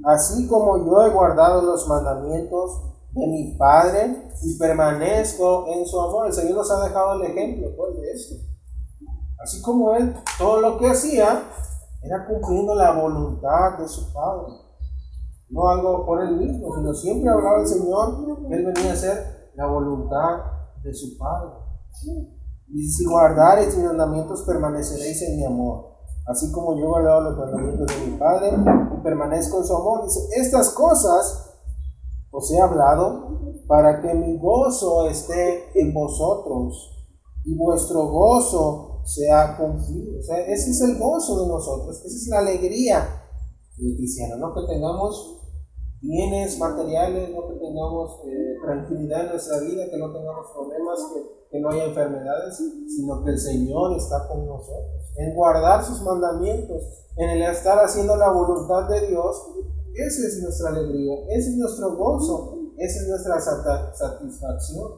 así 0.05 0.47
como 0.47 0.77
yo 0.85 1.05
he 1.05 1.09
guardado 1.09 1.61
los 1.61 1.87
mandamientos 1.87 2.81
de 3.13 3.27
mi 3.27 3.55
Padre 3.57 4.29
y 4.41 4.57
permanezco 4.57 5.67
en 5.67 5.85
su 5.85 5.99
amor. 5.99 6.27
El 6.27 6.33
Señor 6.33 6.57
nos 6.57 6.71
ha 6.71 6.83
dejado 6.83 7.13
el 7.13 7.31
ejemplo 7.31 7.69
pues, 7.75 8.01
de 8.01 8.11
esto. 8.11 8.35
Así 9.39 9.61
como 9.61 9.95
Él, 9.95 10.15
todo 10.37 10.61
lo 10.61 10.77
que 10.77 10.87
hacía 10.87 11.43
era 12.03 12.27
cumpliendo 12.27 12.75
la 12.75 12.91
voluntad 12.91 13.77
de 13.79 13.87
su 13.87 14.11
Padre 14.13 14.70
no 15.51 15.67
algo 15.67 16.05
por 16.05 16.21
él 16.23 16.37
mismo, 16.37 16.73
sino 16.75 16.93
siempre 16.93 17.29
hablaba 17.29 17.61
el 17.61 17.67
Señor 17.67 18.25
él 18.49 18.65
venía 18.65 18.91
a 18.91 18.93
hacer 18.93 19.51
la 19.55 19.67
voluntad 19.67 20.39
de 20.83 20.93
su 20.93 21.17
Padre. 21.17 21.51
Y 22.67 22.87
si 22.87 23.05
guardareis 23.05 23.75
mis 23.75 23.85
mandamientos, 23.85 24.43
permaneceréis 24.43 25.21
en 25.23 25.37
mi 25.37 25.45
amor. 25.45 25.91
Así 26.25 26.51
como 26.51 26.77
yo 26.77 26.85
he 26.85 26.87
guardado 26.87 27.21
los 27.21 27.37
mandamientos 27.37 27.87
de 27.87 28.11
mi 28.11 28.17
Padre 28.17 28.51
y 28.51 29.03
permanezco 29.03 29.57
en 29.59 29.65
su 29.65 29.75
amor. 29.75 30.03
Dice, 30.05 30.19
estas 30.37 30.69
cosas 30.69 31.49
os 32.31 32.51
he 32.51 32.59
hablado 32.59 33.41
para 33.67 34.01
que 34.01 34.13
mi 34.13 34.37
gozo 34.37 35.07
esté 35.07 35.79
en 35.79 35.93
vosotros 35.93 37.09
y 37.43 37.57
vuestro 37.57 38.07
gozo 38.07 39.01
sea 39.03 39.57
cumplido. 39.57 40.19
O 40.19 40.23
sea, 40.23 40.37
ese 40.45 40.71
es 40.71 40.81
el 40.81 40.97
gozo 40.97 41.41
de 41.41 41.47
nosotros, 41.47 41.97
esa 42.05 42.15
es 42.15 42.27
la 42.27 42.39
alegría 42.39 43.05
del 43.77 43.95
cristiano, 43.97 44.37
no 44.37 44.53
que 44.53 44.73
tengamos 44.73 45.40
bienes 46.01 46.57
materiales, 46.57 47.29
no 47.29 47.47
que 47.47 47.59
tengamos 47.59 48.19
eh, 48.25 48.57
tranquilidad 48.63 49.25
en 49.25 49.29
nuestra 49.29 49.59
vida, 49.59 49.89
que 49.89 49.97
no 49.97 50.11
tengamos 50.11 50.47
problemas, 50.51 50.99
que, 51.51 51.59
no 51.59 51.69
haya 51.69 51.85
enfermedades, 51.85 52.57
sino 52.57 53.23
que 53.23 53.31
el 53.31 53.39
Señor 53.39 53.95
está 53.97 54.27
con 54.27 54.45
nosotros. 54.45 55.11
En 55.17 55.35
guardar 55.35 55.83
sus 55.83 56.01
mandamientos, 56.01 56.81
en 57.17 57.29
el 57.29 57.41
estar 57.43 57.77
haciendo 57.77 58.15
la 58.15 58.31
voluntad 58.31 58.87
de 58.89 59.07
Dios, 59.07 59.35
esa 59.93 60.27
es 60.27 60.41
nuestra 60.41 60.69
alegría, 60.69 61.13
ese 61.29 61.49
es 61.49 61.57
nuestro 61.57 61.95
gozo, 61.97 62.71
esa 62.77 63.01
es 63.01 63.07
nuestra 63.07 63.39
satisfacción. 63.93 64.91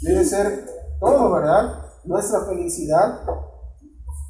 Debe 0.00 0.24
ser 0.24 0.66
todo, 0.98 1.32
¿verdad? 1.32 1.84
Nuestra 2.04 2.40
felicidad 2.46 3.20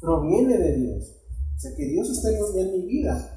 proviene 0.01 0.57
de 0.57 0.75
Dios. 0.75 1.15
O 1.55 1.59
sea, 1.59 1.71
que 1.75 1.85
Dios 1.85 2.09
esté 2.09 2.37
en 2.59 2.71
mi 2.71 2.85
vida. 2.85 3.34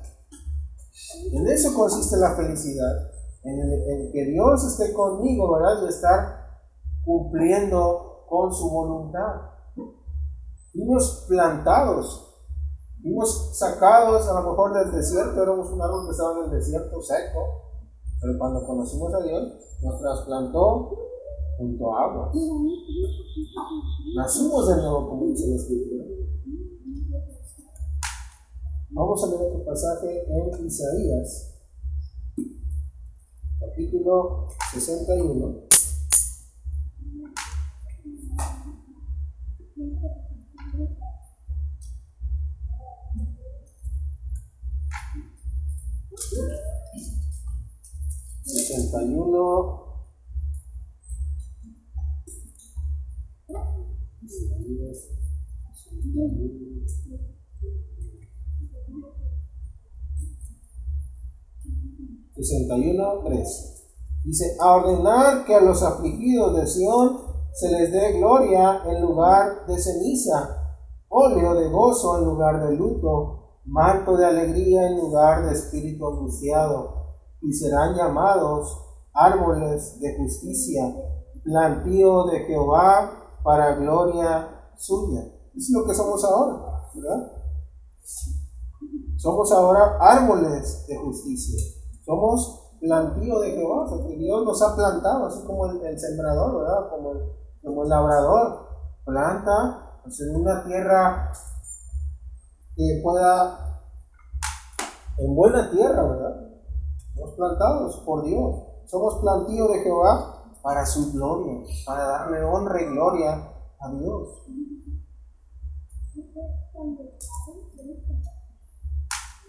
En 1.33 1.47
eso 1.47 1.75
consiste 1.75 2.17
la 2.17 2.35
felicidad, 2.35 3.11
en, 3.43 4.13
que 4.13 4.25
Dios 4.25 4.65
esté 4.65 4.93
conmigo, 4.93 5.53
¿verdad? 5.53 5.83
Y 5.85 5.89
estar 5.89 6.61
cumpliendo 7.05 8.25
con 8.29 8.53
su 8.53 8.69
voluntad. 8.71 9.53
Fuimos 10.73 11.25
plantados, 11.29 12.35
fuimos 13.01 13.59
sacados 13.59 14.29
a 14.29 14.41
lo 14.41 14.51
mejor 14.51 14.75
del 14.75 14.93
desierto, 14.93 15.43
éramos 15.43 15.71
un 15.71 15.81
árbol 15.81 16.07
que 16.07 16.13
estaba 16.13 16.39
en 16.39 16.45
el 16.45 16.51
desierto 16.59 17.01
seco, 17.01 17.69
pero 18.21 18.39
cuando 18.39 18.67
conocimos 18.67 19.15
a 19.15 19.23
Dios, 19.23 19.43
nos 19.83 20.01
trasplantó 20.01 20.91
junto 21.59 21.97
a 21.97 22.05
agua. 22.05 22.33
Nacimos 24.17 24.69
de 24.69 24.77
nuevo, 24.77 25.09
como 25.09 25.27
dice 25.27 25.49
la 25.49 25.57
Escritura. 25.57 26.18
Vamos 28.91 29.23
a 29.23 29.27
leer 29.27 29.43
otro 29.43 29.65
pasaje 29.67 30.25
en 30.29 30.67
Isaías, 30.67 31.55
capítulo 33.61 34.49
61. 34.73 35.69
Sesenta 48.43 49.03
y 49.03 49.15
uno 49.15 49.89
61, 55.93 56.68
3. 62.39 63.75
Dice, 64.25 64.57
a 64.61 64.77
ordenar 64.77 65.45
que 65.45 65.55
a 65.55 65.61
los 65.61 65.83
afligidos 65.83 66.57
de 66.57 66.67
Sión 66.67 67.19
se 67.53 67.71
les 67.71 67.91
dé 67.91 68.13
gloria 68.13 68.83
en 68.87 69.03
lugar 69.03 69.67
de 69.67 69.79
ceniza, 69.79 70.79
óleo 71.09 71.55
de 71.55 71.69
gozo 71.69 72.19
en 72.19 72.25
lugar 72.25 72.69
de 72.69 72.77
luto, 72.77 73.61
manto 73.65 74.17
de 74.17 74.27
alegría 74.27 74.87
en 74.87 74.99
lugar 74.99 75.47
de 75.47 75.53
espíritu 75.53 76.07
angustiado, 76.07 77.17
y 77.41 77.53
serán 77.53 77.95
llamados 77.95 78.85
árboles 79.13 80.01
de 80.01 80.17
justicia, 80.17 80.95
plantío 81.43 82.25
de 82.27 82.41
Jehová 82.41 83.41
para 83.43 83.75
gloria 83.77 84.73
suya. 84.77 85.25
Es 85.57 85.71
lo 85.71 85.85
que 85.85 85.95
somos 85.95 86.25
ahora, 86.25 86.89
¿verdad? 86.95 87.33
Somos 89.17 89.51
ahora 89.51 89.99
árboles 90.01 90.87
de 90.87 90.97
justicia. 90.97 91.78
Somos 92.09 92.73
plantío 92.81 93.39
de 93.41 93.51
Jehová, 93.51 93.85
o 93.85 94.09
Dios 94.09 94.43
nos 94.43 94.63
ha 94.63 94.75
plantado, 94.75 95.27
así 95.27 95.45
como 95.45 95.67
el, 95.67 95.99
sembrador, 95.99 96.61
¿verdad? 96.61 96.89
Como 96.89 97.13
como 97.63 97.83
el 97.83 97.89
labrador, 97.91 98.67
planta 99.05 100.01
pues, 100.03 100.19
en 100.23 100.37
una 100.37 100.65
tierra 100.65 101.31
que 102.75 103.01
pueda, 103.03 103.83
en 105.19 105.37
buena 105.37 105.71
tierra, 105.71 106.03
¿verdad? 106.03 106.51
Somos 107.15 107.35
plantados 107.35 107.97
por 108.07 108.25
Dios. 108.25 108.55
Somos 108.87 109.17
plantío 109.21 109.69
de 109.69 109.81
Jehová 109.81 110.45
para 110.63 110.87
su 110.87 111.13
gloria, 111.13 111.61
para 111.85 112.05
darle 112.07 112.43
honra 112.43 112.81
y 112.81 112.87
gloria 112.87 113.53
a 113.81 113.91
Dios. 113.91 114.29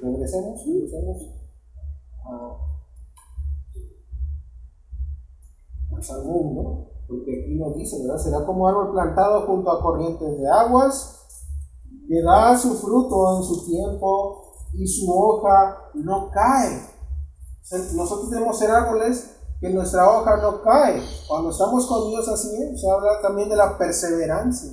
Regresemos, 0.01 0.66
regresemos 0.66 1.38
a, 2.32 2.69
al 6.13 6.23
mundo, 6.25 6.91
porque 7.07 7.43
aquí 7.43 7.55
nos 7.55 7.75
dice, 7.75 8.01
¿verdad? 8.01 8.17
Será 8.17 8.45
como 8.45 8.67
árbol 8.67 8.91
plantado 8.91 9.45
junto 9.45 9.71
a 9.71 9.82
corrientes 9.82 10.39
de 10.39 10.49
aguas, 10.49 11.25
que 12.07 12.21
da 12.23 12.57
su 12.57 12.73
fruto 12.75 13.38
en 13.38 13.43
su 13.43 13.65
tiempo 13.65 14.53
y 14.73 14.88
su 14.88 15.11
hoja 15.11 15.91
no 15.95 16.30
cae. 16.32 16.82
Nosotros 17.95 18.32
debemos 18.32 18.57
ser 18.57 18.71
árboles 18.71 19.36
que 19.59 19.69
nuestra 19.69 20.09
hoja 20.09 20.38
no 20.38 20.61
cae. 20.61 21.01
Cuando 21.27 21.51
estamos 21.51 21.86
con 21.86 22.09
Dios 22.09 22.27
así, 22.30 22.77
se 22.77 22.89
habla 22.89 23.21
también 23.21 23.49
de 23.49 23.55
la 23.55 23.77
perseverancia. 23.77 24.71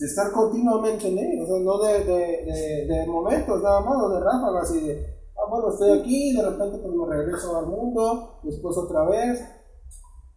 De 0.00 0.06
estar 0.06 0.32
continuamente 0.32 1.08
en 1.08 1.18
Él, 1.18 1.42
o 1.42 1.46
sea, 1.46 1.58
no 1.60 1.78
de, 1.78 2.04
de, 2.04 2.86
de, 2.86 3.06
momentos 3.06 3.62
nada 3.62 3.80
más, 3.80 4.02
o 4.02 4.08
de 4.08 4.20
ráfagas 4.20 4.74
y 4.74 4.80
de, 4.80 5.06
ah, 5.36 5.50
bueno, 5.50 5.70
estoy 5.70 6.00
aquí, 6.00 6.34
de 6.34 6.42
repente 6.42 6.78
pues 6.78 6.94
me 6.94 7.06
regreso 7.06 7.58
al 7.58 7.66
mundo, 7.66 8.40
después 8.42 8.78
otra 8.78 9.04
vez. 9.04 9.40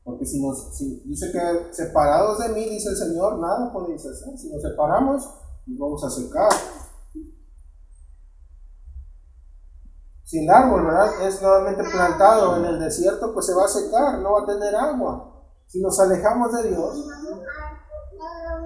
Porque 0.04 0.26
si 0.26 0.46
nos, 0.46 0.76
si 0.76 1.02
dice 1.06 1.32
que 1.32 1.74
separados 1.74 2.40
de 2.40 2.50
mí, 2.50 2.70
dice 2.70 2.90
el 2.90 2.98
Señor, 2.98 3.40
nada 3.40 3.72
podéis 3.72 4.06
hacer. 4.06 4.38
Si 4.38 4.52
nos 4.52 4.62
separamos, 4.62 5.30
nos 5.66 5.80
vamos 5.80 6.04
a 6.04 6.10
secar. 6.10 6.52
Si 10.26 10.44
el 10.44 10.50
árbol, 10.50 10.84
¿verdad? 10.84 11.26
Es 11.26 11.42
nuevamente 11.42 11.84
plantado 11.84 12.58
en 12.58 12.66
el 12.66 12.80
desierto, 12.80 13.34
pues 13.34 13.46
se 13.46 13.54
va 13.54 13.64
a 13.64 13.70
secar, 13.70 14.20
no 14.20 14.34
va 14.34 14.42
a 14.42 14.46
tener 14.46 14.76
agua. 14.76 15.42
Si 15.68 15.80
nos 15.82 15.98
alejamos 16.00 16.52
de 16.52 16.70
Dios, 16.70 17.06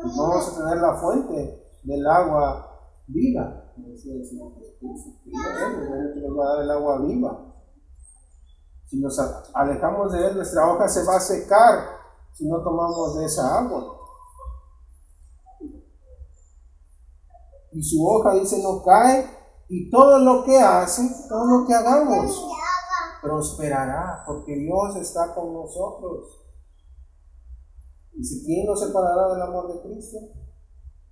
pues 0.01 0.15
vamos 0.15 0.47
a 0.47 0.57
tener 0.57 0.77
la 0.77 0.93
fuente 0.95 1.63
del 1.83 2.07
agua 2.07 2.93
viva. 3.07 3.65
Nos 3.77 4.05
va 6.37 6.43
a 6.43 6.55
dar 6.55 6.63
el 6.63 6.71
agua 6.71 7.01
viva. 7.01 7.53
Si 8.85 8.99
nos 8.99 9.19
alejamos 9.53 10.13
de 10.13 10.27
Él, 10.27 10.35
nuestra 10.35 10.71
hoja 10.71 10.87
se 10.87 11.03
va 11.03 11.17
a 11.17 11.19
secar 11.19 11.97
si 12.33 12.47
no 12.47 12.63
tomamos 12.63 13.17
de 13.17 13.25
esa 13.25 13.59
agua. 13.59 13.95
Y 17.73 17.83
su 17.83 18.07
hoja 18.07 18.33
dice 18.35 18.63
no 18.63 18.81
cae 18.81 19.37
y 19.69 19.89
todo 19.89 20.19
lo 20.19 20.45
que 20.45 20.57
hace, 20.57 21.27
todo 21.27 21.45
lo 21.45 21.67
que 21.67 21.73
hagamos, 21.73 22.41
prosperará, 23.21 24.23
porque 24.25 24.55
Dios 24.55 24.95
está 24.95 25.35
con 25.35 25.53
nosotros. 25.53 26.46
¿Y 28.17 28.23
si 28.23 28.43
quién 28.43 28.65
nos 28.65 28.79
separará 28.79 29.33
del 29.33 29.41
amor 29.43 29.73
de 29.73 29.81
Cristo? 29.87 30.17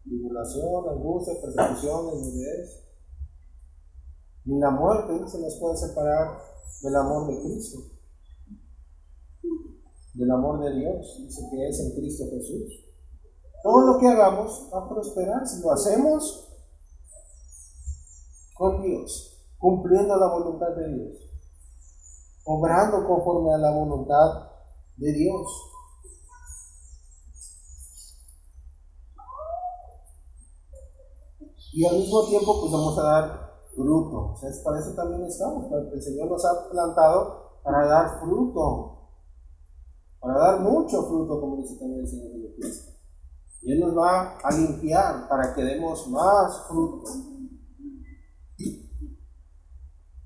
Tribulación, 0.04 0.90
angustia, 0.90 1.36
persecución, 1.40 2.12
desnudez. 2.12 2.84
Ni 4.46 4.60
la 4.60 4.72
muerte 4.72 5.28
se 5.28 5.40
nos 5.40 5.56
puede 5.56 5.78
separar 5.78 6.40
del 6.82 6.96
amor 6.96 7.28
de 7.28 7.42
Cristo. 7.42 7.80
Del 10.16 10.32
amor 10.32 10.64
de 10.64 10.80
Dios, 10.80 11.18
dice 11.20 11.48
que 11.52 11.68
es 11.68 11.80
en 11.80 11.96
Cristo 11.96 12.26
Jesús. 12.32 12.86
Todo 13.62 13.82
lo 13.82 14.00
que 14.00 14.08
hagamos 14.08 14.70
va 14.74 14.86
a 14.86 14.90
prosperar. 14.90 15.48
Si 15.48 15.62
lo 15.62 15.72
hacemos, 15.72 16.48
con 18.56 18.82
Dios, 18.82 19.38
cumpliendo 19.60 20.16
la 20.16 20.28
voluntad 20.28 20.70
de 20.76 20.94
Dios, 20.94 21.18
obrando 22.46 23.06
conforme 23.06 23.54
a 23.54 23.58
la 23.58 23.72
voluntad 23.72 24.50
de 24.98 25.12
Dios. 25.12 25.75
Y 31.76 31.86
al 31.86 31.98
mismo 31.98 32.26
tiempo 32.26 32.62
pues 32.62 32.72
vamos 32.72 32.98
a 32.98 33.04
dar 33.04 33.60
fruto. 33.76 34.18
O 34.18 34.64
para 34.64 34.80
eso 34.80 34.94
también 34.96 35.26
estamos, 35.26 35.66
el 35.92 36.02
Señor 36.02 36.30
nos 36.30 36.46
ha 36.46 36.70
plantado 36.70 37.60
para 37.66 37.86
dar 37.86 38.22
fruto, 38.22 39.10
para 40.22 40.40
dar 40.40 40.62
mucho 40.62 41.04
fruto, 41.04 41.42
como 41.42 41.58
dice 41.58 41.76
también 41.78 42.00
el 42.00 42.08
Señor. 42.08 42.32
Y 43.62 43.74
Él 43.74 43.80
nos 43.82 43.98
va 43.98 44.38
a 44.42 44.52
limpiar 44.56 45.28
para 45.28 45.54
que 45.54 45.64
demos 45.64 46.08
más 46.08 46.66
fruto. 46.70 47.12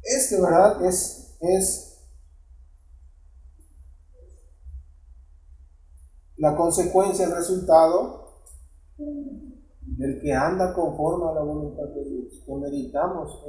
Este, 0.04 0.40
¿verdad? 0.40 0.86
Es, 0.86 1.36
es 1.40 2.06
la 6.38 6.56
consecuencia, 6.56 7.26
el 7.26 7.36
resultado 7.36 8.36
del 9.98 10.20
que 10.22 10.34
anda 10.34 10.74
conforme 10.74 11.30
a 11.30 11.34
la 11.34 11.42
voluntad 11.42 11.88
de 11.96 12.04
Dios, 12.06 12.44
que 12.46 12.56
meditamos. 12.56 13.44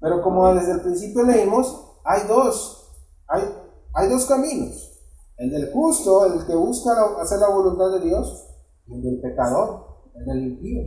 Pero 0.00 0.22
como 0.22 0.54
desde 0.54 0.72
el 0.72 0.80
principio 0.82 1.22
leímos, 1.24 2.00
hay 2.04 2.26
dos, 2.28 2.92
hay, 3.26 3.42
hay 3.94 4.08
dos 4.08 4.26
caminos. 4.26 5.00
El 5.36 5.50
del 5.50 5.72
justo, 5.72 6.26
el 6.26 6.46
que 6.46 6.54
busca 6.54 6.90
hacer 7.20 7.38
la 7.38 7.48
voluntad 7.48 7.90
de 7.92 8.00
Dios, 8.00 8.46
y 8.86 8.94
el 8.94 9.02
del 9.02 9.20
pecador, 9.20 9.86
el 10.14 10.24
del 10.24 10.42
impío. 10.48 10.82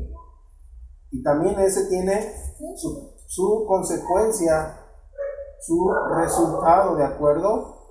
Y 1.12 1.24
también 1.24 1.60
ese 1.60 1.88
tiene 1.88 2.34
su, 2.76 3.12
su 3.28 3.66
consecuencia, 3.68 4.78
su 5.62 5.90
resultado 6.16 6.96
de 6.96 7.04
acuerdo 7.04 7.88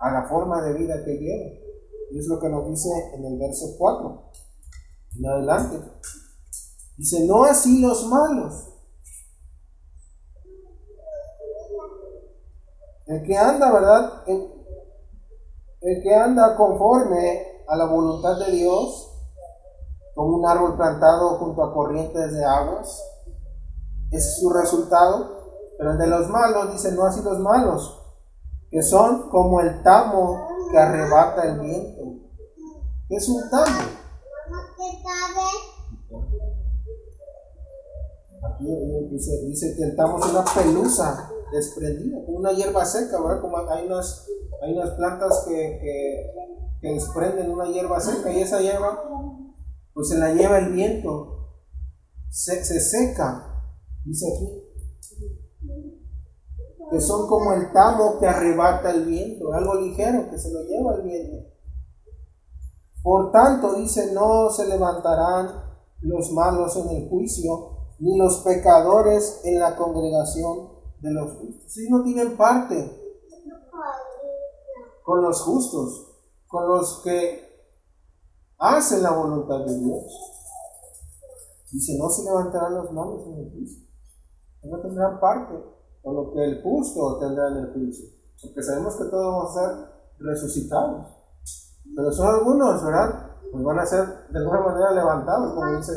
a 0.00 0.10
la 0.10 0.28
forma 0.28 0.62
de 0.62 0.74
vida 0.74 1.04
que 1.04 1.12
lleva. 1.12 1.50
Y 2.10 2.18
es 2.18 2.26
lo 2.26 2.38
que 2.38 2.48
nos 2.48 2.68
dice 2.68 2.90
en 3.14 3.24
el 3.24 3.38
verso 3.38 3.76
4, 3.78 4.30
adelante. 5.22 5.80
Dice, 6.96 7.26
no 7.26 7.44
así 7.44 7.80
los 7.80 8.06
malos. 8.06 8.68
El 13.06 13.22
que 13.22 13.36
anda, 13.36 13.72
¿verdad? 13.72 14.22
El, 14.26 14.50
el 15.82 16.02
que 16.02 16.14
anda 16.14 16.56
conforme 16.56 17.62
a 17.68 17.76
la 17.76 17.86
voluntad 17.86 18.38
de 18.38 18.52
Dios, 18.52 19.10
como 20.14 20.36
un 20.38 20.46
árbol 20.46 20.76
plantado 20.76 21.38
junto 21.38 21.62
a 21.62 21.74
corrientes 21.74 22.32
de 22.32 22.44
aguas, 22.44 23.02
es 24.10 24.38
su 24.40 24.50
resultado. 24.50 25.44
Pero 25.76 25.92
el 25.92 25.98
de 25.98 26.06
los 26.06 26.28
malos 26.28 26.72
dice, 26.72 26.92
no 26.92 27.04
así 27.04 27.20
los 27.22 27.40
malos, 27.40 28.00
que 28.70 28.82
son 28.82 29.28
como 29.28 29.60
el 29.60 29.82
tamo 29.82 30.48
que 30.70 30.78
arrebata 30.78 31.42
el 31.42 31.60
viento. 31.60 32.02
¿Qué 33.08 33.16
es 33.16 33.28
un 33.28 33.50
tamo? 33.50 34.04
Aquí 38.44 38.53
dice, 39.10 39.42
dice 39.46 39.74
que 39.76 39.84
el 39.84 39.96
tamo 39.96 40.18
es 40.18 40.30
una 40.30 40.44
pelusa 40.44 41.30
desprendida, 41.52 42.18
una 42.26 42.52
hierba 42.52 42.84
seca, 42.84 43.20
¿verdad? 43.20 43.40
Como 43.40 43.58
hay 43.58 43.86
unas, 43.86 44.26
hay 44.62 44.72
unas 44.72 44.90
plantas 44.90 45.44
que, 45.46 45.78
que, 46.80 46.88
desprenden 46.88 47.50
una 47.50 47.66
hierba 47.66 47.98
seca 47.98 48.30
y 48.30 48.42
esa 48.42 48.60
hierba, 48.60 49.02
pues 49.94 50.08
se 50.08 50.18
la 50.18 50.34
lleva 50.34 50.58
el 50.58 50.72
viento, 50.72 51.48
se, 52.28 52.62
se 52.62 52.78
seca 52.78 53.50
Dice 54.04 54.26
aquí 54.26 54.64
que 56.90 57.00
son 57.00 57.26
como 57.26 57.52
el 57.54 57.72
tamo 57.72 58.18
que 58.18 58.26
arrebata 58.26 58.90
el 58.90 59.06
viento, 59.06 59.52
algo 59.52 59.74
ligero 59.76 60.28
que 60.30 60.38
se 60.38 60.52
lo 60.52 60.62
lleva 60.62 60.94
el 60.96 61.02
viento. 61.02 61.48
Por 63.02 63.32
tanto, 63.32 63.74
dice, 63.74 64.12
no 64.12 64.50
se 64.50 64.68
levantarán 64.68 65.48
los 66.00 66.30
malos 66.32 66.76
en 66.76 66.88
el 66.90 67.08
juicio, 67.08 67.73
ni 67.98 68.16
los 68.18 68.38
pecadores 68.38 69.40
en 69.44 69.58
la 69.58 69.76
congregación 69.76 70.70
de 71.00 71.12
los 71.12 71.32
justos. 71.32 71.72
Si 71.72 71.88
no 71.88 72.02
tienen 72.02 72.36
parte 72.36 73.00
con 75.02 75.22
los 75.22 75.40
justos, 75.42 76.10
con 76.46 76.68
los 76.68 77.00
que 77.02 77.44
hacen 78.58 79.02
la 79.02 79.10
voluntad 79.10 79.64
de 79.66 79.78
Dios. 79.78 80.04
Dice, 81.70 81.98
no 81.98 82.08
se 82.08 82.22
levantarán 82.22 82.74
los 82.74 82.92
malos 82.92 83.26
en 83.26 83.38
el 83.38 83.50
juicio 83.50 83.84
no 84.70 84.80
tendrán 84.80 85.20
parte 85.20 85.54
con 86.02 86.14
lo 86.14 86.32
que 86.32 86.44
el 86.44 86.62
justo 86.62 87.18
tendrá 87.18 87.48
en 87.48 87.56
el 87.58 87.72
juicio. 87.72 88.06
Porque 88.42 88.62
sabemos 88.62 88.96
que 88.96 89.04
todos 89.04 89.26
vamos 89.26 89.56
a 89.56 89.60
ser 89.60 89.88
resucitados. 90.18 91.06
Pero 91.94 92.12
son 92.12 92.34
algunos, 92.34 92.84
¿verdad? 92.84 93.33
Pues 93.54 93.64
van 93.64 93.78
a 93.78 93.86
ser 93.86 94.04
de 94.30 94.38
alguna 94.40 94.60
manera 94.62 94.90
levantados, 94.90 95.54
como 95.54 95.76
dice, 95.76 95.92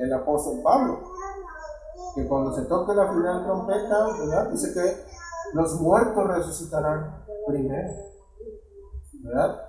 el, 0.00 0.12
apóstol 0.12 0.60
Pablo. 0.62 1.00
Que 2.14 2.28
cuando 2.28 2.54
se 2.54 2.62
toque 2.66 2.94
la 2.94 3.12
final 3.12 3.42
trompeta. 3.42 4.06
Dice 4.52 4.72
que 4.72 5.04
los 5.52 5.80
muertos 5.80 6.28
resucitarán 6.28 7.24
primero. 7.44 7.90
¿verdad? 9.24 9.62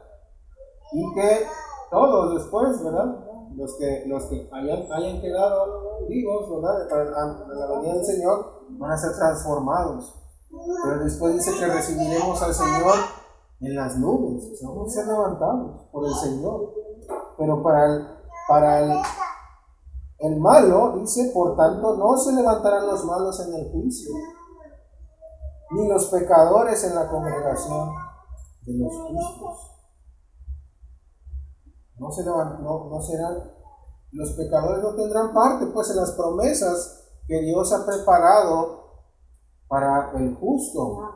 Y 0.92 1.14
que 1.16 1.48
todos 1.90 2.36
después, 2.36 2.84
¿verdad? 2.84 3.16
Los 3.56 3.76
que, 3.80 4.04
los 4.06 4.24
que 4.26 4.48
hayan, 4.52 4.92
hayan 4.92 5.22
quedado 5.22 6.06
vivos, 6.08 6.62
¿verdad? 6.62 6.88
Para 6.88 7.06
la 7.06 7.68
venida 7.78 7.96
del 7.96 8.06
Señor, 8.06 8.62
van 8.70 8.92
a 8.92 8.98
ser 8.98 9.12
transformados. 9.16 10.22
Pero 10.84 11.04
después 11.04 11.34
dice 11.34 11.52
que 11.58 11.66
recibiremos 11.66 12.40
al 12.44 12.54
Señor 12.54 13.21
en 13.62 13.76
las 13.76 13.98
nubes, 13.98 14.60
vamos 14.64 14.88
a 14.88 15.02
ser 15.02 15.08
levantados 15.08 15.86
por 15.92 16.06
el 16.06 16.14
Señor. 16.16 16.74
Pero 17.38 17.62
para 17.62 17.86
el, 17.86 18.08
para 18.48 18.80
el, 18.80 19.02
el 20.20 20.40
malo, 20.40 20.98
dice, 20.98 21.32
por 21.34 21.56
tanto, 21.56 21.96
no 21.96 22.18
se 22.18 22.34
levantarán 22.34 22.88
los 22.88 23.06
malos 23.06 23.40
en 23.40 23.54
el 23.54 23.72
juicio, 23.72 24.12
ni 25.72 25.88
los 25.88 26.08
pecadores 26.08 26.84
en 26.84 26.96
la 26.96 27.08
congregación 27.08 27.90
de 28.66 28.78
los 28.78 28.94
justos. 28.94 29.72
No, 31.98 32.12
se 32.12 32.26
no, 32.26 32.90
no 32.90 33.02
serán, 33.02 33.52
los 34.12 34.32
pecadores 34.32 34.84
no 34.84 34.96
tendrán 34.96 35.34
parte, 35.34 35.68
pues 35.68 35.92
en 35.92 35.98
las 35.98 36.12
promesas 36.12 37.10
que 37.28 37.42
Dios 37.42 37.72
ha 37.72 37.86
preparado 37.86 38.82
para 39.68 40.12
el 40.18 40.36
justo, 40.36 41.11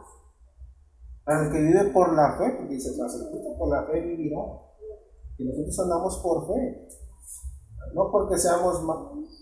el 1.27 1.51
que 1.51 1.59
vive 1.59 1.85
por 1.91 2.13
la 2.13 2.37
fe, 2.37 2.67
dice, 2.69 2.89
el 2.89 3.57
por 3.57 3.69
la 3.69 3.83
fe 3.85 3.99
vivirá. 4.01 4.41
Y 5.37 5.45
nosotros 5.45 5.79
andamos 5.79 6.17
por 6.17 6.47
fe, 6.47 6.87
no 7.93 8.11
porque 8.11 8.37
seamos 8.37 8.81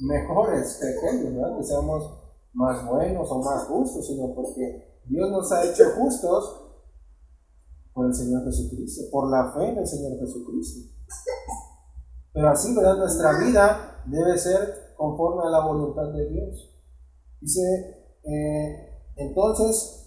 mejores 0.01 0.79
que 0.79 0.88
aquellos, 0.88 1.36
¿verdad? 1.36 1.57
que 1.57 1.63
seamos 1.63 2.19
más 2.53 2.86
buenos 2.88 3.29
o 3.31 3.39
más 3.39 3.65
justos, 3.65 4.07
sino 4.07 4.34
porque 4.34 5.01
Dios 5.05 5.29
nos 5.29 5.51
ha 5.51 5.65
hecho 5.65 5.84
justos 5.97 6.61
por 7.93 8.07
el 8.07 8.13
Señor 8.13 8.43
Jesucristo, 8.45 9.03
por 9.11 9.29
la 9.29 9.51
fe 9.53 9.69
en 9.69 9.77
el 9.77 9.88
Señor 9.88 10.19
Jesucristo. 10.19 10.89
Pero 12.34 12.49
así, 12.49 12.75
¿verdad? 12.75 12.97
Nuestra 12.97 13.38
vida 13.39 14.03
debe 14.07 14.38
ser 14.38 14.95
conforme 14.97 15.43
a 15.43 15.49
la 15.49 15.65
voluntad 15.65 16.11
de 16.11 16.27
Dios. 16.29 16.71
Dice, 17.39 17.61
eh, 18.23 19.11
entonces, 19.17 20.03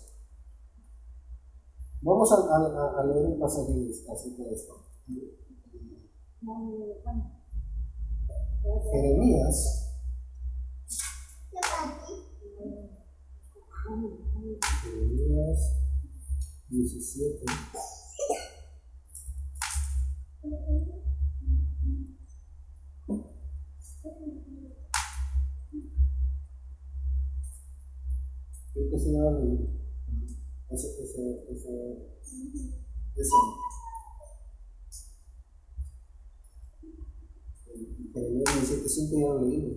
vamos 2.03 2.33
a, 2.33 3.05
leer 3.05 3.27
un 3.27 3.39
pasaje 3.39 3.91
acerca 4.13 4.43
de 4.43 4.55
esto. 4.55 4.85
Jeremías. 8.91 9.83
Jeremías 14.83 15.77
17. 16.69 17.45
Creo 28.73 28.91
que 28.91 28.99
se 28.99 29.13
llama 29.13 29.39
ese, 30.77 31.03
ese, 31.03 31.45
ese, 31.51 31.73
ese. 33.17 33.35
Jeremías 38.13 38.51
17.5 38.55 39.21
ya 39.21 39.27
lo 39.27 39.41
leímos. 39.43 39.73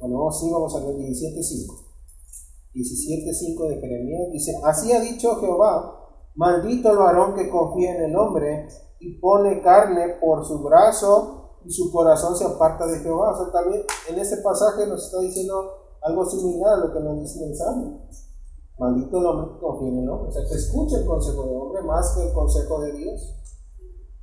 Bueno, 0.00 0.32
sí, 0.32 0.50
vamos 0.50 0.74
a 0.74 0.80
ver 0.80 0.96
17.5. 0.96 1.86
17.5 2.74 3.68
de 3.68 3.80
Jeremías 3.80 4.32
dice, 4.32 4.54
así 4.64 4.92
ha 4.92 5.00
dicho 5.00 5.36
Jehová, 5.40 6.00
maldito 6.36 6.90
el 6.90 6.98
varón 6.98 7.34
que 7.34 7.48
confía 7.48 7.96
en 7.96 8.10
el 8.10 8.16
hombre 8.16 8.68
y 9.00 9.18
pone 9.18 9.62
carne 9.62 10.18
por 10.20 10.44
su 10.44 10.62
brazo 10.62 11.58
y 11.64 11.70
su 11.70 11.90
corazón 11.90 12.36
se 12.36 12.44
aparta 12.44 12.86
de 12.86 13.00
Jehová. 13.00 13.32
O 13.32 13.36
sea, 13.36 13.52
también 13.52 13.82
en 14.08 14.18
este 14.18 14.36
pasaje 14.38 14.86
nos 14.86 15.04
está 15.04 15.20
diciendo 15.20 15.72
algo 16.02 16.24
similar 16.24 16.74
a 16.74 16.86
lo 16.86 16.92
que 16.92 17.00
nos 17.00 17.20
dice 17.20 17.44
el 17.44 17.56
Salmo. 17.56 18.06
Maldito 18.78 19.18
el 19.18 19.26
hombre 19.26 19.54
que 19.54 19.60
confía 19.60 19.88
en 19.88 19.98
el. 19.98 20.10
O 20.10 20.30
sea, 20.30 20.42
que 20.48 20.54
escuche 20.54 20.96
el 20.96 21.06
consejo 21.06 21.44
del 21.46 21.56
hombre 21.56 21.82
más 21.82 22.14
que 22.14 22.28
el 22.28 22.32
consejo 22.32 22.80
de 22.80 22.92
Dios. 22.92 23.36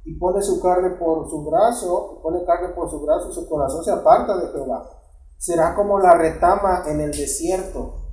Y 0.03 0.17
pone 0.17 0.41
su 0.41 0.61
carne 0.61 0.91
por 0.91 1.29
su 1.29 1.43
brazo, 1.43 2.21
pone 2.23 2.45
carne 2.45 2.69
por 2.69 2.89
su 2.89 3.01
brazo 3.01 3.29
y 3.29 3.33
su 3.33 3.47
corazón 3.47 3.83
se 3.83 3.91
aparta 3.91 4.37
de 4.37 4.47
Jehová. 4.47 4.89
Será 5.37 5.75
como 5.75 5.99
la 5.99 6.17
retama 6.17 6.83
en 6.87 7.01
el 7.01 7.11
desierto 7.11 8.07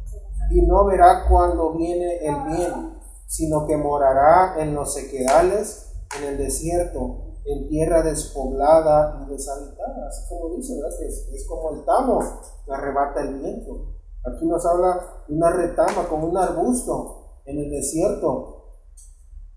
y 0.50 0.60
no 0.62 0.84
verá 0.84 1.26
cuando 1.28 1.72
viene 1.72 2.18
el 2.26 2.34
bien, 2.48 2.98
sino 3.26 3.66
que 3.66 3.76
morará 3.76 4.60
en 4.60 4.74
los 4.74 4.92
sequedales, 4.92 5.93
en 6.18 6.28
el 6.28 6.38
desierto, 6.38 7.34
en 7.44 7.68
tierra 7.68 8.02
despoblada 8.02 9.22
y 9.22 9.30
deshabitada. 9.30 10.08
Así 10.08 10.28
como 10.28 10.54
dice, 10.56 10.74
es, 11.32 11.46
como 11.48 11.72
el 11.72 11.84
tamo 11.84 12.20
que 12.64 12.72
arrebata 12.72 13.22
el 13.22 13.38
viento. 13.38 13.94
Aquí 14.24 14.46
nos 14.46 14.64
habla 14.64 15.24
una 15.28 15.50
retama, 15.50 16.08
como 16.08 16.28
un 16.28 16.38
arbusto 16.38 17.40
en 17.44 17.58
el 17.58 17.70
desierto. 17.70 18.62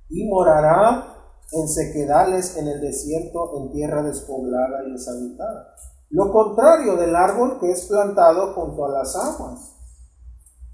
Y 0.09 0.27
morará 0.27 1.15
en 1.51 1.67
sequedales 1.67 2.57
en 2.57 2.67
el 2.67 2.81
desierto, 2.81 3.57
en 3.57 3.71
tierra 3.71 4.03
despoblada 4.03 4.83
y 4.85 4.91
deshabitada. 4.91 5.73
Lo 6.09 6.31
contrario 6.31 6.95
del 6.95 7.15
árbol 7.15 7.59
que 7.59 7.71
es 7.71 7.85
plantado 7.85 8.53
junto 8.53 8.85
a 8.85 8.91
las 8.91 9.15
aguas, 9.15 9.75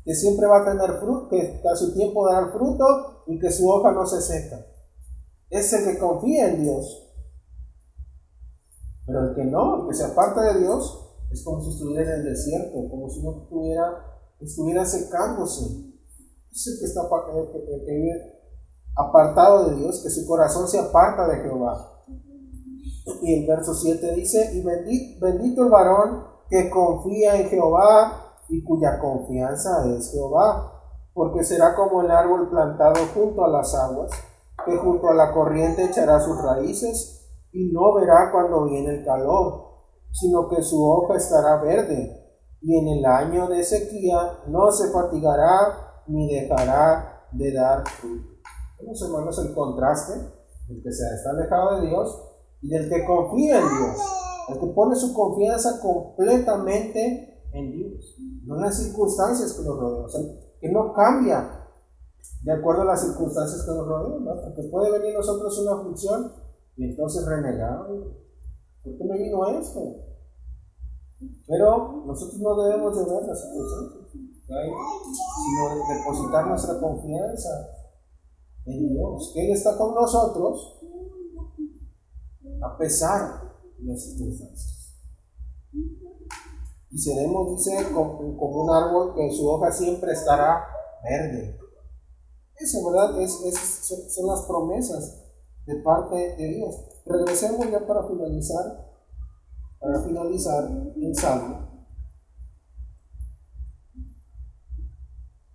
que 0.04 0.14
siempre 0.14 0.48
va 0.48 0.62
a 0.62 0.66
tener 0.66 1.00
fruto, 1.00 1.30
que 1.30 1.62
a 1.72 1.76
su 1.76 1.94
tiempo 1.94 2.28
dará 2.28 2.52
fruto 2.52 3.24
y 3.28 3.40
que 3.40 3.52
su 3.52 3.70
hoja 3.70 3.92
no 3.92 4.06
se 4.06 4.22
seca. 4.22 4.73
Es 5.50 5.72
el 5.74 5.86
que 5.86 6.00
confía 6.00 6.50
en 6.50 6.64
Dios. 6.64 7.12
Pero 9.06 9.30
el 9.30 9.36
que 9.36 9.46
no, 9.46 9.82
el 9.82 9.90
que 9.90 9.96
se 9.96 10.06
aparta 10.06 10.54
de 10.54 10.60
Dios, 10.62 11.04
es 11.32 11.44
como 11.44 11.62
si 11.62 11.72
estuviera 11.72 12.04
en 12.04 12.22
el 12.22 12.26
desierto, 12.26 12.90
como 12.90 13.10
si 13.10 13.22
no 13.24 13.44
estuviera, 13.44 14.06
estuviera 14.40 14.86
secándose. 14.86 15.66
Es 16.52 16.68
el 16.68 16.80
que 16.80 16.86
está 16.86 17.02
apartado 18.96 19.70
de 19.70 19.76
Dios, 19.78 20.02
que 20.04 20.10
su 20.10 20.28
corazón 20.28 20.68
se 20.68 20.80
aparta 20.80 21.28
de 21.28 21.38
Jehová. 21.42 22.04
Y 23.22 23.34
el 23.34 23.48
verso 23.48 23.74
7 23.74 24.14
dice, 24.16 24.52
y 24.54 24.62
bendito, 24.62 25.26
bendito 25.26 25.64
el 25.64 25.70
varón 25.70 26.24
que 26.50 26.70
confía 26.70 27.40
en 27.40 27.50
Jehová 27.50 28.38
y 28.50 28.64
cuya 28.64 29.00
confianza 29.00 29.86
es 29.98 30.12
Jehová, 30.12 30.72
porque 31.14 31.44
será 31.44 31.76
como 31.76 32.02
el 32.02 32.12
árbol 32.12 32.50
plantado 32.50 32.96
junto 33.14 33.44
a 33.44 33.50
las 33.50 33.74
aguas, 33.76 34.12
que 34.66 34.78
junto 34.78 35.10
a 35.10 35.14
la 35.14 35.34
corriente 35.34 35.86
echará 35.86 36.20
sus 36.20 36.42
raíces 36.42 37.30
y 37.52 37.72
no 37.72 37.94
verá 37.96 38.32
cuando 38.32 38.66
viene 38.66 38.98
el 38.98 39.06
calor, 39.06 39.74
sino 40.12 40.48
que 40.50 40.62
su 40.62 40.84
hoja 40.86 41.18
estará 41.18 41.62
verde, 41.62 42.20
y 42.62 42.78
en 42.78 42.88
el 42.88 43.06
año 43.06 43.48
de 43.48 43.64
sequía 43.64 44.40
no 44.48 44.72
se 44.72 44.90
fatigará 44.92 46.02
ni 46.08 46.34
dejará 46.34 47.28
de 47.32 47.54
dar 47.54 47.88
fruto. 47.88 48.30
Vemos 48.80 49.02
hermanos 49.02 49.40
el 49.40 49.54
contraste, 49.54 50.14
el 50.70 50.82
que 50.82 50.92
se 50.92 51.04
está 51.16 51.32
alejado 51.32 51.82
de 51.82 51.88
Dios 51.88 52.22
y 52.62 52.70
del 52.70 52.90
que 52.90 53.06
confía 53.06 53.60
en 53.60 53.68
Dios, 53.68 53.98
el 54.50 54.60
que 54.60 54.68
pone 54.68 54.96
su 54.96 55.14
confianza 55.14 55.80
completamente 55.82 57.44
en 57.54 57.72
Dios, 57.72 58.16
no 58.46 58.56
en 58.56 58.62
las 58.62 58.78
circunstancias 58.78 59.54
que 59.54 59.64
nos 59.64 59.80
rodean, 59.80 60.06
o 60.06 60.10
sea, 60.10 60.22
que 60.60 60.72
no 60.72 60.94
cambia 60.94 61.63
de 62.42 62.52
acuerdo 62.52 62.82
a 62.82 62.86
las 62.86 63.02
circunstancias 63.02 63.64
que 63.64 63.72
nos 63.72 63.88
rodean, 63.88 64.26
porque 64.44 64.64
puede 64.64 64.92
venir 65.00 65.16
nosotros 65.16 65.58
una 65.60 65.80
aflicción 65.80 66.34
y 66.76 66.86
entonces 66.86 67.26
renegar, 67.26 67.88
¿por 68.84 68.98
qué 68.98 69.04
me 69.04 69.18
vino 69.18 69.48
esto? 69.48 69.80
Pero 71.48 72.04
nosotros 72.06 72.40
no 72.42 72.64
debemos 72.64 72.98
de 72.98 73.14
ver 73.14 73.24
las 73.24 73.42
circunstancias, 73.42 74.04
sino 74.46 75.98
depositar 75.98 76.48
nuestra 76.48 76.80
confianza 76.80 77.50
en 78.66 78.90
Dios, 78.90 79.32
que 79.34 79.46
Él 79.46 79.52
está 79.54 79.78
con 79.78 79.94
nosotros 79.94 80.80
a 82.62 82.78
pesar 82.78 83.54
de 83.78 83.92
las 83.92 84.04
circunstancias. 84.04 84.96
Y 86.92 86.98
seremos, 86.98 87.58
dice, 87.58 87.92
como, 87.92 88.20
un 88.20 88.70
árbol 88.70 89.16
que 89.16 89.32
su 89.32 89.50
hoja 89.50 89.72
siempre 89.72 90.14
estará 90.14 90.64
verde. 91.04 91.60
Eso, 92.64 92.90
¿verdad? 92.90 93.22
Es, 93.22 93.34
son 94.16 94.28
las 94.28 94.44
promesas 94.44 95.22
de 95.66 95.76
parte 95.84 96.16
de 96.16 96.48
Dios. 96.48 96.76
Regresemos 97.06 97.70
ya 97.70 97.86
para 97.86 98.08
finalizar, 98.08 98.90
para 99.80 100.02
finalizar 100.02 100.70
el 100.96 101.14
Salmo. 101.14 101.88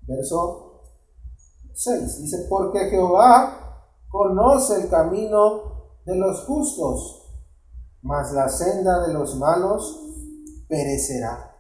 Verso 0.03 0.83
6 1.73 2.23
dice, 2.23 2.47
porque 2.51 2.91
Jehová 2.91 3.95
conoce 4.11 4.83
el 4.83 4.91
camino 4.91 6.01
de 6.05 6.15
los 6.15 6.45
justos, 6.45 7.43
mas 8.03 8.33
la 8.33 8.51
senda 8.51 9.07
de 9.07 9.15
los 9.15 9.35
malos 9.37 9.99
perecerá. 10.69 11.55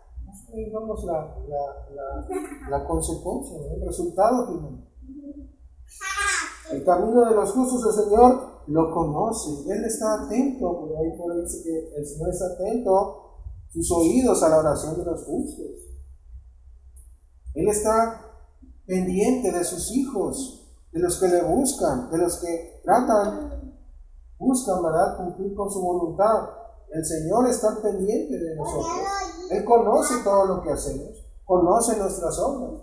Ahí 0.52 0.70
vamos 0.70 1.04
la, 1.04 1.36
la, 1.46 2.28
la, 2.68 2.84
consecuencia, 2.86 3.58
el 3.74 3.86
resultado 3.86 4.46
final. 4.46 4.87
El 6.70 6.84
camino 6.84 7.24
de 7.24 7.34
los 7.34 7.52
justos, 7.52 7.86
el 7.86 8.04
Señor 8.04 8.62
lo 8.66 8.92
conoce, 8.92 9.72
Él 9.72 9.84
está 9.84 10.24
atento, 10.24 10.80
por 10.80 10.96
ahí, 10.98 11.16
por 11.16 11.32
ahí 11.32 11.40
dice 11.42 11.62
que 11.62 11.94
el 11.96 12.06
Señor 12.06 12.28
está 12.30 12.46
atento 12.46 13.24
sus 13.72 13.90
oídos 13.92 14.42
a 14.42 14.48
la 14.48 14.58
oración 14.58 14.98
de 14.98 15.04
los 15.04 15.24
justos. 15.24 15.66
Él 17.54 17.68
está 17.68 18.24
pendiente 18.86 19.52
de 19.52 19.64
sus 19.64 19.90
hijos, 19.92 20.66
de 20.92 21.00
los 21.00 21.18
que 21.18 21.28
le 21.28 21.42
buscan, 21.42 22.10
de 22.10 22.18
los 22.18 22.36
que 22.38 22.80
tratan, 22.84 23.74
buscan, 24.38 24.82
¿verdad?, 24.82 25.16
cumplir 25.16 25.54
con 25.54 25.70
su 25.70 25.80
voluntad. 25.80 26.48
El 26.90 27.04
Señor 27.04 27.48
está 27.48 27.80
pendiente 27.82 28.38
de 28.38 28.56
nosotros. 28.56 28.86
Él 29.50 29.64
conoce 29.64 30.14
todo 30.24 30.46
lo 30.46 30.62
que 30.62 30.70
hacemos, 30.72 31.26
conoce 31.44 31.96
nuestras 31.98 32.38
obras. 32.38 32.80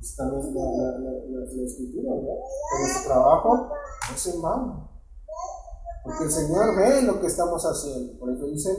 Es 0.00 0.16
también 0.16 0.54
la, 0.54 0.62
la, 0.62 1.10
la, 1.28 1.62
escritura, 1.62 2.14
¿verdad? 2.14 2.36
nuestro 2.80 3.12
trabajo 3.12 3.56
no 3.56 4.14
es 4.14 4.26
en. 4.26 4.88
Porque 6.02 6.24
el 6.24 6.30
Señor 6.30 6.76
ve 6.76 7.02
lo 7.02 7.20
que 7.20 7.26
estamos 7.26 7.62
haciendo. 7.62 8.18
Por 8.18 8.30
eso 8.30 8.46
dice, 8.46 8.70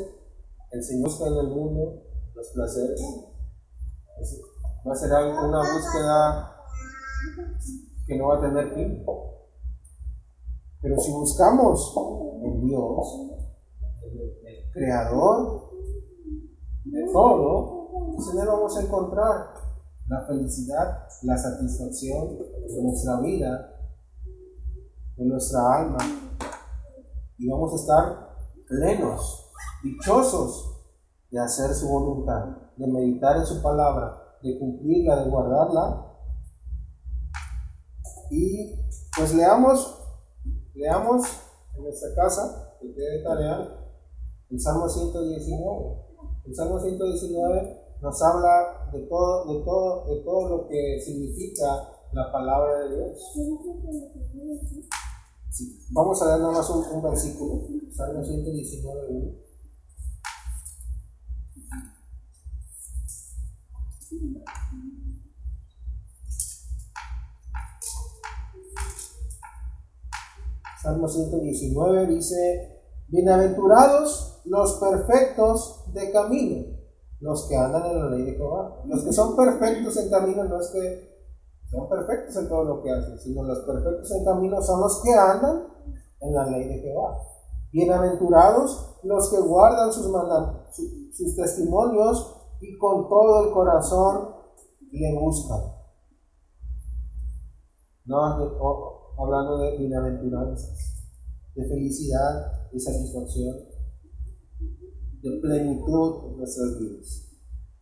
el 0.71 0.83
Señor 0.83 1.09
está 1.09 1.27
en 1.27 1.37
el 1.37 1.47
mundo, 1.47 2.03
los 2.33 2.47
placeres. 2.49 3.01
Va 4.87 4.93
a 4.93 4.95
ser 4.95 5.11
una 5.11 5.59
búsqueda 5.59 6.55
que 8.07 8.17
no 8.17 8.27
va 8.27 8.37
a 8.37 8.41
tener 8.41 8.73
fin. 8.73 9.05
Pero 10.81 10.99
si 10.99 11.11
buscamos 11.11 11.95
en 12.43 12.65
Dios, 12.65 13.21
el, 14.03 14.71
creador 14.73 15.69
de 16.85 17.11
todo, 17.11 18.13
pues 18.15 18.33
en 18.33 18.39
Él 18.39 18.47
vamos 18.47 18.77
a 18.77 18.81
encontrar 18.81 19.53
la 20.11 20.25
felicidad, 20.25 21.07
la 21.23 21.37
satisfacción 21.37 22.37
de 22.37 22.83
nuestra 22.83 23.21
vida, 23.21 23.79
de 25.15 25.25
nuestra 25.25 25.73
alma. 25.73 25.99
Y 27.37 27.47
vamos 27.47 27.71
a 27.71 27.75
estar 27.77 28.35
plenos 28.67 29.49
dichosos 29.81 30.83
de 31.31 31.39
hacer 31.39 31.73
su 31.73 31.87
voluntad, 31.87 32.43
de 32.75 32.87
meditar 32.87 33.37
en 33.37 33.45
su 33.45 33.61
palabra, 33.61 34.37
de 34.43 34.59
cumplirla, 34.59 35.23
de 35.23 35.29
guardarla. 35.29 36.07
Y 38.31 38.75
pues 39.15 39.33
leamos, 39.33 39.97
leamos 40.73 41.25
en 41.77 41.83
nuestra 41.83 42.09
casa, 42.15 42.75
que 42.81 42.93
quede 42.93 43.23
tarea, 43.23 43.77
el 44.49 44.59
Salmo 44.59 44.89
119. 44.89 46.01
El 46.47 46.53
Salmo 46.53 46.79
119 46.81 47.97
nos 48.01 48.21
habla 48.21 48.80
de 48.91 49.01
todo, 49.07 49.53
de 49.53 49.63
todo, 49.63 50.05
de 50.05 50.15
todo 50.23 50.49
lo 50.49 50.67
que 50.67 50.99
significa 51.03 51.65
la 52.13 52.31
palabra 52.31 52.79
de 52.79 52.95
Dios. 52.95 53.33
Vamos 55.91 56.21
a 56.21 56.25
leer 56.27 56.39
nada 56.39 56.53
más 56.53 56.69
un, 56.69 56.83
un 56.85 57.01
versículo, 57.01 57.67
Salmo 57.91 58.23
119, 58.23 59.41
Salmo 70.81 71.07
119 71.07 72.07
dice, 72.07 72.81
bienaventurados 73.07 74.41
los 74.45 74.73
perfectos 74.79 75.93
de 75.93 76.11
camino, 76.11 76.80
los 77.21 77.47
que 77.47 77.55
andan 77.55 77.85
en 77.85 77.99
la 77.99 78.09
ley 78.09 78.23
de 78.23 78.33
Jehová. 78.33 78.81
Los 78.85 79.03
que 79.03 79.13
son 79.13 79.35
perfectos 79.35 79.95
en 79.97 80.09
camino 80.09 80.43
no 80.43 80.59
es 80.59 80.69
que 80.69 81.11
son 81.69 81.87
perfectos 81.87 82.35
en 82.35 82.49
todo 82.49 82.63
lo 82.65 82.83
que 82.83 82.91
hacen, 82.91 83.17
sino 83.19 83.43
los 83.43 83.59
perfectos 83.59 84.11
en 84.11 84.25
camino 84.25 84.61
son 84.61 84.81
los 84.81 85.01
que 85.01 85.13
andan 85.13 85.67
en 86.19 86.33
la 86.33 86.45
ley 86.47 86.67
de 86.67 86.79
Jehová. 86.79 87.17
Bienaventurados 87.71 88.97
los 89.03 89.29
que 89.29 89.39
guardan 89.39 89.93
sus, 89.93 90.07
sus 91.13 91.35
testimonios 91.35 92.37
y 92.59 92.77
con 92.77 93.07
todo 93.07 93.45
el 93.45 93.53
corazón 93.53 94.35
le 94.91 95.19
buscan. 95.19 95.61
No 98.05 98.17
hablando 99.17 99.59
de 99.59 99.77
bienaventuranzas, 99.77 101.05
de 101.55 101.65
felicidad, 101.65 102.69
de 102.71 102.79
satisfacción, 102.79 103.70
de 105.21 105.31
plenitud 105.41 106.31
en 106.31 106.37
nuestras 106.37 106.79
vidas. 106.79 107.27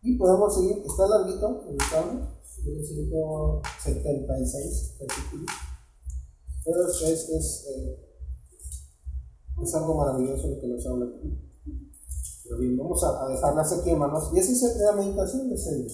Y 0.02 0.16
podemos 0.16 0.54
seguir, 0.54 0.78
está 0.78 1.06
larguito 1.08 1.62
el 1.68 1.76
cambio, 1.90 2.26
tiene 2.62 2.82
176 2.82 4.96
versículos, 5.00 5.50
pero 6.64 6.88
es, 6.88 7.28
es, 7.28 7.66
eh, 7.68 7.98
es 9.62 9.74
algo 9.74 9.94
maravilloso 9.94 10.48
lo 10.48 10.58
que 10.60 10.68
nos 10.68 10.86
habla 10.86 11.06
aquí. 11.06 11.38
Pero 12.44 12.58
bien, 12.58 12.76
vamos 12.76 13.02
a, 13.04 13.24
a 13.24 13.28
dejarlas 13.28 13.72
aquí, 13.72 13.90
hermanos. 13.90 14.30
Y 14.34 14.38
esa 14.38 14.52
es 14.52 14.76
la 14.78 14.92
meditación 14.92 15.48
de 15.48 15.54
ese 15.54 15.76
día. 15.76 15.88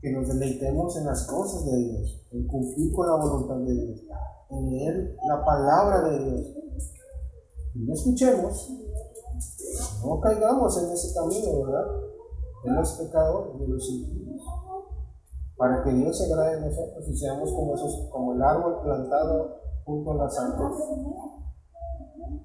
Que 0.00 0.10
nos 0.12 0.26
deleitemos 0.28 0.96
en 0.96 1.06
las 1.06 1.26
cosas 1.26 1.64
de 1.66 1.76
Dios, 1.76 2.26
en 2.32 2.46
cumplir 2.46 2.92
con 2.92 3.06
la 3.06 3.16
voluntad 3.16 3.58
de 3.58 3.74
Dios, 3.74 4.00
en 4.50 4.70
leer 4.70 5.16
la 5.28 5.44
palabra 5.44 6.08
de 6.08 6.24
Dios. 6.24 6.46
Y 7.74 7.80
no 7.80 7.94
escuchemos, 7.94 8.70
no 10.04 10.20
caigamos 10.20 10.82
en 10.82 10.90
ese 10.90 11.14
camino, 11.14 11.64
¿verdad? 11.64 11.86
De 12.64 12.70
los 12.72 12.92
pecadores, 12.92 13.58
de 13.60 13.68
los 13.68 13.88
impíos. 13.90 14.42
Para 15.56 15.82
que 15.84 15.90
Dios 15.90 16.18
se 16.18 16.32
agrade 16.32 16.56
de 16.56 16.68
nosotros 16.68 17.08
y 17.08 17.16
seamos 17.16 17.52
como, 17.52 17.74
esos, 17.74 18.08
como 18.10 18.34
el 18.34 18.42
árbol 18.42 18.82
plantado 18.82 19.60
junto 19.84 20.10
a 20.12 20.14
las 20.16 20.38
aguas 20.38 20.74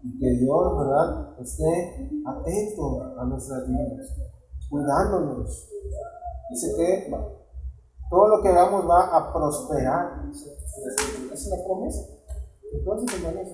y 0.04 0.20
que 0.20 0.30
Dios, 0.32 0.78
¿verdad?, 0.78 1.40
esté 1.40 2.12
atento 2.26 3.04
a 3.18 3.26
nuestras 3.26 3.68
vidas, 3.68 4.16
cuidándonos. 4.70 5.70
Dice 6.52 6.76
que 6.76 7.12
todo 8.10 8.28
lo 8.28 8.42
que 8.42 8.50
hagamos 8.50 8.90
va 8.90 9.16
a 9.16 9.34
prosperar. 9.34 10.24
Es 11.32 11.48
la 11.48 11.64
promesa. 11.64 12.02
Entonces, 12.74 13.20
hermanos, 13.20 13.50